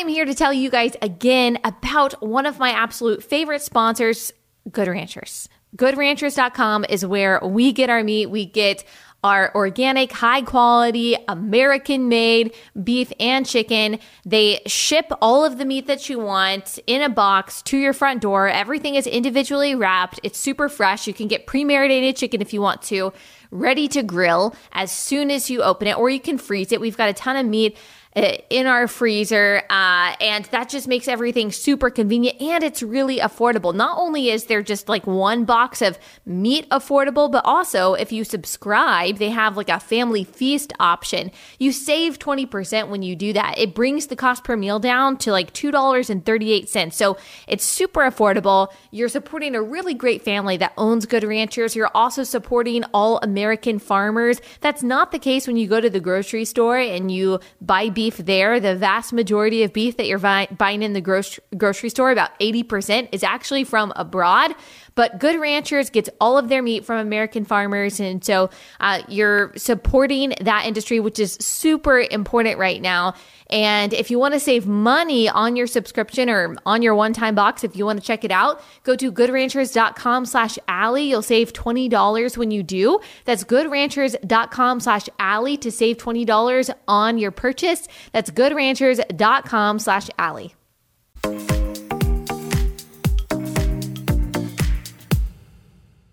Am 0.00 0.08
here 0.08 0.24
to 0.24 0.34
tell 0.34 0.52
you 0.52 0.70
guys 0.70 0.96
again 1.02 1.58
about 1.62 2.22
one 2.26 2.46
of 2.46 2.58
my 2.58 2.70
absolute 2.70 3.22
favorite 3.22 3.60
sponsors, 3.60 4.32
Good 4.70 4.88
Ranchers. 4.88 5.48
GoodRanchers.com 5.76 6.86
is 6.88 7.06
where 7.06 7.38
we 7.44 7.72
get 7.72 7.90
our 7.90 8.02
meat. 8.02 8.26
We 8.26 8.46
get 8.46 8.84
our 9.22 9.54
organic, 9.54 10.10
high 10.10 10.40
quality, 10.40 11.16
American 11.28 12.08
made 12.08 12.54
beef 12.82 13.12
and 13.20 13.46
chicken. 13.46 13.98
They 14.24 14.62
ship 14.66 15.12
all 15.20 15.44
of 15.44 15.58
the 15.58 15.66
meat 15.66 15.86
that 15.86 16.08
you 16.08 16.18
want 16.18 16.78
in 16.86 17.02
a 17.02 17.10
box 17.10 17.60
to 17.62 17.76
your 17.76 17.92
front 17.92 18.22
door. 18.22 18.48
Everything 18.48 18.94
is 18.94 19.06
individually 19.06 19.74
wrapped. 19.74 20.18
It's 20.22 20.38
super 20.38 20.70
fresh. 20.70 21.06
You 21.06 21.12
can 21.12 21.28
get 21.28 21.46
pre 21.46 21.64
marinated 21.64 22.16
chicken 22.16 22.40
if 22.40 22.54
you 22.54 22.62
want 22.62 22.80
to, 22.82 23.12
ready 23.50 23.86
to 23.88 24.02
grill 24.02 24.56
as 24.72 24.90
soon 24.90 25.30
as 25.30 25.50
you 25.50 25.62
open 25.62 25.86
it, 25.86 25.98
or 25.98 26.08
you 26.08 26.20
can 26.20 26.38
freeze 26.38 26.72
it. 26.72 26.80
We've 26.80 26.96
got 26.96 27.10
a 27.10 27.14
ton 27.14 27.36
of 27.36 27.44
meat 27.44 27.76
in 28.16 28.66
our 28.66 28.88
freezer. 28.88 29.62
Uh, 29.70 30.14
and 30.20 30.44
that 30.46 30.68
just 30.68 30.88
makes 30.88 31.06
everything 31.06 31.52
super 31.52 31.90
convenient 31.90 32.40
and 32.40 32.64
it's 32.64 32.82
really 32.82 33.18
affordable. 33.18 33.72
Not 33.74 33.98
only 33.98 34.30
is 34.30 34.46
there 34.46 34.62
just 34.62 34.88
like 34.88 35.06
one 35.06 35.44
box 35.44 35.80
of 35.80 35.98
meat 36.26 36.68
affordable, 36.70 37.30
but 37.30 37.44
also 37.44 37.94
if 37.94 38.10
you 38.10 38.24
subscribe, 38.24 39.18
they 39.18 39.30
have 39.30 39.56
like 39.56 39.68
a 39.68 39.78
family 39.78 40.24
feast 40.24 40.72
option. 40.80 41.30
You 41.58 41.70
save 41.70 42.18
20% 42.18 42.88
when 42.88 43.02
you 43.02 43.14
do 43.14 43.32
that. 43.32 43.56
It 43.58 43.74
brings 43.74 44.08
the 44.08 44.16
cost 44.16 44.42
per 44.42 44.56
meal 44.56 44.80
down 44.80 45.16
to 45.18 45.30
like 45.30 45.52
$2.38. 45.52 46.92
So 46.92 47.16
it's 47.46 47.64
super 47.64 48.00
affordable. 48.00 48.72
You're 48.90 49.08
supporting 49.08 49.54
a 49.54 49.62
really 49.62 49.94
great 49.94 50.22
family 50.22 50.56
that 50.56 50.72
owns 50.76 51.06
Good 51.06 51.22
Ranchers. 51.22 51.76
You're 51.76 51.90
also 51.94 52.24
supporting 52.24 52.82
all 52.92 53.18
American 53.22 53.78
farmers. 53.78 54.40
That's 54.60 54.82
not 54.82 55.12
the 55.12 55.18
case 55.20 55.46
when 55.46 55.56
you 55.56 55.68
go 55.68 55.80
to 55.80 55.90
the 55.90 56.00
grocery 56.00 56.44
store 56.44 56.78
and 56.78 57.12
you 57.12 57.38
buy 57.60 57.88
beef 57.88 57.99
beef 58.00 58.16
there. 58.16 58.58
The 58.58 58.76
vast 58.76 59.12
majority 59.12 59.62
of 59.62 59.74
beef 59.74 59.98
that 59.98 60.06
you're 60.06 60.18
buying 60.18 60.82
in 60.82 60.94
the 60.94 61.02
grocery 61.02 61.90
store, 61.90 62.10
about 62.10 62.30
80%, 62.40 63.10
is 63.12 63.22
actually 63.22 63.64
from 63.64 63.92
abroad. 63.94 64.54
But 64.94 65.18
Good 65.18 65.36
Ranchers 65.36 65.90
gets 65.90 66.10
all 66.20 66.38
of 66.38 66.48
their 66.48 66.62
meat 66.62 66.84
from 66.84 66.98
American 66.98 67.44
farmers. 67.44 68.00
And 68.00 68.24
so 68.24 68.50
uh, 68.80 69.02
you're 69.08 69.52
supporting 69.56 70.34
that 70.40 70.66
industry, 70.66 71.00
which 71.00 71.18
is 71.18 71.34
super 71.40 72.00
important 72.00 72.58
right 72.58 72.80
now. 72.80 73.14
And 73.48 73.92
if 73.92 74.10
you 74.10 74.18
want 74.18 74.34
to 74.34 74.40
save 74.40 74.66
money 74.66 75.28
on 75.28 75.56
your 75.56 75.66
subscription 75.66 76.30
or 76.30 76.56
on 76.64 76.82
your 76.82 76.94
one-time 76.94 77.34
box, 77.34 77.64
if 77.64 77.74
you 77.76 77.84
want 77.84 78.00
to 78.00 78.06
check 78.06 78.24
it 78.24 78.30
out, 78.30 78.62
go 78.84 78.94
to 78.94 79.10
goodranchers.com 79.10 80.24
slash 80.24 80.58
Allie. 80.68 81.08
You'll 81.08 81.22
save 81.22 81.52
$20 81.52 82.36
when 82.36 82.50
you 82.52 82.62
do. 82.62 83.00
That's 83.24 83.42
goodranchers.com 83.44 84.80
slash 84.80 85.08
Allie 85.18 85.56
to 85.58 85.70
save 85.70 85.96
$20 85.96 86.70
on 86.86 87.18
your 87.18 87.32
purchase. 87.32 87.88
That's 88.12 88.30
goodranchers.com 88.30 89.78
slash 89.80 90.10
Allie. 90.16 90.54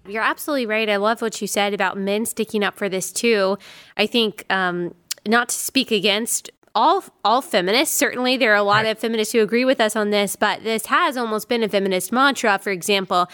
You're 0.08 0.24
absolutely 0.24 0.66
right. 0.66 0.90
I 0.90 0.98
love 0.98 1.22
what 1.22 1.42
you 1.42 1.48
said 1.48 1.74
about 1.74 1.98
men 1.98 2.26
sticking 2.26 2.64
up 2.64 2.76
for 2.76 2.90
this 2.90 3.12
too. 3.12 3.58
I 3.96 4.08
think 4.08 4.46
um, 4.50 4.94
not 5.26 5.50
to 5.50 5.56
speak 5.56 5.92
against 5.92 6.50
all 6.76 7.04
all 7.26 7.42
feminists. 7.42 7.98
Certainly, 7.98 8.38
there 8.38 8.54
are 8.54 8.58
a 8.58 8.64
lot 8.64 8.84
right. 8.84 8.92
of 8.92 9.00
feminists 9.00 9.34
who 9.34 9.42
agree 9.42 9.66
with 9.66 9.82
us 9.82 9.96
on 9.96 10.12
this, 10.12 10.36
but 10.36 10.64
this 10.64 10.86
has 10.86 11.18
almost 11.18 11.50
been 11.50 11.64
a 11.64 11.70
feminist 11.70 12.12
mantra. 12.12 12.60
For 12.60 12.70
example, 12.70 13.28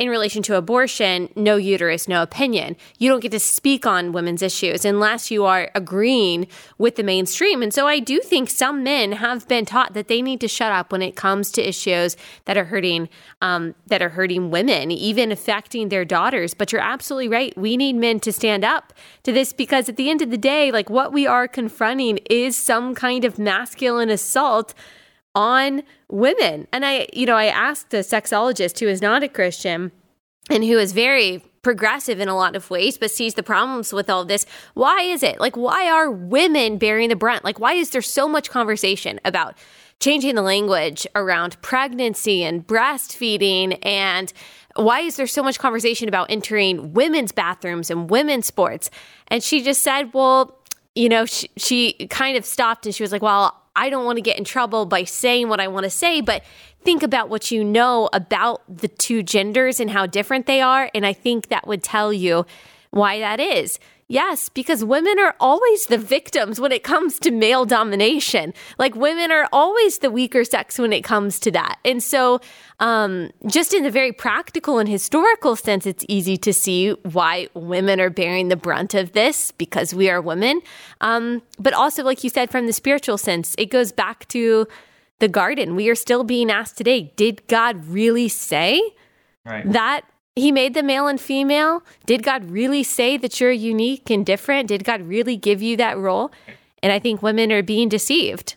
in 0.00 0.08
relation 0.08 0.42
to 0.42 0.56
abortion, 0.56 1.28
no 1.36 1.56
uterus, 1.56 2.08
no 2.08 2.22
opinion. 2.22 2.74
You 2.98 3.10
don't 3.10 3.20
get 3.20 3.32
to 3.32 3.38
speak 3.38 3.84
on 3.84 4.12
women's 4.12 4.40
issues 4.40 4.86
unless 4.86 5.30
you 5.30 5.44
are 5.44 5.70
agreeing 5.74 6.48
with 6.78 6.96
the 6.96 7.02
mainstream. 7.02 7.62
And 7.62 7.72
so 7.72 7.86
I 7.86 7.98
do 7.98 8.20
think 8.20 8.48
some 8.48 8.82
men 8.82 9.12
have 9.12 9.46
been 9.46 9.66
taught 9.66 9.92
that 9.92 10.08
they 10.08 10.22
need 10.22 10.40
to 10.40 10.48
shut 10.48 10.72
up 10.72 10.90
when 10.90 11.02
it 11.02 11.16
comes 11.16 11.52
to 11.52 11.68
issues 11.68 12.16
that 12.46 12.56
are 12.56 12.64
hurting 12.64 13.10
um, 13.42 13.74
that 13.88 14.00
are 14.00 14.08
hurting 14.08 14.50
women, 14.50 14.90
even 14.90 15.30
affecting 15.30 15.90
their 15.90 16.06
daughters. 16.06 16.54
But 16.54 16.72
you're 16.72 16.80
absolutely 16.80 17.28
right. 17.28 17.56
We 17.58 17.76
need 17.76 17.96
men 17.96 18.20
to 18.20 18.32
stand 18.32 18.64
up 18.64 18.94
to 19.24 19.32
this 19.32 19.52
because 19.52 19.90
at 19.90 19.96
the 19.96 20.08
end 20.08 20.22
of 20.22 20.30
the 20.30 20.38
day, 20.38 20.72
like 20.72 20.88
what 20.88 21.12
we 21.12 21.26
are 21.26 21.46
confronting 21.46 22.20
is 22.30 22.56
some 22.56 22.94
kind 22.94 23.26
of 23.26 23.38
masculine 23.38 24.08
assault 24.08 24.72
on 25.34 25.82
women. 26.08 26.66
And 26.72 26.84
I, 26.84 27.06
you 27.12 27.26
know, 27.26 27.36
I 27.36 27.46
asked 27.46 27.94
a 27.94 27.98
sexologist 27.98 28.80
who 28.80 28.88
is 28.88 29.00
not 29.00 29.22
a 29.22 29.28
Christian 29.28 29.92
and 30.48 30.64
who 30.64 30.78
is 30.78 30.92
very 30.92 31.44
progressive 31.62 32.20
in 32.20 32.28
a 32.28 32.36
lot 32.36 32.56
of 32.56 32.70
ways, 32.70 32.96
but 32.96 33.10
sees 33.10 33.34
the 33.34 33.42
problems 33.42 33.92
with 33.92 34.08
all 34.08 34.24
this. 34.24 34.46
Why 34.74 35.02
is 35.02 35.22
it? 35.22 35.38
Like, 35.38 35.56
why 35.56 35.90
are 35.90 36.10
women 36.10 36.78
bearing 36.78 37.10
the 37.10 37.16
brunt? 37.16 37.44
Like, 37.44 37.60
why 37.60 37.74
is 37.74 37.90
there 37.90 38.02
so 38.02 38.26
much 38.26 38.50
conversation 38.50 39.20
about 39.24 39.56
changing 40.00 40.34
the 40.34 40.42
language 40.42 41.06
around 41.14 41.60
pregnancy 41.60 42.42
and 42.42 42.66
breastfeeding? 42.66 43.78
And 43.82 44.32
why 44.76 45.00
is 45.00 45.16
there 45.16 45.26
so 45.26 45.42
much 45.42 45.58
conversation 45.58 46.08
about 46.08 46.30
entering 46.30 46.94
women's 46.94 47.32
bathrooms 47.32 47.90
and 47.90 48.08
women's 48.08 48.46
sports? 48.46 48.90
And 49.28 49.42
she 49.42 49.62
just 49.62 49.82
said, 49.82 50.14
well, 50.14 50.58
you 50.94 51.08
know, 51.08 51.26
she, 51.26 51.50
she 51.56 51.92
kind 52.08 52.36
of 52.36 52.44
stopped 52.44 52.86
and 52.86 52.94
she 52.94 53.02
was 53.02 53.12
like, 53.12 53.22
well, 53.22 53.59
I 53.80 53.88
don't 53.88 54.04
want 54.04 54.18
to 54.18 54.22
get 54.22 54.36
in 54.36 54.44
trouble 54.44 54.84
by 54.84 55.04
saying 55.04 55.48
what 55.48 55.58
I 55.58 55.66
want 55.68 55.84
to 55.84 55.90
say, 55.90 56.20
but 56.20 56.44
think 56.84 57.02
about 57.02 57.30
what 57.30 57.50
you 57.50 57.64
know 57.64 58.10
about 58.12 58.62
the 58.68 58.88
two 58.88 59.22
genders 59.22 59.80
and 59.80 59.90
how 59.90 60.04
different 60.04 60.44
they 60.44 60.60
are. 60.60 60.90
And 60.94 61.06
I 61.06 61.14
think 61.14 61.48
that 61.48 61.66
would 61.66 61.82
tell 61.82 62.12
you 62.12 62.44
why 62.90 63.20
that 63.20 63.40
is. 63.40 63.78
Yes, 64.10 64.48
because 64.48 64.84
women 64.84 65.20
are 65.20 65.36
always 65.38 65.86
the 65.86 65.96
victims 65.96 66.58
when 66.58 66.72
it 66.72 66.82
comes 66.82 67.20
to 67.20 67.30
male 67.30 67.64
domination. 67.64 68.52
Like 68.76 68.96
women 68.96 69.30
are 69.30 69.48
always 69.52 69.98
the 69.98 70.10
weaker 70.10 70.42
sex 70.42 70.80
when 70.80 70.92
it 70.92 71.04
comes 71.04 71.38
to 71.38 71.52
that. 71.52 71.78
And 71.84 72.02
so, 72.02 72.40
um, 72.80 73.30
just 73.46 73.72
in 73.72 73.84
the 73.84 73.90
very 73.90 74.10
practical 74.10 74.80
and 74.80 74.88
historical 74.88 75.54
sense, 75.54 75.86
it's 75.86 76.04
easy 76.08 76.36
to 76.38 76.52
see 76.52 76.90
why 77.04 77.50
women 77.54 78.00
are 78.00 78.10
bearing 78.10 78.48
the 78.48 78.56
brunt 78.56 78.94
of 78.94 79.12
this 79.12 79.52
because 79.52 79.94
we 79.94 80.10
are 80.10 80.20
women. 80.20 80.60
Um, 81.00 81.40
but 81.60 81.72
also, 81.72 82.02
like 82.02 82.24
you 82.24 82.30
said, 82.30 82.50
from 82.50 82.66
the 82.66 82.72
spiritual 82.72 83.16
sense, 83.16 83.54
it 83.58 83.66
goes 83.66 83.92
back 83.92 84.26
to 84.30 84.66
the 85.20 85.28
garden. 85.28 85.76
We 85.76 85.88
are 85.88 85.94
still 85.94 86.24
being 86.24 86.50
asked 86.50 86.76
today 86.76 87.12
did 87.14 87.46
God 87.46 87.86
really 87.86 88.26
say 88.26 88.82
right. 89.46 89.70
that 89.70 90.04
he 90.40 90.52
made 90.52 90.74
the 90.74 90.82
male 90.82 91.06
and 91.06 91.20
female. 91.20 91.82
Did 92.06 92.22
God 92.22 92.50
really 92.50 92.82
say 92.82 93.16
that 93.16 93.40
you're 93.40 93.52
unique 93.52 94.10
and 94.10 94.24
different? 94.24 94.68
Did 94.68 94.84
God 94.84 95.02
really 95.02 95.36
give 95.36 95.62
you 95.62 95.76
that 95.76 95.98
role? 95.98 96.30
And 96.82 96.92
I 96.92 96.98
think 96.98 97.22
women 97.22 97.52
are 97.52 97.62
being 97.62 97.88
deceived. 97.88 98.54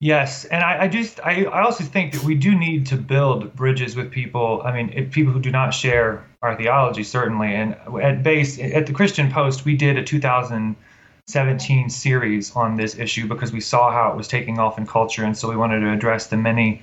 Yes, 0.00 0.44
and 0.44 0.62
I, 0.62 0.82
I 0.82 0.88
just 0.88 1.18
I, 1.20 1.44
I 1.44 1.62
also 1.62 1.82
think 1.82 2.12
that 2.12 2.24
we 2.24 2.34
do 2.34 2.54
need 2.54 2.84
to 2.86 2.96
build 2.96 3.54
bridges 3.56 3.96
with 3.96 4.10
people. 4.10 4.60
I 4.62 4.70
mean, 4.70 5.10
people 5.10 5.32
who 5.32 5.40
do 5.40 5.50
not 5.50 5.70
share 5.70 6.22
our 6.42 6.56
theology, 6.56 7.04
certainly. 7.04 7.54
And 7.54 7.74
at 8.02 8.22
base, 8.22 8.58
at 8.58 8.86
the 8.86 8.92
Christian 8.92 9.30
Post, 9.30 9.64
we 9.64 9.76
did 9.76 9.96
a 9.96 10.04
2017 10.04 11.88
series 11.88 12.54
on 12.54 12.76
this 12.76 12.98
issue 12.98 13.26
because 13.26 13.52
we 13.52 13.60
saw 13.60 13.90
how 13.90 14.10
it 14.10 14.16
was 14.16 14.28
taking 14.28 14.58
off 14.58 14.76
in 14.76 14.86
culture, 14.86 15.24
and 15.24 15.36
so 15.36 15.48
we 15.48 15.56
wanted 15.56 15.80
to 15.80 15.90
address 15.90 16.26
the 16.26 16.36
many 16.36 16.82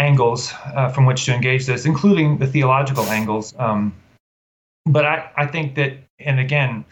angles 0.00 0.52
uh, 0.74 0.88
from 0.88 1.04
which 1.06 1.24
to 1.26 1.34
engage 1.34 1.66
this, 1.66 1.84
including 1.84 2.38
the 2.38 2.46
theological 2.46 3.04
angles. 3.04 3.54
Um, 3.58 3.94
but 4.86 5.04
I, 5.04 5.30
I 5.36 5.46
think 5.46 5.74
that, 5.76 5.92
and 6.18 6.40
again, 6.40 6.84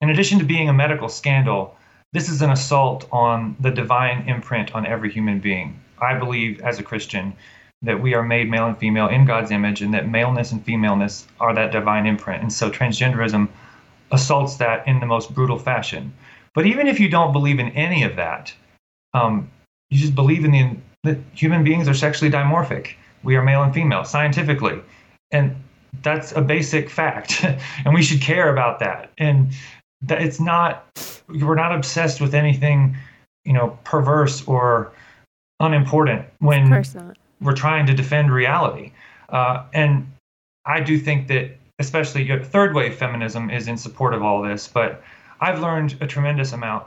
in 0.00 0.10
addition 0.10 0.38
to 0.40 0.44
being 0.44 0.68
a 0.68 0.72
medical 0.72 1.08
scandal, 1.08 1.76
this 2.12 2.28
is 2.28 2.42
an 2.42 2.50
assault 2.50 3.08
on 3.12 3.56
the 3.60 3.70
divine 3.70 4.28
imprint 4.28 4.74
on 4.74 4.86
every 4.86 5.10
human 5.12 5.38
being. 5.38 5.78
I 6.00 6.18
believe, 6.18 6.60
as 6.60 6.78
a 6.78 6.82
Christian, 6.82 7.32
that 7.82 8.00
we 8.00 8.14
are 8.14 8.22
made 8.22 8.50
male 8.50 8.66
and 8.66 8.78
female 8.78 9.08
in 9.08 9.24
God's 9.26 9.50
image, 9.50 9.80
and 9.82 9.94
that 9.94 10.08
maleness 10.08 10.52
and 10.52 10.64
femaleness 10.64 11.26
are 11.40 11.54
that 11.54 11.72
divine 11.72 12.06
imprint. 12.06 12.42
And 12.42 12.52
so 12.52 12.70
transgenderism 12.70 13.48
assaults 14.10 14.56
that 14.56 14.86
in 14.86 15.00
the 15.00 15.06
most 15.06 15.34
brutal 15.34 15.58
fashion. 15.58 16.12
But 16.54 16.66
even 16.66 16.86
if 16.86 17.00
you 17.00 17.08
don't 17.08 17.32
believe 17.32 17.58
in 17.58 17.70
any 17.70 18.02
of 18.02 18.16
that, 18.16 18.52
um, 19.14 19.50
you 19.90 19.98
just 19.98 20.14
believe 20.14 20.44
in 20.44 20.52
the 20.52 20.76
that 21.06 21.18
human 21.34 21.64
beings 21.64 21.88
are 21.88 21.94
sexually 21.94 22.30
dimorphic. 22.30 22.94
We 23.22 23.36
are 23.36 23.42
male 23.42 23.62
and 23.62 23.72
female 23.72 24.04
scientifically. 24.04 24.80
And 25.30 25.56
that's 26.02 26.32
a 26.32 26.40
basic 26.40 26.90
fact. 26.90 27.44
and 27.84 27.94
we 27.94 28.02
should 28.02 28.20
care 28.20 28.52
about 28.52 28.78
that. 28.80 29.10
And 29.18 29.52
that 30.02 30.20
it's 30.20 30.40
not, 30.40 30.84
we're 31.28 31.54
not 31.54 31.74
obsessed 31.74 32.20
with 32.20 32.34
anything, 32.34 32.96
you 33.44 33.52
know, 33.52 33.78
perverse 33.84 34.46
or 34.46 34.92
unimportant 35.60 36.26
when 36.40 36.84
we're 37.40 37.54
trying 37.54 37.86
to 37.86 37.94
defend 37.94 38.32
reality. 38.32 38.92
Uh, 39.30 39.64
and 39.72 40.06
I 40.66 40.80
do 40.80 40.98
think 40.98 41.28
that, 41.28 41.56
especially 41.78 42.26
third 42.44 42.74
wave 42.74 42.94
feminism 42.94 43.50
is 43.50 43.68
in 43.68 43.76
support 43.76 44.14
of 44.14 44.22
all 44.22 44.42
this, 44.42 44.68
but 44.68 45.02
I've 45.40 45.60
learned 45.60 45.96
a 46.00 46.06
tremendous 46.06 46.52
amount 46.52 46.86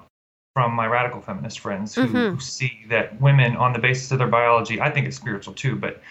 from 0.56 0.74
my 0.74 0.88
radical 0.88 1.22
feminist 1.22 1.60
friends 1.60 1.96
who, 1.96 2.08
mm-hmm. 2.08 2.40
see 2.40 2.86
that 2.90 3.20
women, 3.22 3.56
on 3.56 3.74
the 3.74 3.80
basis 3.80 4.12
of 4.12 4.18
their 4.18 4.28
biology, 4.28 4.82
I 4.82 4.90
think 4.90 5.08
it's 5.08 5.18
spiritual 5.18 5.54
too, 5.54 5.76
but 5.76 6.02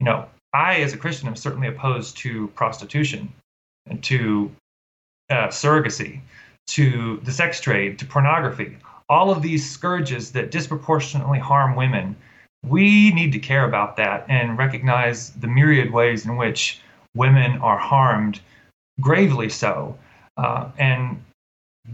you 0.00 0.04
know, 0.04 0.26
I 0.52 0.76
as 0.76 0.92
a 0.92 0.96
Christian 0.96 1.28
am 1.28 1.36
certainly 1.36 1.68
opposed 1.68 2.16
to 2.18 2.48
prostitution, 2.48 3.32
and 3.86 4.02
to 4.04 4.50
uh, 5.30 5.48
surrogacy, 5.48 6.20
to 6.68 7.20
the 7.24 7.32
sex 7.32 7.60
trade, 7.60 7.98
to 7.98 8.06
pornography. 8.06 8.76
All 9.08 9.30
of 9.30 9.42
these 9.42 9.68
scourges 9.68 10.32
that 10.32 10.50
disproportionately 10.50 11.38
harm 11.38 11.76
women. 11.76 12.16
We 12.64 13.12
need 13.12 13.32
to 13.32 13.38
care 13.38 13.64
about 13.68 13.96
that 13.96 14.24
and 14.28 14.56
recognize 14.56 15.30
the 15.30 15.46
myriad 15.46 15.92
ways 15.92 16.24
in 16.24 16.36
which 16.36 16.80
women 17.14 17.58
are 17.58 17.76
harmed, 17.76 18.40
gravely 19.00 19.50
so, 19.50 19.98
uh, 20.38 20.70
and 20.78 21.22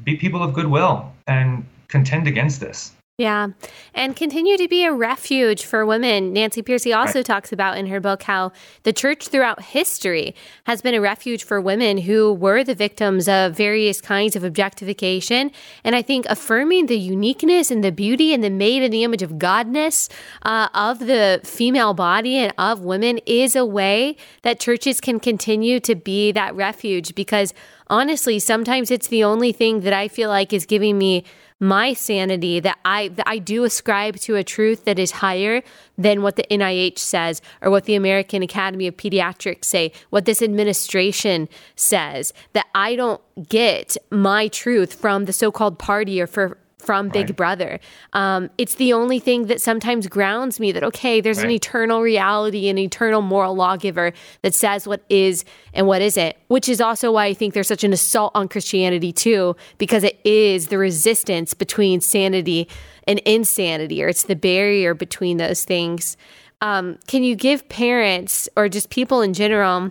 be 0.05 0.17
people 0.17 0.43
of 0.43 0.53
goodwill 0.53 1.13
and 1.27 1.67
contend 1.91 2.27
against 2.27 2.61
this. 2.61 2.93
Yeah. 3.21 3.49
And 3.93 4.17
continue 4.17 4.57
to 4.57 4.67
be 4.67 4.83
a 4.83 4.95
refuge 4.95 5.67
for 5.67 5.85
women. 5.85 6.33
Nancy 6.33 6.63
Pearcey 6.63 6.97
also 6.97 7.19
right. 7.19 7.27
talks 7.27 7.53
about 7.53 7.77
in 7.77 7.89
her 7.89 8.01
book 8.01 8.23
how 8.23 8.53
the 8.85 8.95
church 8.95 9.29
throughout 9.29 9.63
history 9.63 10.35
has 10.65 10.81
been 10.81 10.95
a 10.95 11.03
refuge 11.03 11.45
for 11.45 11.61
women 11.61 11.99
who 11.99 12.33
were 12.33 12.65
the 12.65 12.75
victims 12.75 13.29
of 13.29 13.55
various 13.55 14.01
kinds 14.01 14.37
of 14.37 14.43
objectification. 14.43 15.51
And 15.85 15.95
I 15.95 16.01
think 16.01 16.25
affirming 16.31 16.87
the 16.87 16.97
uniqueness 16.99 17.71
and 17.71 17.85
the 17.85 17.93
beauty 17.93 18.33
and 18.33 18.43
the 18.43 18.49
made 18.49 18.83
in 18.83 18.91
the 18.91 19.05
image 19.05 19.21
of 19.21 19.33
Godness 19.33 20.11
uh, 20.41 20.69
of 20.73 21.01
the 21.01 21.43
female 21.45 21.93
body 21.93 22.39
and 22.39 22.55
of 22.57 22.81
women 22.85 23.19
is 23.27 23.55
a 23.55 23.67
way 23.67 24.17
that 24.45 24.61
churches 24.61 24.99
can 24.99 25.21
continue 25.21 25.79
to 25.81 25.95
be 25.95 26.33
that 26.33 26.55
refuge 26.55 27.15
because 27.15 27.53
honestly, 27.89 28.39
sometimes 28.39 28.91
it's 28.91 29.09
the 29.09 29.25
only 29.25 29.53
thing 29.53 29.81
that 29.81 29.93
I 29.93 30.09
feel 30.09 30.31
like 30.31 30.55
is 30.55 30.65
giving 30.65 30.97
me 30.97 31.25
my 31.61 31.93
sanity 31.93 32.59
that 32.59 32.79
I 32.85 33.09
that 33.09 33.29
I 33.29 33.39
do 33.39 33.65
ascribe 33.65 34.17
to 34.17 34.37
a 34.37 34.43
truth 34.43 34.87
that 34.87 34.99
is 34.99 35.11
higher 35.13 35.63
than 35.99 36.23
what 36.23 36.37
the 36.37 36.45
NIH 36.51 36.99
says 36.99 37.43
or 37.61 37.71
what 37.71 37.85
the 37.85 37.95
American 37.95 38.43
Academy 38.43 38.87
of 38.87 38.97
Pediatrics 38.97 39.67
say, 39.67 39.93
what 40.09 40.25
this 40.25 40.41
administration 40.41 41.49
says, 41.77 42.33
that 42.55 42.67
I 42.75 42.97
don't 42.97 43.21
get 43.47 43.97
my 44.11 44.49
truth 44.49 44.95
from 44.95 45.27
the 45.27 45.33
so-called 45.33 45.79
party 45.79 46.21
or 46.21 46.27
for 46.27 46.57
from 46.81 47.09
Big 47.09 47.29
right. 47.29 47.37
Brother. 47.37 47.81
Um, 48.13 48.51
it's 48.59 48.75
the 48.75 48.93
only 48.93 49.19
thing 49.19 49.47
that 49.47 49.61
sometimes 49.61 50.07
grounds 50.07 50.59
me 50.59 50.73
that, 50.73 50.83
okay, 50.83 51.21
there's 51.21 51.39
right. 51.39 51.47
an 51.47 51.51
eternal 51.53 52.03
reality, 52.03 52.69
an 52.69 52.79
eternal 52.79 53.23
moral 53.23 53.55
lawgiver 53.55 54.13
that 54.43 54.55
says 54.55 54.87
what 54.87 55.05
is 55.09 55.45
and 55.73 55.87
what 55.87 56.03
isn't, 56.03 56.35
which 56.49 56.69
is 56.69 56.81
also 56.81 57.13
why 57.13 57.27
I 57.27 57.35
think 57.35 57.55
there's 57.55 57.69
such 57.69 57.85
an 57.85 57.93
assault 57.93 58.33
on 58.35 58.49
Christianity, 58.49 59.13
too, 59.13 59.57
because 59.79 60.05
it 60.05 60.19
is 60.25 60.69
the 60.69 60.79
resistance 60.79 61.55
between 61.55 62.01
sanity 62.01 62.69
and 63.07 63.19
insanity, 63.21 64.03
or 64.03 64.09
it's 64.09 64.25
the 64.25 64.37
barrier 64.37 64.95
between 64.95 65.37
those 65.37 65.65
things. 65.65 66.17
Um, 66.61 66.99
can 67.07 67.23
you 67.23 67.37
give 67.37 67.69
parents 67.69 68.49
or 68.57 68.69
just 68.69 68.91
people 68.91 69.23
in 69.23 69.33
general 69.33 69.91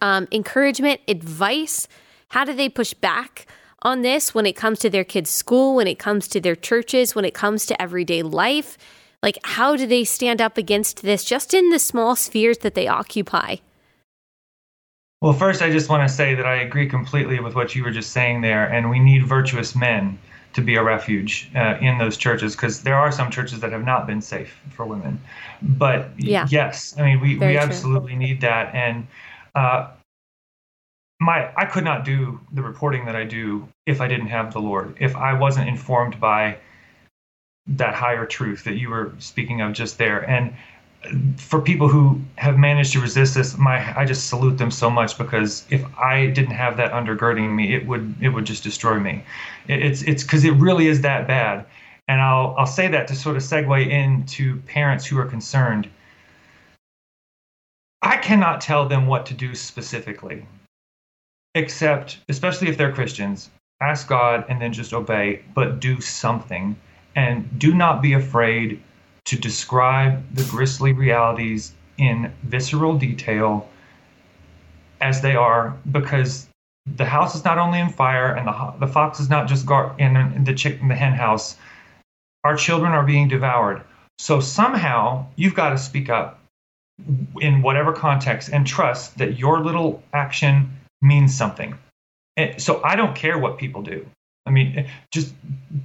um, 0.00 0.28
encouragement, 0.32 1.00
advice? 1.06 1.86
How 2.28 2.44
do 2.44 2.52
they 2.52 2.68
push 2.68 2.94
back? 2.94 3.46
On 3.84 4.02
this 4.02 4.34
when 4.34 4.46
it 4.46 4.56
comes 4.56 4.78
to 4.80 4.90
their 4.90 5.04
kids' 5.04 5.30
school, 5.30 5.76
when 5.76 5.86
it 5.86 5.98
comes 5.98 6.26
to 6.28 6.40
their 6.40 6.56
churches, 6.56 7.14
when 7.14 7.24
it 7.24 7.34
comes 7.34 7.66
to 7.66 7.80
everyday 7.80 8.22
life? 8.22 8.78
Like, 9.22 9.38
how 9.44 9.76
do 9.76 9.86
they 9.86 10.04
stand 10.04 10.40
up 10.40 10.58
against 10.58 11.02
this 11.02 11.24
just 11.24 11.54
in 11.54 11.70
the 11.70 11.78
small 11.78 12.16
spheres 12.16 12.58
that 12.58 12.74
they 12.74 12.86
occupy? 12.86 13.56
Well, 15.20 15.32
first, 15.32 15.62
I 15.62 15.70
just 15.70 15.88
want 15.88 16.06
to 16.06 16.14
say 16.14 16.34
that 16.34 16.44
I 16.44 16.56
agree 16.56 16.88
completely 16.88 17.40
with 17.40 17.54
what 17.54 17.74
you 17.74 17.82
were 17.82 17.90
just 17.90 18.10
saying 18.10 18.42
there, 18.42 18.70
and 18.70 18.90
we 18.90 18.98
need 18.98 19.26
virtuous 19.26 19.74
men 19.74 20.18
to 20.52 20.60
be 20.60 20.76
a 20.76 20.82
refuge 20.82 21.50
uh, 21.56 21.78
in 21.80 21.98
those 21.98 22.16
churches 22.16 22.54
because 22.54 22.82
there 22.82 22.96
are 22.96 23.10
some 23.10 23.30
churches 23.30 23.60
that 23.60 23.72
have 23.72 23.84
not 23.84 24.06
been 24.06 24.20
safe 24.20 24.60
for 24.70 24.84
women. 24.84 25.20
But 25.62 26.10
yeah. 26.18 26.46
yes, 26.50 26.94
I 26.98 27.02
mean, 27.02 27.20
we, 27.20 27.38
we 27.38 27.56
absolutely 27.56 28.14
need 28.14 28.40
that. 28.42 28.74
And 28.74 29.06
uh, 29.54 29.88
my 31.20 31.50
I 31.56 31.64
could 31.64 31.84
not 31.84 32.04
do 32.04 32.40
the 32.52 32.62
reporting 32.62 33.06
that 33.06 33.16
I 33.16 33.24
do 33.24 33.68
if 33.86 34.00
I 34.00 34.08
didn't 34.08 34.28
have 34.28 34.52
the 34.52 34.60
Lord. 34.60 34.96
If 35.00 35.16
I 35.16 35.32
wasn't 35.32 35.68
informed 35.68 36.20
by 36.20 36.58
that 37.66 37.94
higher 37.94 38.26
truth 38.26 38.64
that 38.64 38.74
you 38.74 38.90
were 38.90 39.14
speaking 39.18 39.60
of 39.60 39.72
just 39.72 39.96
there. 39.98 40.28
And 40.28 40.54
for 41.36 41.60
people 41.60 41.88
who 41.88 42.20
have 42.36 42.58
managed 42.58 42.92
to 42.92 43.00
resist 43.00 43.34
this, 43.34 43.56
my 43.56 43.98
I 43.98 44.04
just 44.04 44.28
salute 44.28 44.58
them 44.58 44.70
so 44.70 44.90
much 44.90 45.16
because 45.18 45.64
if 45.70 45.84
I 45.98 46.26
didn't 46.28 46.54
have 46.54 46.76
that 46.78 46.92
undergirding 46.92 47.54
me, 47.54 47.74
it 47.74 47.86
would 47.86 48.14
it 48.20 48.30
would 48.30 48.44
just 48.44 48.62
destroy 48.62 48.98
me. 48.98 49.24
It, 49.68 49.82
it's 49.82 50.02
it's 50.02 50.22
because 50.22 50.44
it 50.44 50.52
really 50.52 50.88
is 50.88 51.00
that 51.02 51.26
bad. 51.26 51.64
And 52.08 52.20
I'll 52.20 52.54
I'll 52.58 52.66
say 52.66 52.88
that 52.88 53.08
to 53.08 53.14
sort 53.14 53.36
of 53.36 53.42
segue 53.42 53.88
into 53.88 54.58
parents 54.60 55.06
who 55.06 55.18
are 55.18 55.26
concerned. 55.26 55.88
I 58.02 58.18
cannot 58.18 58.60
tell 58.60 58.86
them 58.86 59.06
what 59.06 59.24
to 59.26 59.34
do 59.34 59.54
specifically 59.54 60.46
except 61.54 62.18
especially 62.28 62.68
if 62.68 62.76
they're 62.76 62.92
Christians, 62.92 63.50
ask 63.80 64.08
God 64.08 64.44
and 64.48 64.60
then 64.60 64.72
just 64.72 64.92
obey, 64.92 65.42
but 65.54 65.80
do 65.80 66.00
something. 66.00 66.76
And 67.16 67.58
do 67.58 67.74
not 67.74 68.02
be 68.02 68.14
afraid 68.14 68.82
to 69.26 69.38
describe 69.38 70.34
the 70.34 70.44
grisly 70.44 70.92
realities 70.92 71.72
in 71.96 72.32
visceral 72.42 72.96
detail 72.98 73.68
as 75.00 75.20
they 75.20 75.36
are, 75.36 75.76
because 75.92 76.48
the 76.96 77.04
house 77.04 77.34
is 77.34 77.44
not 77.44 77.58
only 77.58 77.78
in 77.78 77.88
fire 77.88 78.34
and 78.34 78.46
the, 78.48 78.74
the 78.80 78.86
fox 78.86 79.20
is 79.20 79.30
not 79.30 79.48
just 79.48 79.64
gar- 79.64 79.94
in, 79.98 80.16
in 80.16 80.44
the 80.44 80.54
chicken, 80.54 80.88
the 80.88 80.94
hen 80.94 81.12
house. 81.12 81.56
Our 82.42 82.56
children 82.56 82.92
are 82.92 83.04
being 83.04 83.28
devoured. 83.28 83.82
So 84.18 84.40
somehow 84.40 85.26
you've 85.36 85.54
got 85.54 85.70
to 85.70 85.78
speak 85.78 86.08
up 86.08 86.40
in 87.40 87.62
whatever 87.62 87.92
context 87.92 88.50
and 88.52 88.66
trust 88.66 89.18
that 89.18 89.38
your 89.38 89.60
little 89.60 90.02
action 90.12 90.70
means 91.02 91.34
something. 91.34 91.76
And 92.36 92.60
so 92.60 92.82
I 92.82 92.96
don't 92.96 93.14
care 93.14 93.38
what 93.38 93.58
people 93.58 93.82
do. 93.82 94.06
I 94.46 94.50
mean, 94.50 94.88
just 95.12 95.34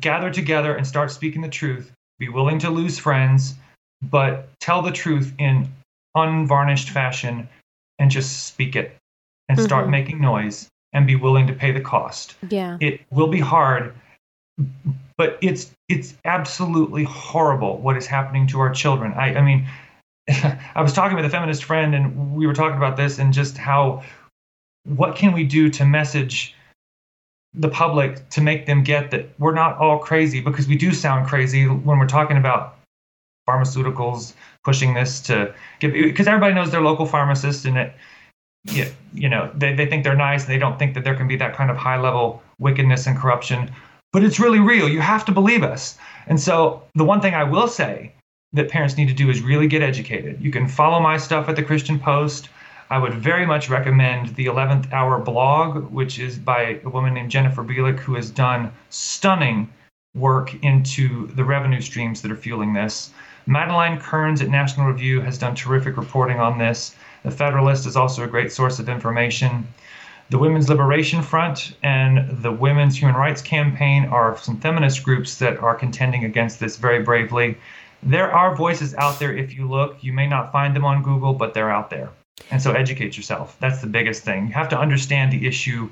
gather 0.02 0.32
together 0.32 0.76
and 0.76 0.86
start 0.86 1.12
speaking 1.12 1.42
the 1.42 1.50
truth. 1.50 1.92
Be 2.18 2.30
willing 2.30 2.60
to 2.60 2.70
lose 2.70 3.00
friends, 3.00 3.56
but 4.02 4.50
tell 4.60 4.82
the 4.82 4.92
truth 4.92 5.34
in 5.38 5.72
unvarnished 6.16 6.90
fashion 6.90 7.48
and 8.00 8.12
just 8.12 8.46
speak 8.46 8.76
it 8.76 8.96
and 9.48 9.58
mm-hmm. 9.58 9.66
start 9.66 9.90
making 9.90 10.20
noise 10.20 10.68
and 10.94 11.06
be 11.06 11.16
willing 11.16 11.48
to 11.48 11.54
pay 11.54 11.72
the 11.72 11.82
cost. 11.82 12.36
Yeah. 12.50 12.78
It 12.82 13.02
will 13.12 13.28
be 13.28 13.40
hard, 13.40 13.94
but 15.18 15.38
it's 15.42 15.72
it's 15.88 16.16
absolutely 16.26 17.04
horrible 17.04 17.78
what 17.78 17.96
is 17.98 18.08
happening 18.08 18.48
to 18.48 18.60
our 18.60 18.72
children. 18.72 19.14
I 19.14 19.36
I 19.36 19.42
mean, 19.42 19.68
I 20.76 20.82
was 20.82 20.94
talking 20.94 21.16
with 21.16 21.26
a 21.26 21.30
feminist 21.30 21.64
friend 21.64 21.94
and 21.94 22.34
we 22.34 22.48
were 22.48 22.54
talking 22.54 22.78
about 22.78 22.98
this 22.98 23.20
and 23.20 23.34
just 23.34 23.58
how 23.58 24.04
what 24.86 25.16
can 25.16 25.34
we 25.34 25.44
do 25.44 25.70
to 25.70 25.86
message 25.86 26.56
the 27.54 27.70
public 27.70 28.30
to 28.30 28.42
make 28.42 28.66
them 28.66 28.84
get 28.84 29.12
that 29.12 29.30
we're 29.40 29.54
not 29.54 29.78
all 29.78 30.00
crazy? 30.00 30.40
Because 30.42 30.68
we 30.68 30.78
do 30.78 30.94
sound 30.94 31.28
crazy 31.28 31.68
when 31.68 31.98
we're 32.00 32.08
talking 32.08 32.38
about 32.38 32.78
pharmaceuticals 33.48 34.34
pushing 34.64 34.94
this 34.94 35.20
to 35.22 35.54
give 35.80 35.94
because 35.94 36.28
everybody 36.28 36.54
knows 36.54 36.72
their 36.72 36.82
local 36.82 37.06
pharmacist 37.06 37.66
and 37.66 37.78
it 37.78 37.94
you, 38.66 38.86
you 39.14 39.30
know 39.30 39.50
they, 39.56 39.74
they 39.74 39.86
think 39.86 40.04
they're 40.04 40.16
nice. 40.16 40.46
They 40.46 40.58
don't 40.58 40.78
think 40.78 40.94
that 40.94 41.04
there 41.04 41.16
can 41.16 41.28
be 41.28 41.36
that 41.38 41.56
kind 41.56 41.72
of 41.72 41.78
high 41.78 42.00
level 42.00 42.44
wickedness 42.60 43.08
and 43.08 43.18
corruption 43.18 43.72
but 44.12 44.24
it's 44.24 44.40
really 44.40 44.60
real. 44.60 44.90
You 44.90 45.02
have 45.02 45.26
to 45.26 45.32
believe 45.32 45.64
us. 45.64 45.98
And 46.28 46.40
so 46.40 46.84
the 46.96 47.04
one 47.04 47.22
thing 47.22 47.34
i 47.34 47.44
will 47.44 47.68
say 47.68 48.12
that 48.54 48.70
parents 48.70 48.98
need 48.98 49.08
to 49.08 49.14
do 49.14 49.30
is 49.30 49.42
really 49.42 49.68
get 49.68 49.84
educated. 49.84 50.42
You 50.42 50.52
can 50.52 50.68
follow 50.68 51.00
my 51.00 51.18
stuff 51.18 51.48
at 51.50 51.56
the 51.56 51.64
christian 51.64 52.00
post 52.00 52.50
I 52.92 52.98
would 52.98 53.14
very 53.14 53.46
much 53.46 53.70
recommend 53.70 54.36
the 54.36 54.48
11th 54.48 54.92
Hour 54.92 55.20
blog, 55.20 55.92
which 55.92 56.18
is 56.18 56.40
by 56.40 56.80
a 56.84 56.90
woman 56.90 57.14
named 57.14 57.30
Jennifer 57.30 57.64
Bilek, 57.64 58.00
who 58.00 58.16
has 58.16 58.32
done 58.32 58.72
stunning 58.90 59.72
work 60.16 60.56
into 60.64 61.28
the 61.36 61.44
revenue 61.44 61.82
streams 61.82 62.24
that 62.24 62.32
are 62.32 62.36
fueling 62.36 62.74
this. 62.74 63.12
Madeleine 63.46 64.00
Kearns 64.00 64.42
at 64.42 64.50
National 64.50 64.88
Review 64.88 65.22
has 65.22 65.38
done 65.38 65.54
terrific 65.54 65.98
reporting 65.98 66.40
on 66.40 66.58
this. 66.58 66.96
The 67.22 67.30
Federalist 67.30 67.86
is 67.86 67.96
also 67.96 68.24
a 68.24 68.28
great 68.28 68.52
source 68.52 68.80
of 68.80 68.90
information. 68.90 69.68
The 70.32 70.40
Women's 70.40 70.68
Liberation 70.68 71.22
Front 71.22 71.76
and 71.84 72.42
the 72.42 72.52
Women's 72.52 72.98
Human 72.98 73.16
Rights 73.16 73.44
Campaign 73.44 74.06
are 74.06 74.36
some 74.36 74.58
feminist 74.58 75.04
groups 75.04 75.38
that 75.38 75.60
are 75.60 75.76
contending 75.76 76.26
against 76.26 76.60
this 76.60 76.78
very 76.78 77.04
bravely. 77.04 77.56
There 78.02 78.32
are 78.32 78.56
voices 78.56 78.96
out 78.96 79.20
there 79.20 79.36
if 79.36 79.56
you 79.56 79.70
look. 79.70 80.04
You 80.04 80.14
may 80.14 80.26
not 80.26 80.52
find 80.52 80.76
them 80.76 80.86
on 80.86 81.04
Google, 81.04 81.34
but 81.34 81.54
they're 81.54 81.70
out 81.70 81.92
there. 81.92 82.10
And 82.52 82.62
so 82.62 82.72
educate 82.72 83.16
yourself. 83.18 83.58
That's 83.60 83.82
the 83.82 83.88
biggest 83.88 84.24
thing. 84.24 84.48
You 84.48 84.54
have 84.54 84.70
to 84.70 84.80
understand 84.80 85.32
the 85.32 85.48
issue 85.48 85.90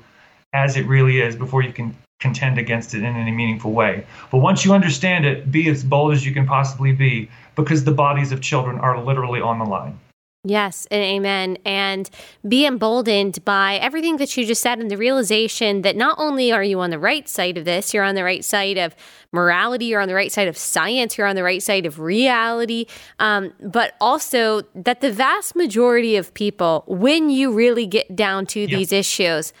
as 0.52 0.76
it 0.76 0.86
really 0.86 1.20
is 1.20 1.36
before 1.36 1.62
you 1.62 1.72
can 1.72 1.96
contend 2.20 2.58
against 2.58 2.94
it 2.94 2.98
in 2.98 3.16
any 3.16 3.30
meaningful 3.30 3.72
way. 3.72 4.06
But 4.30 4.38
once 4.38 4.64
you 4.64 4.72
understand 4.72 5.24
it, 5.24 5.52
be 5.52 5.68
as 5.68 5.84
bold 5.84 6.12
as 6.12 6.26
you 6.26 6.32
can 6.32 6.46
possibly 6.46 6.92
be 6.92 7.30
because 7.54 7.84
the 7.84 7.92
bodies 7.92 8.32
of 8.32 8.40
children 8.40 8.78
are 8.78 9.02
literally 9.02 9.40
on 9.40 9.58
the 9.58 9.64
line. 9.64 9.98
Yes, 10.44 10.86
and 10.90 11.02
amen. 11.02 11.58
And 11.64 12.08
be 12.46 12.64
emboldened 12.64 13.44
by 13.44 13.74
everything 13.76 14.18
that 14.18 14.36
you 14.36 14.46
just 14.46 14.62
said 14.62 14.78
and 14.78 14.88
the 14.88 14.96
realization 14.96 15.82
that 15.82 15.96
not 15.96 16.16
only 16.18 16.52
are 16.52 16.62
you 16.62 16.78
on 16.78 16.90
the 16.90 16.98
right 16.98 17.28
side 17.28 17.58
of 17.58 17.64
this, 17.64 17.92
you're 17.92 18.04
on 18.04 18.14
the 18.14 18.22
right 18.22 18.44
side 18.44 18.78
of 18.78 18.94
morality, 19.32 19.86
you're 19.86 20.00
on 20.00 20.06
the 20.06 20.14
right 20.14 20.30
side 20.30 20.46
of 20.46 20.56
science, 20.56 21.18
you're 21.18 21.26
on 21.26 21.34
the 21.34 21.42
right 21.42 21.62
side 21.62 21.86
of 21.86 21.98
reality, 21.98 22.86
um, 23.18 23.52
but 23.60 23.94
also 24.00 24.62
that 24.76 25.00
the 25.00 25.10
vast 25.10 25.56
majority 25.56 26.14
of 26.14 26.32
people, 26.34 26.84
when 26.86 27.30
you 27.30 27.52
really 27.52 27.86
get 27.86 28.14
down 28.14 28.46
to 28.46 28.66
these 28.68 28.92
issues, 28.92 29.52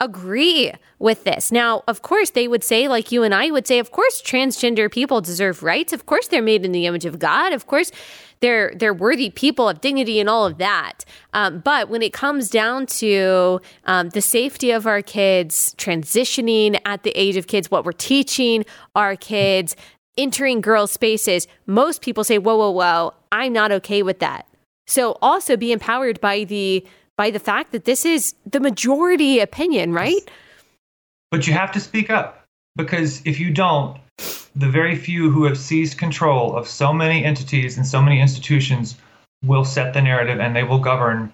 agree 0.00 0.72
with 0.98 1.24
this. 1.24 1.50
Now, 1.50 1.82
of 1.88 2.02
course, 2.02 2.30
they 2.30 2.48
would 2.48 2.62
say, 2.62 2.86
like 2.88 3.12
you 3.12 3.22
and 3.22 3.34
I 3.34 3.50
would 3.50 3.66
say, 3.66 3.78
of 3.78 3.90
course, 3.92 4.20
transgender 4.20 4.90
people 4.92 5.20
deserve 5.20 5.62
rights. 5.62 5.92
Of 5.92 6.06
course, 6.06 6.28
they're 6.28 6.42
made 6.42 6.64
in 6.64 6.72
the 6.72 6.86
image 6.86 7.06
of 7.06 7.18
God. 7.18 7.52
Of 7.52 7.66
course, 7.66 7.90
they're 8.40 8.72
they're 8.76 8.92
worthy 8.92 9.30
people 9.30 9.68
of 9.68 9.80
dignity 9.80 10.20
and 10.20 10.28
all 10.28 10.44
of 10.44 10.58
that. 10.58 11.04
Um, 11.32 11.60
but 11.60 11.88
when 11.88 12.02
it 12.02 12.12
comes 12.12 12.50
down 12.50 12.86
to 12.86 13.60
um, 13.84 14.10
the 14.10 14.20
safety 14.20 14.70
of 14.70 14.86
our 14.86 15.00
kids, 15.00 15.74
transitioning 15.78 16.78
at 16.84 17.02
the 17.02 17.10
age 17.10 17.36
of 17.36 17.46
kids, 17.46 17.70
what 17.70 17.84
we're 17.84 17.92
teaching 17.92 18.66
our 18.94 19.16
kids, 19.16 19.76
entering 20.18 20.60
girls' 20.60 20.92
spaces, 20.92 21.46
most 21.64 22.02
people 22.02 22.24
say, 22.24 22.36
"Whoa, 22.36 22.56
whoa, 22.56 22.70
whoa! 22.70 23.14
I'm 23.32 23.54
not 23.54 23.72
okay 23.72 24.02
with 24.02 24.18
that." 24.18 24.46
So 24.86 25.16
also 25.22 25.56
be 25.56 25.72
empowered 25.72 26.20
by 26.20 26.44
the 26.44 26.86
by 27.16 27.30
the 27.30 27.38
fact 27.38 27.72
that 27.72 27.84
this 27.84 28.04
is 28.04 28.34
the 28.44 28.60
majority 28.60 29.40
opinion, 29.40 29.92
right? 29.92 30.20
But 31.30 31.46
you 31.46 31.52
have 31.52 31.72
to 31.72 31.80
speak 31.80 32.10
up 32.10 32.44
because 32.76 33.22
if 33.24 33.40
you 33.40 33.50
don't, 33.50 33.98
the 34.54 34.68
very 34.68 34.96
few 34.96 35.30
who 35.30 35.44
have 35.44 35.58
seized 35.58 35.98
control 35.98 36.56
of 36.56 36.68
so 36.68 36.92
many 36.92 37.24
entities 37.24 37.76
and 37.76 37.86
so 37.86 38.00
many 38.00 38.20
institutions 38.20 38.96
will 39.44 39.64
set 39.64 39.92
the 39.92 40.00
narrative 40.00 40.40
and 40.40 40.54
they 40.54 40.62
will 40.62 40.78
govern 40.78 41.32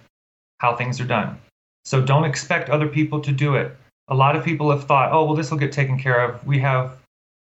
how 0.59 0.74
things 0.74 1.01
are 1.01 1.07
done. 1.07 1.39
So 1.85 2.01
don't 2.01 2.24
expect 2.24 2.70
other 2.70 2.89
people 2.89 3.20
to 3.20 3.33
do 3.33 3.55
it. 3.55 3.76
A 4.09 4.14
lot 4.14 4.37
of 4.37 4.45
people 4.45 4.70
have 4.70 4.85
thought, 4.85 5.12
oh, 5.12 5.24
well, 5.24 5.35
this 5.35 5.51
will 5.51 5.59
get 5.59 5.72
taken 5.72 5.99
care 5.99 6.24
of. 6.24 6.45
We 6.47 6.59
have, 6.61 6.97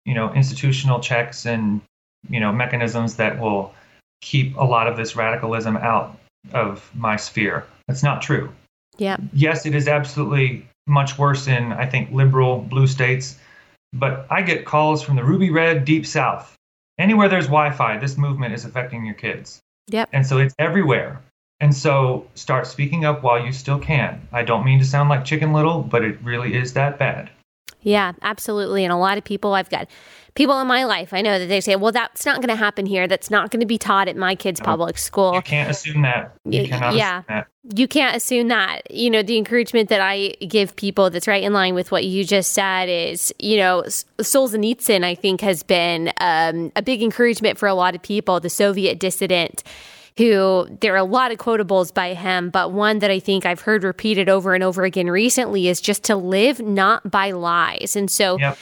you 0.05 0.13
know, 0.13 0.33
institutional 0.33 0.99
checks 0.99 1.45
and, 1.45 1.81
you 2.29 2.39
know, 2.39 2.51
mechanisms 2.51 3.15
that 3.15 3.39
will 3.39 3.73
keep 4.21 4.55
a 4.57 4.63
lot 4.63 4.87
of 4.87 4.97
this 4.97 5.15
radicalism 5.15 5.77
out 5.77 6.17
of 6.53 6.89
my 6.95 7.15
sphere. 7.15 7.65
That's 7.87 8.03
not 8.03 8.21
true. 8.21 8.51
Yeah. 8.97 9.17
Yes, 9.33 9.65
it 9.65 9.75
is 9.75 9.87
absolutely 9.87 10.67
much 10.87 11.17
worse 11.17 11.47
in, 11.47 11.71
I 11.73 11.85
think, 11.85 12.11
liberal 12.11 12.59
blue 12.59 12.87
states 12.87 13.37
but 13.93 14.25
I 14.29 14.41
get 14.41 14.65
calls 14.65 15.03
from 15.03 15.15
the 15.15 15.23
ruby 15.23 15.49
red 15.49 15.85
deep 15.85 16.05
south. 16.05 16.55
Anywhere 16.97 17.29
there's 17.29 17.47
Wi 17.47 17.71
Fi, 17.71 17.97
this 17.97 18.17
movement 18.17 18.53
is 18.53 18.65
affecting 18.65 19.05
your 19.05 19.15
kids. 19.15 19.59
Yep. 19.87 20.09
And 20.13 20.25
so 20.25 20.37
it's 20.37 20.55
everywhere. 20.59 21.21
And 21.59 21.75
so 21.75 22.27
start 22.35 22.67
speaking 22.67 23.05
up 23.05 23.21
while 23.23 23.43
you 23.43 23.51
still 23.51 23.79
can. 23.79 24.27
I 24.31 24.43
don't 24.43 24.65
mean 24.65 24.79
to 24.79 24.85
sound 24.85 25.09
like 25.09 25.25
Chicken 25.25 25.53
Little, 25.53 25.81
but 25.81 26.03
it 26.03 26.17
really 26.23 26.55
is 26.55 26.73
that 26.73 26.97
bad. 26.97 27.29
Yeah, 27.81 28.13
absolutely. 28.21 28.83
And 28.83 28.93
a 28.93 28.97
lot 28.97 29.17
of 29.17 29.23
people, 29.23 29.53
I've 29.53 29.69
got 29.69 29.87
people 30.35 30.59
in 30.59 30.67
my 30.67 30.83
life, 30.83 31.13
I 31.13 31.21
know 31.21 31.39
that 31.39 31.47
they 31.47 31.61
say, 31.61 31.75
well, 31.75 31.91
that's 31.91 32.25
not 32.25 32.37
going 32.37 32.49
to 32.49 32.55
happen 32.55 32.85
here. 32.85 33.07
That's 33.07 33.29
not 33.29 33.51
going 33.51 33.59
to 33.59 33.65
be 33.65 33.77
taught 33.77 34.07
at 34.07 34.15
my 34.15 34.35
kid's 34.35 34.59
no, 34.59 34.65
public 34.65 34.97
school. 34.97 35.33
You 35.35 35.41
can't 35.41 35.69
assume 35.69 36.01
that. 36.03 36.35
You 36.45 36.67
cannot 36.67 36.95
yeah. 36.95 37.23
That. 37.27 37.47
You 37.75 37.87
can't 37.87 38.15
assume 38.15 38.47
that. 38.47 38.89
You 38.89 39.09
know, 39.09 39.21
the 39.21 39.37
encouragement 39.37 39.89
that 39.89 40.01
I 40.01 40.29
give 40.47 40.75
people 40.75 41.09
that's 41.09 41.27
right 41.27 41.43
in 41.43 41.53
line 41.53 41.75
with 41.75 41.91
what 41.91 42.05
you 42.05 42.23
just 42.23 42.53
said 42.53 42.85
is, 42.85 43.33
you 43.39 43.57
know, 43.57 43.83
Solzhenitsyn, 44.19 45.03
I 45.03 45.15
think, 45.15 45.41
has 45.41 45.63
been 45.63 46.11
um, 46.19 46.71
a 46.75 46.81
big 46.81 47.03
encouragement 47.03 47.57
for 47.57 47.67
a 47.67 47.73
lot 47.73 47.95
of 47.95 48.01
people, 48.01 48.39
the 48.39 48.49
Soviet 48.49 48.99
dissident 48.99 49.63
who 50.21 50.67
there 50.81 50.93
are 50.93 50.97
a 50.97 51.03
lot 51.03 51.31
of 51.31 51.39
quotables 51.39 51.91
by 51.91 52.13
him, 52.13 52.51
but 52.51 52.71
one 52.71 52.99
that 52.99 53.09
I 53.09 53.19
think 53.19 53.43
I've 53.43 53.61
heard 53.61 53.83
repeated 53.83 54.29
over 54.29 54.53
and 54.53 54.63
over 54.63 54.83
again 54.83 55.09
recently 55.09 55.67
is 55.67 55.81
just 55.81 56.03
to 56.03 56.15
live 56.15 56.59
not 56.59 57.09
by 57.09 57.31
lies. 57.31 57.95
And 57.95 58.09
so 58.09 58.37
yep. 58.37 58.55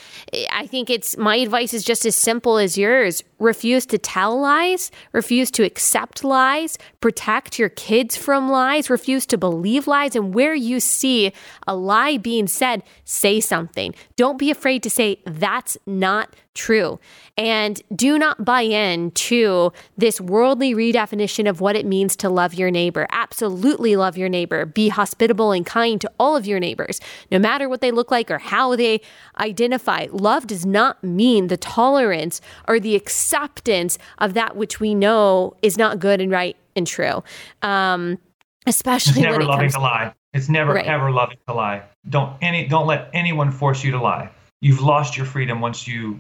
I 0.54 0.68
think 0.68 0.90
it's 0.90 1.18
my 1.18 1.36
advice 1.36 1.74
is 1.74 1.84
just 1.84 2.06
as 2.06 2.16
simple 2.16 2.58
as 2.58 2.78
yours. 2.78 3.24
Refuse 3.40 3.86
to 3.88 3.98
tell 3.98 4.40
lies, 4.40 4.90
refuse 5.12 5.52
to 5.52 5.64
accept 5.64 6.24
lies, 6.24 6.78
protect 7.02 7.60
your 7.60 7.70
kids 7.70 8.16
from 8.16 8.50
lies, 8.50 8.90
refuse 8.90 9.26
to 9.26 9.38
believe 9.38 9.86
lies. 9.86 10.16
And 10.16 10.34
where 10.34 10.56
you 10.56 10.80
see 10.80 11.34
a 11.68 11.76
lie 11.76 12.18
being 12.18 12.48
said, 12.48 12.84
say 13.04 13.42
something. 13.42 13.94
Don't 14.16 14.38
be 14.38 14.50
afraid 14.50 14.82
to 14.84 14.90
say, 14.90 15.20
that's 15.26 15.78
not 15.86 16.34
true. 16.56 17.00
And 17.38 17.82
do 17.96 18.18
not 18.18 18.44
buy 18.44 18.62
in 18.62 19.12
to 19.12 19.72
this 19.98 20.20
worldly 20.20 20.74
redefinition 20.74 21.50
of 21.50 21.62
what 21.62 21.76
it 21.76 21.86
means 21.86 22.16
to 22.18 22.30
love 22.30 22.54
your 22.54 22.70
neighbor. 22.70 23.08
Absolutely 23.12 23.96
love 23.96 24.18
your 24.18 24.30
neighbor. 24.30 24.66
Be 24.66 24.90
hospitable 24.90 25.52
and 25.52 25.66
kind 25.66 26.02
to 26.02 26.12
all 26.20 26.36
of 26.36 26.46
your 26.46 26.60
neighbors, 26.60 27.00
no 27.32 27.40
matter 27.40 27.70
what 27.70 27.82
they 27.82 27.92
look 27.92 28.12
like 28.12 28.30
or 28.30 28.40
how 28.40 28.76
they 28.76 29.00
identify. 29.40 30.08
Love 30.12 30.48
does 30.48 30.66
not 30.66 31.02
mean 31.04 31.48
the 31.48 31.58
tolerance 31.58 32.42
or 32.68 32.80
the 32.80 32.96
acceptance 32.96 33.98
of 34.18 34.34
that 34.34 34.56
which 34.56 34.80
we 34.80 34.94
know 34.94 35.56
is 35.62 35.78
not 35.78 36.00
good 36.00 36.20
and 36.20 36.32
right 36.32 36.58
and 36.76 36.86
true. 36.86 37.24
Um, 37.62 38.18
especially 38.66 39.22
it's 39.22 39.22
never 39.22 39.44
loving 39.44 39.70
to 39.70 39.80
lie. 39.80 40.14
It's 40.34 40.50
never 40.50 40.74
right. 40.74 40.86
ever 40.86 41.12
loving 41.12 41.38
to 41.48 41.54
lie. 41.54 41.84
Don't 42.08 42.36
any 42.42 42.68
don't 42.68 42.88
let 42.88 43.10
anyone 43.14 43.52
force 43.52 43.84
you 43.84 43.92
to 43.92 44.02
lie. 44.02 44.30
You've 44.62 44.82
lost 44.82 45.16
your 45.16 45.26
freedom 45.26 45.62
once 45.62 45.88
you 45.88 46.20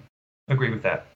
agree 0.50 0.70
with 0.70 0.84
that. 0.84 1.08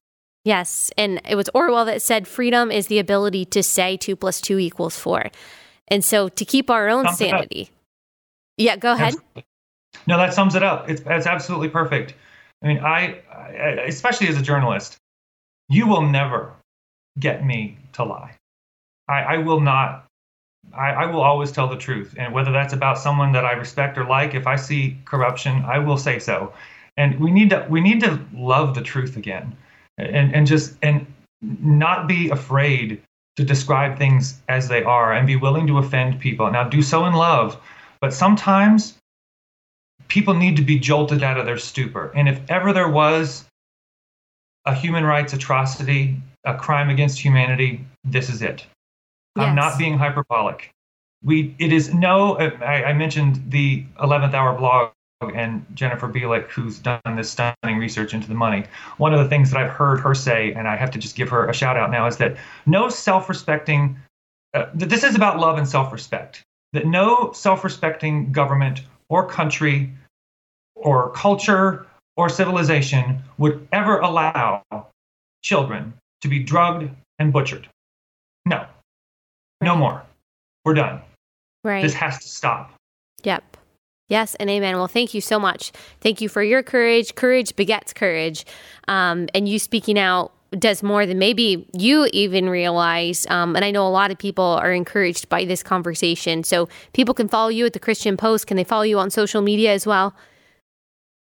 Yes. 0.46 0.92
And 0.98 1.22
it 1.28 1.36
was 1.36 1.50
Orwell 1.54 1.86
that 1.86 2.02
said 2.02 2.28
freedom 2.28 2.72
is 2.72 2.88
the 2.88 3.00
ability 3.00 3.46
to 3.46 3.64
say 3.64 3.98
two 3.98 4.16
plus 4.16 4.42
two 4.42 4.60
equals 4.60 4.98
four. 4.98 5.32
And 5.88 6.04
so 6.04 6.30
to 6.30 6.46
keep 6.46 6.70
our 6.70 6.90
own 6.90 7.14
sanity. 7.14 7.70
Yeah, 8.58 8.78
go 8.78 8.94
ahead. 8.94 9.14
Absolutely. 9.14 9.46
No, 10.08 10.18
that 10.18 10.34
sums 10.34 10.56
it 10.56 10.64
up. 10.64 10.90
It's, 10.90 11.02
it's 11.06 11.28
absolutely 11.28 11.70
perfect. 11.70 12.14
I 12.62 12.68
mean, 12.68 12.80
I, 12.80 13.20
I, 13.32 13.48
especially 13.88 14.28
as 14.28 14.38
a 14.38 14.42
journalist, 14.42 14.98
you 15.70 15.88
will 15.88 16.02
never 16.02 16.54
get 17.20 17.46
me 17.46 17.78
to 17.94 18.04
lie. 18.04 18.36
I, 19.08 19.22
I 19.22 19.38
will 19.38 19.60
not. 19.60 20.06
I, 20.74 20.92
I 20.92 21.06
will 21.08 21.22
always 21.22 21.52
tell 21.52 21.68
the 21.68 21.78
truth, 21.78 22.16
and 22.18 22.34
whether 22.34 22.52
that's 22.52 22.74
about 22.74 22.98
someone 22.98 23.34
that 23.34 23.46
I 23.46 23.52
respect 23.52 23.98
or 23.98 24.06
like, 24.06 24.34
if 24.34 24.48
I 24.48 24.56
see 24.56 24.98
corruption, 25.04 25.64
I 25.66 25.80
will 25.80 25.98
say 25.98 26.20
so 26.20 26.54
and 26.98 27.20
we 27.20 27.32
need 27.32 27.50
to 27.50 27.66
we 27.70 27.82
need 27.82 28.02
to 28.02 28.20
love 28.34 28.76
the 28.76 28.82
truth 28.82 29.18
again. 29.18 29.56
And 29.98 30.34
and 30.34 30.48
just 30.48 30.76
and 30.82 31.06
not 31.42 32.08
be 32.08 32.30
afraid 32.30 33.02
to 33.36 33.44
describe 33.44 33.98
things 33.98 34.40
as 34.48 34.68
they 34.68 34.84
are 34.84 35.12
and 35.12 35.26
be 35.26 35.36
willing 35.36 35.68
to 35.68 35.78
offend 35.78 36.20
people. 36.20 36.50
Now 36.52 36.64
do 36.64 36.82
so 36.82 37.06
in 37.06 37.14
love 37.14 37.60
but 38.04 38.14
sometimes 38.14 38.98
people 40.10 40.34
need 40.34 40.58
to 40.58 40.62
be 40.62 40.78
jolted 40.78 41.24
out 41.24 41.38
of 41.38 41.46
their 41.46 41.58
stupor. 41.58 42.12
And 42.14 42.28
if 42.28 42.42
ever 42.50 42.74
there 42.74 42.90
was 42.90 43.46
a 44.66 44.76
human 44.76 45.06
rights 45.06 45.32
atrocity 45.32 46.22
a 46.44 46.54
crime 46.54 46.90
against 46.90 47.18
humanity 47.18 47.86
this 48.04 48.28
is 48.30 48.42
it. 48.42 48.66
Yes. 49.38 49.48
i'm 49.48 49.56
not 49.56 49.78
being 49.78 49.98
hyperbolic. 49.98 50.70
We 51.24 51.56
it 51.60 51.72
is 51.72 51.94
no 51.94 52.36
I, 52.38 52.90
I 52.90 52.94
mentioned 52.94 53.42
the 53.48 53.86
11th 54.02 54.34
hour 54.34 54.54
blog 54.58 54.92
and 55.30 55.66
Jennifer 55.74 56.08
Bilek, 56.08 56.50
who's 56.50 56.80
done 56.80 57.00
this 57.16 57.32
stunning 57.32 57.78
research 57.78 58.14
into 58.14 58.28
the 58.28 58.34
money. 58.34 58.66
One 58.98 59.14
of 59.14 59.20
the 59.20 59.30
things 59.30 59.52
that 59.52 59.62
I've 59.62 59.72
heard 59.72 60.00
her 60.00 60.14
say, 60.14 60.54
and 60.54 60.68
I 60.68 60.76
have 60.76 60.92
to 60.92 61.00
just 61.00 61.16
give 61.16 61.30
her 61.30 61.50
a 61.50 61.54
shout 61.54 61.78
out 61.78 61.92
now, 61.92 62.08
is 62.08 62.18
that 62.18 62.38
no 62.66 62.90
self 62.90 63.30
respecting, 63.30 63.98
uh, 64.54 64.66
this 64.74 65.04
is 65.04 65.16
about 65.16 65.40
love 65.40 65.58
and 65.58 65.68
self 65.68 65.92
respect, 65.92 66.44
that 66.74 66.86
no 66.86 67.32
self 67.32 67.64
respecting 67.64 68.32
government 68.32 68.82
or 69.10 69.28
country 69.28 69.92
or 70.76 71.12
culture 71.12 71.86
or 72.18 72.30
civilization 72.30 73.22
would 73.38 73.68
ever 73.72 74.00
allow 74.00 74.64
children 75.44 75.94
to 76.22 76.28
be 76.28 76.40
drugged 76.40 76.90
and 77.20 77.34
butchered. 77.34 77.68
No, 78.46 78.66
no 79.62 79.76
more. 79.76 80.04
We're 80.66 80.74
done. 80.74 81.02
Right. 81.64 81.82
This 81.82 81.94
has 81.94 82.20
to 82.20 82.28
stop. 82.28 82.74
Yep. 83.24 83.58
Yes, 84.14 84.36
and 84.36 84.48
amen. 84.48 84.76
Well, 84.76 84.88
thank 84.88 85.16
you 85.16 85.22
so 85.22 85.40
much. 85.40 85.72
Thank 86.00 86.22
you 86.22 86.30
for 86.30 86.44
your 86.44 86.62
courage. 86.62 87.16
Courage 87.16 87.56
begets 87.56 87.94
courage. 87.94 88.46
Um, 88.88 89.28
and 89.34 89.50
you 89.50 89.58
speaking 89.58 89.98
out 89.98 90.32
does 90.52 90.84
more 90.84 91.08
than 91.08 91.18
maybe 91.18 91.68
you 91.76 92.08
even 92.14 92.48
realize. 92.48 93.26
Um, 93.32 93.56
and 93.56 93.66
I 93.66 93.72
know 93.72 93.88
a 93.88 93.90
lot 93.90 94.12
of 94.12 94.20
people 94.20 94.44
are 94.44 94.72
encouraged 94.72 95.30
by 95.30 95.46
this 95.46 95.64
conversation. 95.64 96.44
So 96.44 96.70
people 96.94 97.16
can 97.16 97.28
follow 97.28 97.50
you 97.50 97.66
at 97.66 97.74
the 97.74 97.80
Christian 97.80 98.16
Post. 98.16 98.46
Can 98.46 98.56
they 98.56 98.64
follow 98.64 98.84
you 98.84 99.00
on 99.00 99.10
social 99.10 99.42
media 99.42 99.74
as 99.74 99.88
well? 99.88 100.14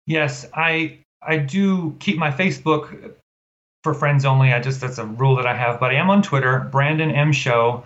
Yes, 0.07 0.47
I 0.55 0.97
I 1.21 1.38
do 1.38 1.95
keep 1.99 2.17
my 2.17 2.32
Facebook 2.32 3.13
for 3.84 3.93
friends 3.93 4.25
only. 4.25 4.53
I 4.53 4.59
just 4.59 4.82
that's 4.82 4.97
a 4.97 5.05
rule 5.05 5.36
that 5.36 5.45
I 5.45 5.53
have. 5.53 5.79
But 5.79 5.91
I 5.91 5.97
am 5.97 6.09
on 6.09 6.23
Twitter, 6.23 6.67
Brandon 6.71 7.11
M 7.11 7.32
Show. 7.32 7.84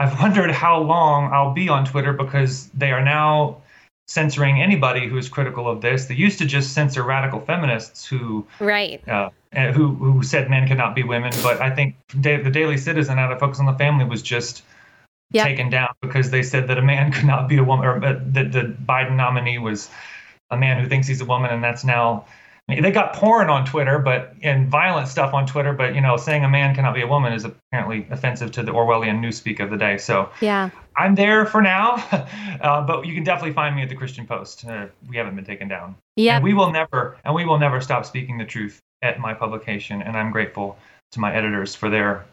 I've 0.00 0.18
wondered 0.20 0.50
how 0.50 0.80
long 0.80 1.32
I'll 1.32 1.54
be 1.54 1.68
on 1.68 1.84
Twitter 1.84 2.12
because 2.12 2.66
they 2.70 2.90
are 2.90 3.04
now 3.04 3.62
censoring 4.06 4.60
anybody 4.60 5.08
who 5.08 5.16
is 5.16 5.28
critical 5.28 5.68
of 5.68 5.80
this. 5.80 6.06
They 6.06 6.14
used 6.14 6.38
to 6.38 6.46
just 6.46 6.74
censor 6.74 7.02
radical 7.02 7.40
feminists 7.40 8.04
who 8.04 8.46
right 8.60 9.06
uh, 9.08 9.30
who 9.72 9.94
who 9.94 10.22
said 10.22 10.50
men 10.50 10.66
cannot 10.66 10.94
be 10.94 11.02
women. 11.02 11.32
But 11.42 11.60
I 11.60 11.70
think 11.70 11.96
the 12.14 12.50
Daily 12.50 12.76
Citizen 12.76 13.18
out 13.18 13.32
of 13.32 13.38
Focus 13.38 13.60
on 13.60 13.66
the 13.66 13.74
Family 13.74 14.04
was 14.04 14.22
just 14.22 14.62
yep. 15.30 15.46
taken 15.46 15.70
down 15.70 15.88
because 16.00 16.30
they 16.30 16.42
said 16.42 16.68
that 16.68 16.78
a 16.78 16.82
man 16.82 17.12
could 17.12 17.24
not 17.24 17.48
be 17.48 17.56
a 17.56 17.64
woman, 17.64 17.86
or 17.86 18.00
that 18.00 18.52
the 18.52 18.74
Biden 18.86 19.16
nominee 19.16 19.58
was 19.58 19.90
a 20.50 20.56
man 20.56 20.82
who 20.82 20.88
thinks 20.88 21.06
he's 21.06 21.20
a 21.20 21.24
woman, 21.24 21.50
and 21.50 21.62
that's 21.62 21.84
now 21.84 22.26
they 22.66 22.90
got 22.90 23.12
porn 23.14 23.50
on 23.50 23.66
Twitter, 23.66 23.98
but 23.98 24.34
and 24.42 24.68
violent 24.68 25.08
stuff 25.08 25.34
on 25.34 25.46
Twitter. 25.46 25.74
But 25.74 25.94
you 25.94 26.00
know, 26.00 26.16
saying 26.16 26.44
a 26.44 26.48
man 26.48 26.74
cannot 26.74 26.94
be 26.94 27.02
a 27.02 27.06
woman 27.06 27.32
is 27.32 27.44
apparently 27.44 28.06
offensive 28.10 28.52
to 28.52 28.62
the 28.62 28.72
Orwellian 28.72 29.20
newspeak 29.20 29.60
of 29.60 29.70
the 29.70 29.76
day. 29.76 29.98
So 29.98 30.30
yeah, 30.40 30.70
I'm 30.96 31.14
there 31.14 31.44
for 31.44 31.60
now, 31.60 31.96
uh, 32.62 32.86
but 32.86 33.04
you 33.06 33.14
can 33.14 33.22
definitely 33.22 33.52
find 33.52 33.76
me 33.76 33.82
at 33.82 33.90
the 33.90 33.94
Christian 33.94 34.26
Post. 34.26 34.64
Uh, 34.64 34.86
we 35.08 35.16
haven't 35.16 35.36
been 35.36 35.44
taken 35.44 35.68
down. 35.68 35.96
Yeah, 36.16 36.40
we 36.40 36.54
will 36.54 36.72
never, 36.72 37.18
and 37.24 37.34
we 37.34 37.44
will 37.44 37.58
never 37.58 37.82
stop 37.82 38.06
speaking 38.06 38.38
the 38.38 38.46
truth 38.46 38.80
at 39.02 39.20
my 39.20 39.34
publication. 39.34 40.00
And 40.00 40.16
I'm 40.16 40.30
grateful 40.30 40.78
to 41.12 41.20
my 41.20 41.34
editors 41.34 41.74
for 41.74 41.90
their 41.90 42.24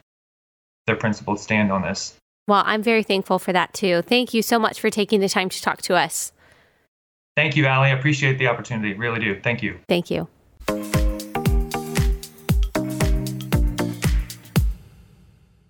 their 0.88 0.96
principled 0.96 1.42
stand 1.42 1.74
on 1.74 1.82
this. 1.82 2.16
Well, 2.48 2.64
I'm 2.66 2.82
very 2.82 3.04
thankful 3.04 3.38
for 3.38 3.52
that 3.52 3.74
too. 3.74 4.02
Thank 4.02 4.34
you 4.34 4.42
so 4.42 4.58
much 4.58 4.80
for 4.80 4.90
taking 4.90 5.20
the 5.20 5.30
time 5.30 5.50
to 5.50 5.62
talk 5.62 5.82
to 5.84 5.96
us. 5.96 6.32
Thank 7.38 7.56
you, 7.56 7.66
Allie. 7.66 7.90
I 7.90 7.94
appreciate 7.94 8.38
the 8.40 8.48
opportunity. 8.48 8.94
Really 8.94 9.20
do. 9.20 9.40
Thank 9.40 9.64
you. 9.64 9.80
Thank 9.88 10.12
you. 10.12 10.28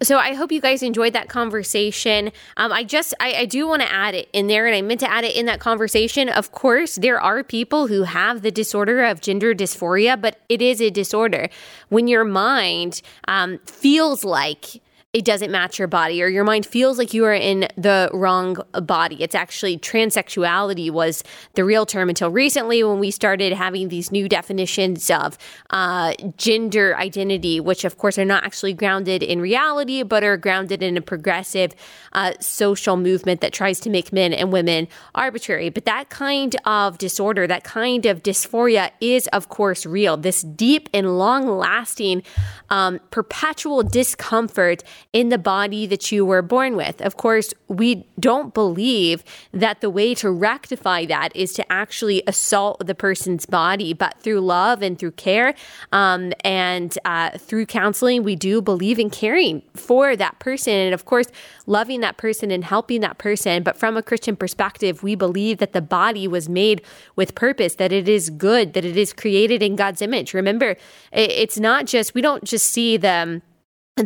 So 0.01 0.17
I 0.17 0.33
hope 0.33 0.51
you 0.51 0.59
guys 0.59 0.81
enjoyed 0.81 1.13
that 1.13 1.29
conversation. 1.29 2.31
Um, 2.57 2.71
I 2.71 2.83
just 2.83 3.13
I, 3.19 3.33
I 3.33 3.45
do 3.45 3.67
want 3.67 3.83
to 3.83 3.93
add 3.93 4.15
it 4.15 4.27
in 4.33 4.47
there, 4.47 4.65
and 4.65 4.75
I 4.75 4.81
meant 4.81 4.99
to 5.01 5.11
add 5.11 5.23
it 5.23 5.35
in 5.35 5.45
that 5.45 5.59
conversation. 5.59 6.27
Of 6.27 6.51
course, 6.51 6.95
there 6.95 7.21
are 7.21 7.43
people 7.43 7.85
who 7.85 8.03
have 8.03 8.41
the 8.41 8.49
disorder 8.49 9.03
of 9.03 9.21
gender 9.21 9.53
dysphoria, 9.53 10.19
but 10.19 10.39
it 10.49 10.63
is 10.63 10.81
a 10.81 10.89
disorder 10.89 11.49
when 11.89 12.07
your 12.07 12.23
mind 12.23 13.03
um, 13.27 13.59
feels 13.59 14.23
like 14.23 14.81
it 15.13 15.25
doesn't 15.25 15.51
match 15.51 15.77
your 15.77 15.89
body 15.89 16.23
or 16.23 16.27
your 16.27 16.45
mind 16.45 16.65
feels 16.65 16.97
like 16.97 17.13
you 17.13 17.25
are 17.25 17.33
in 17.33 17.67
the 17.75 18.09
wrong 18.13 18.55
body. 18.71 19.21
It's 19.21 19.35
actually 19.35 19.77
transsexuality 19.77 20.89
was 20.89 21.21
the 21.55 21.65
real 21.65 21.85
term 21.85 22.07
until 22.07 22.29
recently 22.29 22.81
when 22.81 22.97
we 22.97 23.11
started 23.11 23.51
having 23.51 23.89
these 23.89 24.09
new 24.09 24.29
definitions 24.29 25.09
of 25.09 25.37
uh, 25.71 26.13
gender 26.37 26.95
identity, 26.95 27.59
which 27.59 27.83
of 27.83 27.97
course 27.97 28.17
are 28.17 28.23
not 28.23 28.45
actually 28.45 28.71
grounded 28.71 29.21
in 29.21 29.41
reality, 29.41 30.01
but 30.01 30.23
are 30.23 30.37
grounded 30.37 30.81
in 30.81 30.95
a 30.95 31.01
progressive 31.01 31.75
uh, 32.13 32.31
social 32.39 32.95
movement 32.95 33.41
that 33.41 33.51
tries 33.51 33.81
to 33.81 33.89
make 33.89 34.13
men 34.13 34.31
and 34.31 34.53
women 34.53 34.87
arbitrary. 35.13 35.69
But 35.69 35.83
that 35.83 36.09
kind 36.09 36.55
of 36.63 36.97
disorder, 36.97 37.47
that 37.47 37.65
kind 37.65 38.05
of 38.05 38.23
dysphoria 38.23 38.91
is 39.01 39.27
of 39.33 39.49
course 39.49 39.85
real. 39.85 40.15
This 40.15 40.41
deep 40.41 40.87
and 40.93 41.17
long 41.17 41.49
lasting 41.49 42.23
um, 42.69 43.01
perpetual 43.09 43.83
discomfort 43.83 44.85
in 45.13 45.29
the 45.29 45.37
body 45.37 45.85
that 45.85 46.11
you 46.11 46.25
were 46.25 46.41
born 46.41 46.75
with. 46.75 47.01
Of 47.01 47.17
course, 47.17 47.53
we 47.67 48.07
don't 48.19 48.53
believe 48.53 49.23
that 49.51 49.81
the 49.81 49.89
way 49.89 50.13
to 50.15 50.31
rectify 50.31 51.05
that 51.05 51.35
is 51.35 51.53
to 51.53 51.71
actually 51.71 52.23
assault 52.27 52.85
the 52.85 52.95
person's 52.95 53.45
body, 53.45 53.93
but 53.93 54.19
through 54.19 54.41
love 54.41 54.81
and 54.81 54.97
through 54.97 55.11
care 55.11 55.53
um, 55.91 56.33
and 56.43 56.97
uh, 57.05 57.37
through 57.37 57.65
counseling, 57.65 58.23
we 58.23 58.35
do 58.35 58.61
believe 58.61 58.99
in 58.99 59.09
caring 59.09 59.61
for 59.75 60.15
that 60.15 60.39
person. 60.39 60.73
And 60.73 60.93
of 60.93 61.05
course, 61.05 61.27
loving 61.65 62.01
that 62.01 62.17
person 62.17 62.51
and 62.51 62.63
helping 62.63 63.01
that 63.01 63.17
person. 63.17 63.63
But 63.63 63.77
from 63.77 63.97
a 63.97 64.03
Christian 64.03 64.35
perspective, 64.35 65.03
we 65.03 65.15
believe 65.15 65.57
that 65.57 65.73
the 65.73 65.81
body 65.81 66.27
was 66.27 66.49
made 66.49 66.81
with 67.15 67.35
purpose, 67.35 67.75
that 67.75 67.91
it 67.91 68.07
is 68.07 68.29
good, 68.29 68.73
that 68.73 68.85
it 68.85 68.97
is 68.97 69.13
created 69.13 69.61
in 69.61 69.75
God's 69.75 70.01
image. 70.01 70.33
Remember, 70.33 70.75
it's 71.11 71.59
not 71.59 71.85
just, 71.85 72.13
we 72.13 72.21
don't 72.21 72.43
just 72.43 72.67
see 72.71 72.97
the 72.97 73.41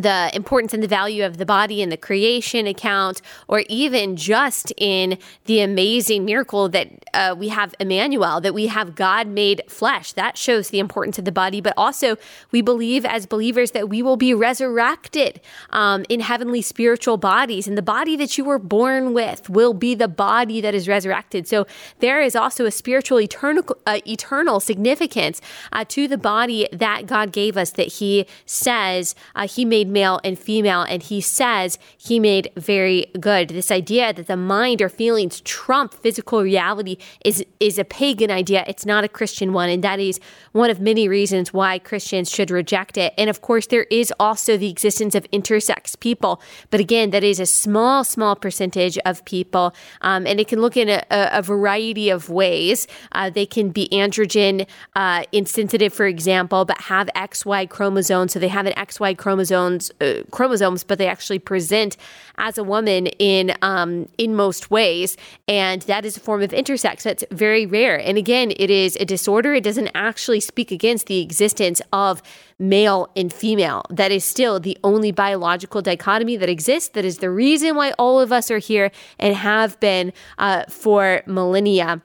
the 0.02 0.30
importance 0.34 0.72
and 0.74 0.82
the 0.82 0.88
value 0.88 1.24
of 1.24 1.38
the 1.38 1.46
body 1.46 1.82
in 1.82 1.88
the 1.88 1.96
creation 1.96 2.66
account, 2.66 3.22
or 3.48 3.64
even 3.68 4.16
just 4.16 4.72
in 4.76 5.18
the 5.44 5.60
amazing 5.60 6.24
miracle 6.24 6.68
that 6.68 6.88
uh, 7.14 7.34
we 7.36 7.48
have 7.48 7.74
Emmanuel, 7.80 8.40
that 8.40 8.54
we 8.54 8.66
have 8.66 8.94
God 8.94 9.26
made 9.26 9.62
flesh. 9.68 10.12
That 10.12 10.36
shows 10.36 10.70
the 10.70 10.78
importance 10.78 11.18
of 11.18 11.24
the 11.24 11.32
body. 11.32 11.60
But 11.60 11.74
also, 11.76 12.16
we 12.50 12.62
believe 12.62 13.04
as 13.04 13.26
believers 13.26 13.72
that 13.72 13.88
we 13.88 14.02
will 14.02 14.16
be 14.16 14.34
resurrected 14.34 15.40
um, 15.70 16.04
in 16.08 16.20
heavenly 16.20 16.62
spiritual 16.62 17.16
bodies. 17.16 17.66
And 17.66 17.76
the 17.76 17.82
body 17.82 18.16
that 18.16 18.36
you 18.38 18.44
were 18.44 18.58
born 18.58 19.14
with 19.14 19.48
will 19.50 19.74
be 19.74 19.94
the 19.94 20.08
body 20.08 20.60
that 20.60 20.74
is 20.74 20.88
resurrected. 20.88 21.48
So 21.48 21.66
there 22.00 22.20
is 22.20 22.36
also 22.36 22.66
a 22.66 22.70
spiritual 22.70 23.20
eternal, 23.20 23.64
uh, 23.86 24.00
eternal 24.06 24.60
significance 24.60 25.40
uh, 25.72 25.84
to 25.88 26.08
the 26.08 26.18
body 26.18 26.68
that 26.72 27.06
God 27.06 27.32
gave 27.32 27.56
us 27.56 27.70
that 27.72 27.88
He 27.94 28.26
says 28.44 29.14
uh, 29.34 29.46
He 29.46 29.64
made 29.64 29.85
made 29.86 29.92
male 29.92 30.20
and 30.24 30.38
female, 30.38 30.82
and 30.82 31.02
he 31.02 31.20
says 31.20 31.78
he 31.96 32.20
made 32.20 32.50
very 32.56 33.06
good. 33.18 33.48
This 33.48 33.70
idea 33.70 34.12
that 34.12 34.26
the 34.26 34.36
mind 34.36 34.82
or 34.82 34.88
feelings 34.88 35.40
trump 35.40 35.94
physical 35.94 36.42
reality 36.42 36.96
is 37.24 37.44
is 37.60 37.78
a 37.78 37.84
pagan 37.84 38.30
idea. 38.30 38.64
It's 38.66 38.86
not 38.86 39.04
a 39.04 39.08
Christian 39.08 39.52
one, 39.52 39.70
and 39.70 39.82
that 39.82 40.00
is 40.00 40.20
one 40.52 40.70
of 40.70 40.80
many 40.80 41.08
reasons 41.08 41.52
why 41.52 41.78
Christians 41.78 42.30
should 42.30 42.50
reject 42.50 42.96
it. 42.96 43.12
And 43.18 43.30
of 43.30 43.40
course, 43.40 43.66
there 43.66 43.86
is 43.90 44.12
also 44.18 44.56
the 44.56 44.70
existence 44.70 45.14
of 45.14 45.24
intersex 45.30 45.98
people, 45.98 46.40
but 46.70 46.80
again, 46.80 47.10
that 47.10 47.24
is 47.24 47.40
a 47.40 47.46
small, 47.46 48.04
small 48.04 48.36
percentage 48.36 48.98
of 49.04 49.24
people, 49.24 49.74
um, 50.02 50.26
and 50.26 50.40
it 50.40 50.48
can 50.48 50.60
look 50.60 50.76
in 50.76 50.88
a, 50.88 51.02
a 51.10 51.42
variety 51.42 52.10
of 52.10 52.28
ways. 52.28 52.86
Uh, 53.12 53.30
they 53.30 53.46
can 53.46 53.70
be 53.70 53.88
androgen 53.92 54.66
uh, 54.94 55.24
insensitive, 55.32 55.92
for 55.92 56.06
example, 56.06 56.64
but 56.64 56.80
have 56.82 57.08
XY 57.16 57.68
chromosomes, 57.68 58.32
so 58.32 58.38
they 58.38 58.48
have 58.48 58.66
an 58.66 58.74
XY 58.74 59.16
chromosome 59.16 59.65
chromosomes, 59.66 59.90
uh, 60.00 60.22
chromosomes, 60.30 60.84
but 60.84 60.98
they 60.98 61.06
actually 61.06 61.38
present 61.38 61.96
as 62.38 62.58
a 62.58 62.64
woman 62.64 63.06
in 63.18 63.54
um, 63.62 64.08
in 64.18 64.34
most 64.34 64.70
ways, 64.70 65.16
and 65.48 65.82
that 65.82 66.04
is 66.04 66.16
a 66.16 66.20
form 66.20 66.42
of 66.42 66.50
intersex. 66.50 67.02
That's 67.02 67.24
very 67.30 67.66
rare. 67.66 67.98
And 67.98 68.18
again, 68.18 68.52
it 68.56 68.70
is 68.70 68.96
a 68.96 69.04
disorder. 69.04 69.54
It 69.54 69.64
doesn't 69.64 69.90
actually 69.94 70.40
speak 70.40 70.70
against 70.70 71.06
the 71.06 71.20
existence 71.20 71.82
of 71.92 72.22
male 72.58 73.08
and 73.16 73.32
female. 73.32 73.82
That 73.90 74.12
is 74.12 74.24
still 74.24 74.60
the 74.60 74.78
only 74.82 75.12
biological 75.12 75.82
dichotomy 75.82 76.36
that 76.36 76.48
exists. 76.48 76.90
That 76.90 77.04
is 77.04 77.18
the 77.18 77.30
reason 77.30 77.76
why 77.76 77.92
all 77.98 78.20
of 78.20 78.32
us 78.32 78.50
are 78.50 78.58
here 78.58 78.90
and 79.18 79.34
have 79.34 79.78
been 79.80 80.12
uh, 80.38 80.64
for 80.68 81.22
millennia. 81.26 82.02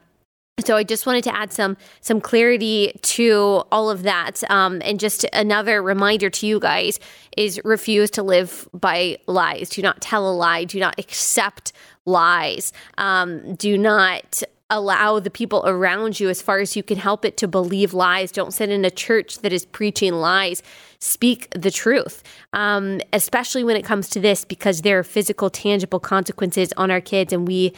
So 0.59 0.75
I 0.75 0.83
just 0.83 1.05
wanted 1.05 1.23
to 1.23 1.35
add 1.35 1.51
some 1.51 1.77
some 2.01 2.21
clarity 2.21 2.99
to 3.01 3.63
all 3.71 3.89
of 3.89 4.03
that, 4.03 4.43
um, 4.49 4.81
and 4.83 4.99
just 4.99 5.25
another 5.33 5.81
reminder 5.81 6.29
to 6.29 6.45
you 6.45 6.59
guys 6.59 6.99
is 7.35 7.59
refuse 7.63 8.11
to 8.11 8.23
live 8.23 8.67
by 8.73 9.17
lies. 9.27 9.69
Do 9.69 9.81
not 9.81 10.01
tell 10.01 10.29
a 10.29 10.33
lie. 10.33 10.65
Do 10.65 10.79
not 10.79 10.99
accept 10.99 11.71
lies. 12.05 12.73
Um, 12.97 13.55
do 13.55 13.77
not 13.77 14.43
allow 14.69 15.19
the 15.19 15.29
people 15.29 15.63
around 15.65 16.19
you, 16.19 16.29
as 16.29 16.41
far 16.41 16.59
as 16.59 16.75
you 16.75 16.83
can 16.83 16.97
help 16.97 17.25
it, 17.25 17.37
to 17.37 17.47
believe 17.47 17.93
lies. 17.93 18.31
Don't 18.31 18.53
sit 18.53 18.69
in 18.69 18.85
a 18.85 18.91
church 18.91 19.39
that 19.39 19.51
is 19.51 19.65
preaching 19.65 20.13
lies. 20.13 20.61
Speak 20.99 21.49
the 21.51 21.71
truth, 21.71 22.23
um, 22.53 23.01
especially 23.13 23.63
when 23.63 23.75
it 23.75 23.83
comes 23.83 24.09
to 24.09 24.19
this, 24.19 24.45
because 24.45 24.81
there 24.81 24.99
are 24.99 25.03
physical, 25.03 25.49
tangible 25.49 25.99
consequences 25.99 26.71
on 26.77 26.91
our 26.91 27.01
kids, 27.01 27.33
and 27.33 27.47
we 27.47 27.73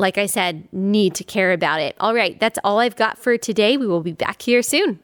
like 0.00 0.18
I 0.18 0.26
said, 0.26 0.66
need 0.72 1.14
to 1.16 1.24
care 1.24 1.52
about 1.52 1.80
it. 1.80 1.94
All 2.00 2.14
right, 2.14 2.38
that's 2.40 2.58
all 2.64 2.80
I've 2.80 2.96
got 2.96 3.18
for 3.18 3.36
today. 3.36 3.76
We 3.76 3.86
will 3.86 4.02
be 4.02 4.12
back 4.12 4.42
here 4.42 4.62
soon. 4.62 4.98